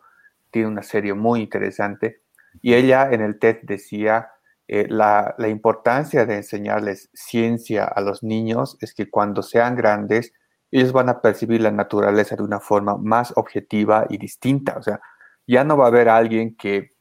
[0.50, 2.22] tiene una serie muy interesante.
[2.62, 4.32] Y ella en el TED decía
[4.68, 10.34] eh, la, la, importancia de enseñarles ciencia a los niños es que cuando sean grandes,
[10.72, 14.78] ellos van a percibir la naturaleza de una forma más objetiva y distinta.
[14.78, 15.02] O sea,
[15.46, 16.92] ya no va a haber alguien que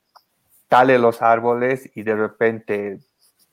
[0.68, 3.00] tale los árboles y de repente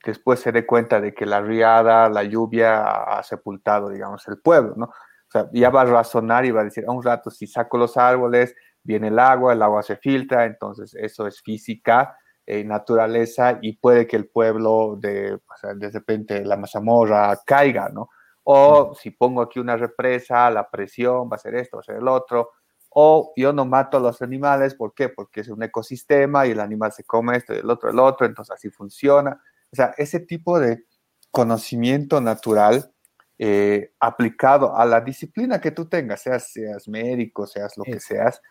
[0.05, 4.73] después se dé cuenta de que la riada, la lluvia ha sepultado, digamos, el pueblo,
[4.77, 4.85] ¿no?
[4.85, 7.77] O sea, ya va a razonar y va a decir, a un rato, si saco
[7.77, 12.17] los árboles, viene el agua, el agua se filtra, entonces eso es física,
[12.49, 17.89] eh, naturaleza, y puede que el pueblo de, o sea, de repente la mazamorra caiga,
[17.89, 18.09] ¿no?
[18.43, 21.97] O si pongo aquí una represa, la presión va a ser esto, va a ser
[21.97, 22.51] el otro.
[22.89, 25.09] O yo no mato a los animales, ¿por qué?
[25.09, 28.25] Porque es un ecosistema y el animal se come esto y el otro el otro,
[28.25, 29.41] entonces así funciona.
[29.69, 30.85] O sea, ese tipo de
[31.29, 32.93] conocimiento natural
[33.37, 38.41] eh, aplicado a la disciplina que tú tengas, seas, seas médico, seas lo que seas,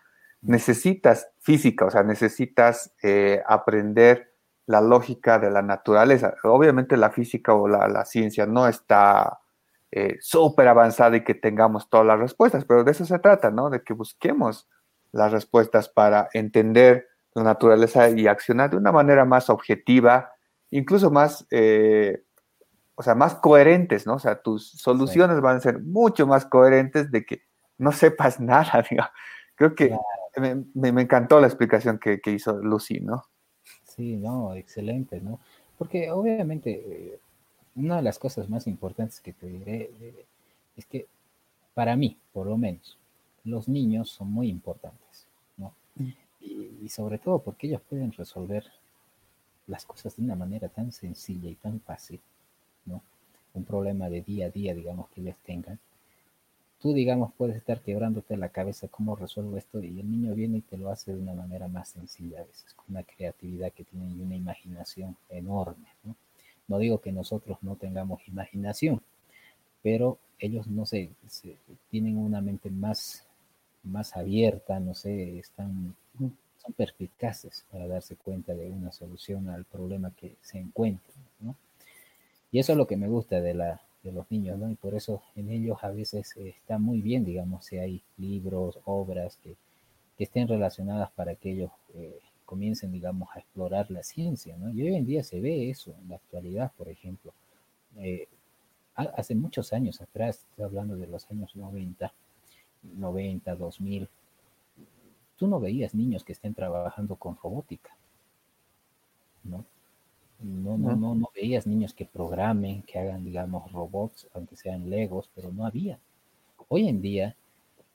[0.47, 4.33] necesitas física, o sea, necesitas eh, aprender
[4.67, 6.35] la lógica de la naturaleza.
[6.45, 9.41] Obviamente la física o la, ciencia no está
[9.91, 13.71] eh, súper avanzada y que tengamos todas las respuestas, pero de eso se trata, ¿no?
[13.71, 14.69] De que busquemos
[15.13, 20.33] las respuestas para entender la naturaleza y accionar de una manera más objetiva,
[20.71, 21.47] incluso más
[22.97, 24.15] o sea, más coherentes, ¿no?
[24.15, 27.43] O sea, tus soluciones van a ser mucho más coherentes de que
[27.79, 29.05] no sepas nada, digo.
[29.55, 29.97] Creo que
[30.41, 33.25] me, me, encantó la explicación que, que, hizo Lucy, ¿no?
[33.85, 35.41] Sí, no, excelente, ¿no?
[35.79, 37.19] Porque obviamente eh,
[37.75, 40.25] una de las cosas más importantes que te diré eh,
[40.77, 41.07] es que
[41.75, 42.99] para mí, por lo menos,
[43.45, 45.27] los niños son muy importantes,
[45.57, 45.73] ¿no?
[45.97, 46.11] Mm.
[46.41, 48.65] Y, y sobre todo porque ellos pueden resolver
[49.67, 52.21] las cosas de una manera tan sencilla y tan fácil
[53.57, 55.79] un problema de día a día, digamos, que ellos tengan,
[56.81, 60.61] tú, digamos, puedes estar quebrándote la cabeza cómo resuelvo esto y el niño viene y
[60.63, 64.09] te lo hace de una manera más sencilla a veces, con una creatividad que tiene
[64.11, 66.79] y una imaginación enorme, ¿no?
[66.79, 69.01] Digo que nosotros no tengamos imaginación,
[69.83, 71.11] pero ellos, no sé,
[71.91, 73.25] tienen una mente más,
[73.85, 80.11] más abierta, no sé, están, son perspicaces para darse cuenta de una solución al problema
[80.11, 81.55] que se encuentra, ¿no?
[82.53, 84.71] Y eso es lo que me gusta de, la, de los niños, ¿no?
[84.71, 89.37] Y por eso en ellos a veces está muy bien, digamos, si hay libros, obras
[89.43, 89.57] que,
[90.17, 94.71] que estén relacionadas para que ellos eh, comiencen, digamos, a explorar la ciencia, ¿no?
[94.73, 97.35] Y hoy en día se ve eso, en la actualidad, por ejemplo.
[97.97, 98.29] Eh,
[98.95, 102.13] hace muchos años atrás, estoy hablando de los años 90,
[102.83, 104.09] 90, 2000,
[105.37, 107.95] tú no veías niños que estén trabajando con robótica,
[109.45, 109.65] ¿no?
[110.41, 115.31] No, no, no, no veías niños que programen, que hagan, digamos, robots, aunque sean legos,
[115.35, 115.99] pero no había.
[116.69, 117.37] Hoy en día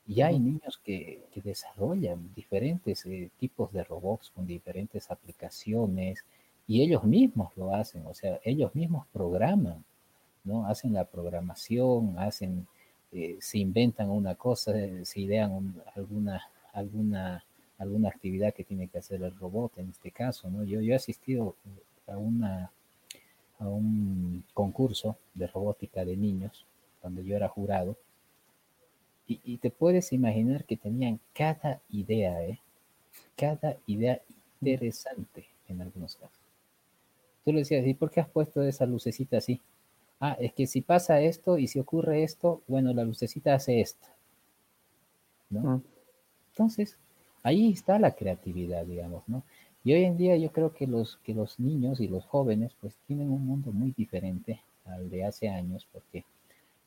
[0.08, 6.26] ya hay niños que, que desarrollan diferentes eh, tipos de robots con diferentes aplicaciones
[6.68, 9.84] y ellos mismos lo hacen, o sea, ellos mismos programan,
[10.44, 10.66] ¿no?
[10.68, 12.68] Hacen la programación, hacen,
[13.12, 14.74] eh, se inventan una cosa,
[15.04, 16.42] se idean alguna,
[16.74, 17.44] alguna,
[17.78, 20.64] alguna actividad que tiene que hacer el robot en este caso, ¿no?
[20.64, 21.56] Yo, yo he asistido
[22.12, 22.72] a, una,
[23.60, 26.66] a un concurso de robótica de niños,
[27.02, 27.98] donde yo era jurado,
[29.28, 32.60] y, te puedes imaginar que tenían cada idea, ¿eh?
[33.38, 34.22] cada idea
[34.60, 36.38] interesante en algunos casos.
[37.46, 39.62] Tú le decías, ¿y por qué has puesto esa lucecita así?
[40.20, 44.08] Ah, es que si pasa esto y si ocurre esto, bueno, la lucecita hace esto.
[45.50, 45.78] ¿No?
[45.78, 45.84] Mm.
[46.50, 46.98] Entonces,
[47.42, 49.44] ahí está la creatividad, digamos, ¿no?
[49.84, 52.94] Y hoy en día yo creo que los, que los niños y los jóvenes pues
[53.08, 56.24] tienen un mundo muy diferente al de hace años, porque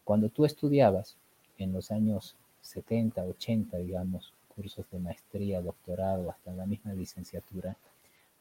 [0.04, 1.16] cuando tú estudiabas
[1.58, 7.76] en los años 70, 80, digamos, cursos de maestría, doctorado, hasta la misma licenciatura,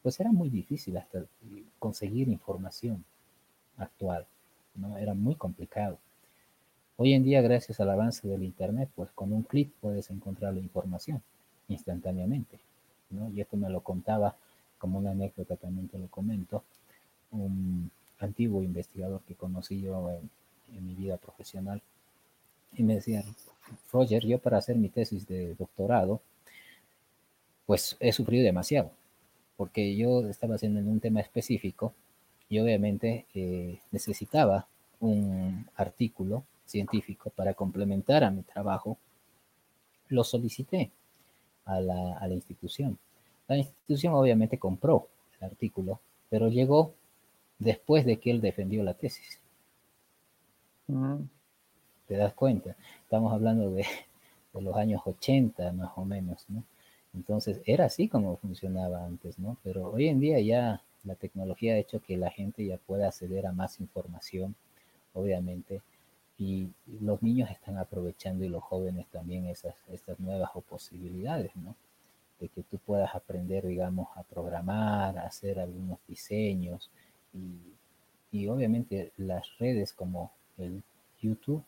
[0.02, 1.24] pues era muy difícil hasta
[1.78, 3.04] conseguir información
[3.76, 4.26] actual,
[4.76, 4.96] ¿no?
[4.98, 5.98] Era muy complicado.
[6.96, 10.60] Hoy en día, gracias al avance del Internet, pues con un clic puedes encontrar la
[10.60, 11.22] información
[11.68, 12.60] instantáneamente,
[13.10, 13.30] ¿no?
[13.30, 14.36] Y esto me lo contaba
[14.84, 16.62] como una anécdota también te lo comento,
[17.30, 21.80] un antiguo investigador que conocí yo en, mi vida profesional,
[22.74, 23.24] y me decía,
[23.90, 26.20] Roger, yo para hacer mi tesis de doctorado,
[27.64, 28.90] pues he sufrido demasiado,
[29.56, 31.94] porque yo estaba haciendo en un tema específico
[32.50, 34.66] y obviamente eh, necesitaba
[35.00, 38.98] un artículo científico para complementar a mi trabajo.
[40.08, 40.90] Lo solicité
[41.64, 42.98] a la, a la institución
[43.48, 45.08] la institución obviamente compró
[45.38, 46.00] el artículo,
[46.30, 46.94] pero llegó
[47.58, 49.40] después de que él defendió la tesis.
[52.06, 52.76] ¿Te das cuenta?
[53.02, 53.86] Estamos hablando de,
[54.54, 56.62] los años 80 más o menos, ¿no?
[57.14, 59.56] Entonces era así como funcionaba antes, ¿no?
[59.62, 63.46] Pero hoy en día ya la tecnología ha hecho que la gente ya pueda acceder
[63.46, 64.54] a más información,
[65.12, 65.80] obviamente,
[66.38, 66.68] y
[67.00, 71.76] los niños están aprovechando y los jóvenes también esas, estas nuevas posibilidades, ¿no?
[72.40, 76.90] De que tú puedas aprender, digamos, a programar, a hacer algunos diseños
[77.32, 80.82] y, y obviamente las redes como el
[81.20, 81.64] YouTube,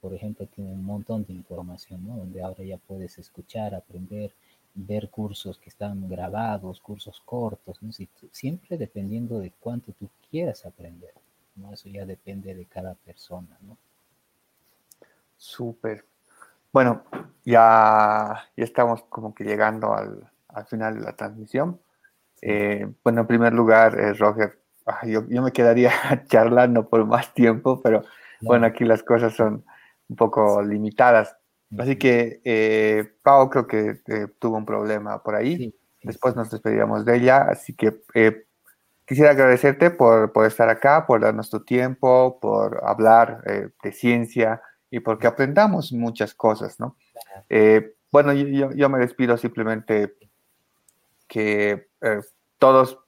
[0.00, 2.16] por ejemplo, tienen un montón de información, ¿no?
[2.16, 4.32] Donde ahora ya puedes escuchar, aprender,
[4.76, 7.90] ver cursos que están grabados, cursos cortos, ¿no?
[8.30, 11.14] siempre dependiendo de cuánto tú quieras aprender,
[11.56, 11.72] ¿no?
[11.72, 13.78] Eso ya depende de cada persona, ¿no?
[15.38, 16.04] Súper.
[16.76, 17.04] Bueno,
[17.46, 20.28] ya, ya estamos como que llegando al,
[20.68, 21.80] final de la transmisión.
[22.42, 24.58] Eh, bueno, en primer lugar, eh, Roger,
[25.06, 25.90] yo, me quedaría
[26.28, 28.02] charlando por más tiempo, pero
[28.42, 29.64] bueno, aquí las cosas son
[30.10, 31.34] un poco limitadas.
[31.78, 33.98] Así que eh, Pau creo que
[34.38, 35.74] tuvo un problema por ahí.
[36.02, 37.38] Después nos despediremos de ella.
[37.48, 38.02] Así que
[39.06, 43.42] quisiera agradecerte por, por, estar acá, por darnos tu tiempo, por hablar
[43.82, 44.60] de ciencia,
[44.90, 46.96] y porque aprendamos muchas cosas, ¿no?
[47.48, 50.16] Eh, bueno, yo, me despido simplemente
[51.28, 52.20] que eh,
[52.58, 52.98] todos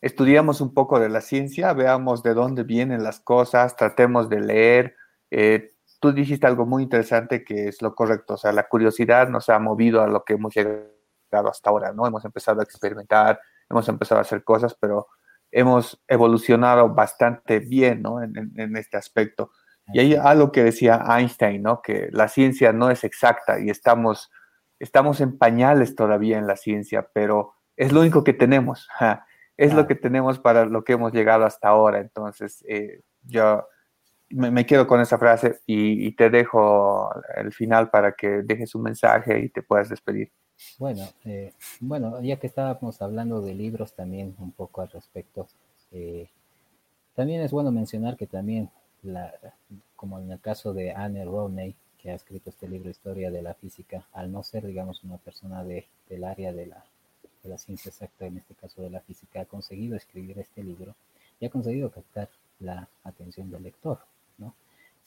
[0.00, 4.96] estudiamos un poco de la ciencia, veamos de dónde vienen las cosas, tratemos de leer.
[5.30, 9.48] Eh, tú dijiste algo muy interesante que es lo correcto, o sea, la curiosidad nos
[9.48, 12.06] ha movido a lo que hemos llegado hasta ahora, ¿no?
[12.06, 15.08] Hemos empezado a experimentar, hemos empezado a hacer cosas, pero
[15.50, 18.22] hemos evolucionado bastante bien, ¿no?
[18.22, 19.50] en este aspecto.
[19.92, 21.80] Y hay algo que decía Einstein, ¿no?
[21.80, 24.30] Que la ciencia no es exacta y estamos,
[24.78, 28.88] estamos en pañales todavía en la ciencia, pero es lo único que tenemos.
[29.58, 31.98] Es lo que tenemos para lo que hemos llegado hasta ahora.
[31.98, 33.66] Entonces, eh, yo
[34.28, 39.38] me, quedo con esa frase y, te dejo el final para que dejes un mensaje
[39.40, 40.30] y te puedas despedir.
[40.78, 45.48] Bueno, eh, bueno, ya que estábamos hablando de libros también un poco al respecto,
[45.92, 46.28] eh,
[47.14, 48.70] también es bueno mencionar que también
[49.94, 53.54] como en el caso de Anne Roney, que ha escrito este libro Historia de la
[53.54, 56.84] Física, al no ser, digamos, una persona de, del área de la,
[57.42, 60.94] de la ciencia exacta, en este caso de la física, ha conseguido escribir este libro
[61.40, 62.28] y ha conseguido captar
[62.60, 64.00] la atención del lector,
[64.38, 64.54] ¿no?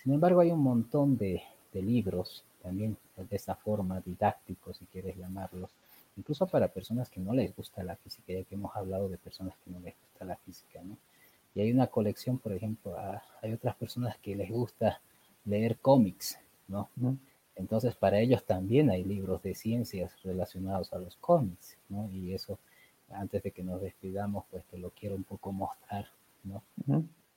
[0.04, 1.42] Sin embargo, hay un montón de,
[1.74, 5.72] de libros también de esa forma, didácticos, si quieres llamarlos,
[6.18, 9.56] incluso para personas que no les gusta la física, ya que hemos hablado de personas
[9.64, 10.98] que no les gusta la física, ¿no?
[11.60, 12.96] Y hay una colección, por ejemplo,
[13.42, 15.02] hay otras personas que les gusta
[15.44, 16.88] leer cómics, ¿no?
[17.58, 22.10] Entonces, para ellos también hay libros de ciencias relacionados a los cómics, ¿no?
[22.14, 22.58] Y eso,
[23.12, 26.08] antes de que nos despidamos, pues te lo quiero un poco mostrar,
[26.46, 26.64] ¿no?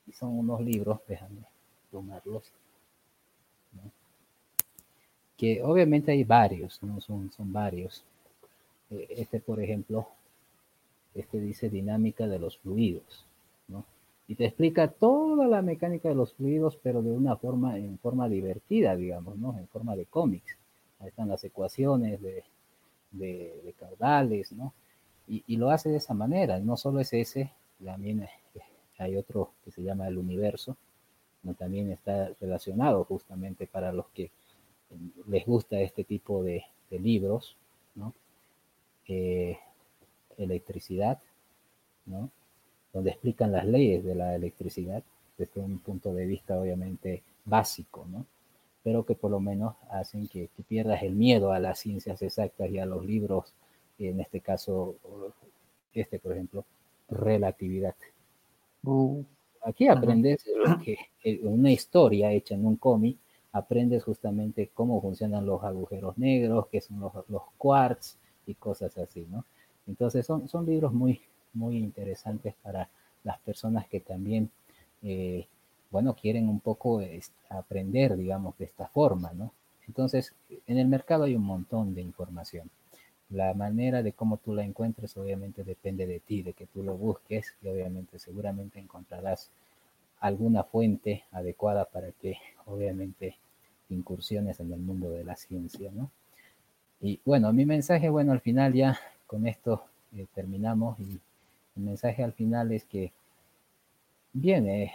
[0.07, 1.43] Y son unos libros, déjame
[1.91, 2.45] tomarlos,
[3.73, 3.91] ¿no?
[5.37, 7.01] que obviamente hay varios, ¿no?
[7.01, 8.05] Son, son varios.
[8.89, 10.07] E, este, por ejemplo,
[11.13, 13.27] este dice dinámica de los fluidos.
[14.29, 18.29] Y te explica toda la mecánica de los fluidos, pero de una forma, en forma
[18.29, 19.59] divertida, digamos, ¿no?
[19.59, 20.57] En forma de cómics.
[21.01, 22.45] Ahí están las ecuaciones de,
[23.11, 24.73] de, caudales, ¿no?
[25.29, 26.59] Y, lo hace de esa manera.
[26.61, 28.29] No solo es ese, también
[28.99, 30.77] hay otro que se llama el universo,
[31.43, 34.31] que también está relacionado justamente para los que
[35.27, 37.57] les gusta este tipo de, libros,
[37.95, 38.13] ¿no?
[39.09, 39.59] Eh,
[40.37, 41.19] electricidad,
[42.05, 42.31] ¿no?
[42.93, 45.03] Donde explican las leyes de la electricidad
[45.39, 48.27] desde un punto de vista obviamente básico, ¿no?
[48.83, 52.79] Pero que por lo menos hacen que, pierdas el miedo a las ciencias exactas y
[52.79, 53.55] a los libros,
[53.99, 54.97] en este caso,
[55.95, 56.65] este por ejemplo,
[57.09, 57.95] relatividad.
[58.85, 59.23] Uh.
[59.65, 60.45] Aquí aprendes
[60.83, 60.99] que
[61.45, 63.17] una historia hecha en un cómic,
[63.53, 69.27] aprendes justamente cómo funcionan los agujeros negros, qué son los, los quarks y cosas así,
[69.31, 69.45] ¿no?
[69.87, 71.21] Entonces son, son libros muy,
[71.55, 72.89] muy interesantes para
[73.25, 74.51] las personas que también,
[75.03, 75.47] eh,
[75.91, 77.03] bueno, quieren un poco
[77.49, 79.53] aprender, digamos, de esta forma, ¿no?
[79.87, 80.35] Entonces,
[80.67, 82.71] en el mercado hay un montón de información.
[83.31, 86.97] La manera de cómo tú la encuentres obviamente depende de ti, de que tú lo
[86.97, 89.51] busques y obviamente seguramente encontrarás
[90.21, 93.37] alguna fuente adecuada para que obviamente
[93.89, 96.11] incursiones en el mundo de la ciencia, ¿no?
[97.01, 99.85] Y bueno, mi mensaje, bueno, al final ya con esto
[100.17, 101.19] eh, terminamos y
[101.77, 103.13] el mensaje al final es que,
[104.33, 104.91] bien,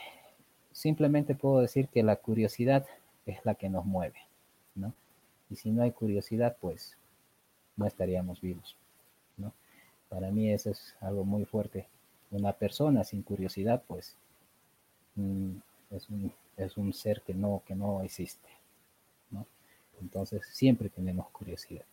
[0.71, 2.85] simplemente puedo decir que la curiosidad
[3.25, 4.19] es la que nos mueve,
[4.75, 4.93] ¿no?
[5.49, 6.97] Y si no hay curiosidad, pues
[7.75, 8.75] no estaríamos vivos,
[9.37, 9.53] ¿no?
[10.09, 11.87] Para mí eso es algo muy fuerte.
[12.31, 14.15] Una persona sin curiosidad, pues,
[15.15, 15.57] mm,
[15.91, 18.49] es, un, es un ser que no, que no existe,
[19.31, 19.45] ¿no?
[20.01, 21.85] Entonces, siempre tenemos curiosidad.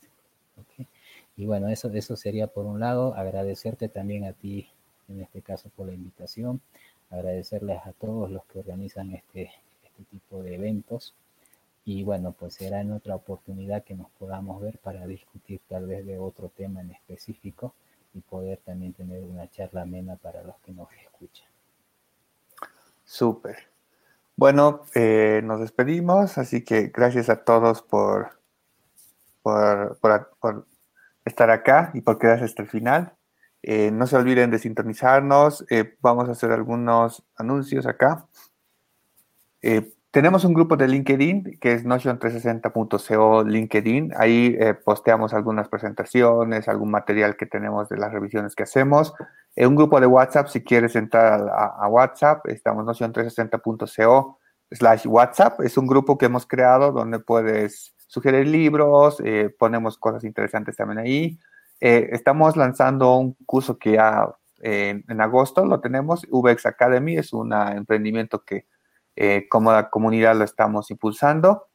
[1.37, 4.69] Y bueno, eso, eso sería por un lado, agradecerte también a ti,
[5.09, 6.61] en este caso por la invitación,
[7.11, 9.51] agradecerles a todos los que organizan este,
[9.85, 11.15] este tipo de eventos
[11.85, 16.07] y bueno, pues será en otra oportunidad que nos podamos ver para discutir tal vez
[16.07, 17.75] de otro tema en específico
[18.15, 21.47] y poder también tener una charla amena para los que nos escuchan.
[23.05, 23.57] Súper.
[24.37, 28.41] Bueno, eh, nos despedimos, así que gracias a todos por,
[29.43, 30.67] por, por,
[31.25, 33.13] estar acá y por quedarse hasta el final.
[33.67, 38.27] Eh, no se olviden de sintonizarnos, eh, vamos a hacer algunos anuncios acá.
[40.15, 44.13] Tenemos un grupo de LinkedIn que es notion360.co LinkedIn.
[44.17, 49.13] Ahí eh, posteamos algunas presentaciones, algún material que tenemos de las revisiones que hacemos.
[49.57, 54.39] Un grupo de WhatsApp, si quieres entrar a, WhatsApp, estamos notion360.co
[54.71, 55.61] slash WhatsApp.
[55.63, 61.01] Es un grupo que hemos creado donde puedes sugerir libros, eh, ponemos cosas interesantes también
[61.01, 61.41] ahí.
[61.81, 64.29] Eh, estamos lanzando un curso que ya
[64.67, 68.67] en agosto lo tenemos, VX Academy, es un emprendimiento que
[69.17, 71.69] eh, como la comunidad lo estamos impulsando.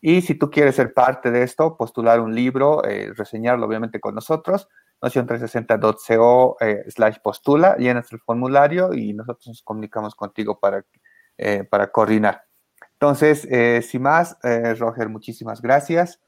[0.00, 4.14] Y si tú quieres ser parte de esto, postular un libro, eh, reseñarlo obviamente con
[4.14, 4.68] nosotros,
[5.00, 10.84] noción360.co eh, slash postula, llenas el formulario y nosotros nos comunicamos contigo para,
[11.70, 12.44] para coordinar.
[12.94, 13.46] Entonces,
[13.86, 14.38] sin más,
[14.78, 16.18] Roger, muchísimas gracias.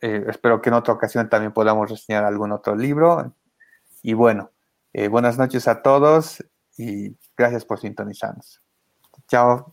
[0.00, 3.34] Espero que en otra ocasión también podamos reseñar algún otro libro.
[4.02, 4.50] Y bueno,
[5.10, 6.44] buenas noches a todos
[6.76, 8.62] y gracias por sintonizarnos.
[9.28, 9.72] Chao.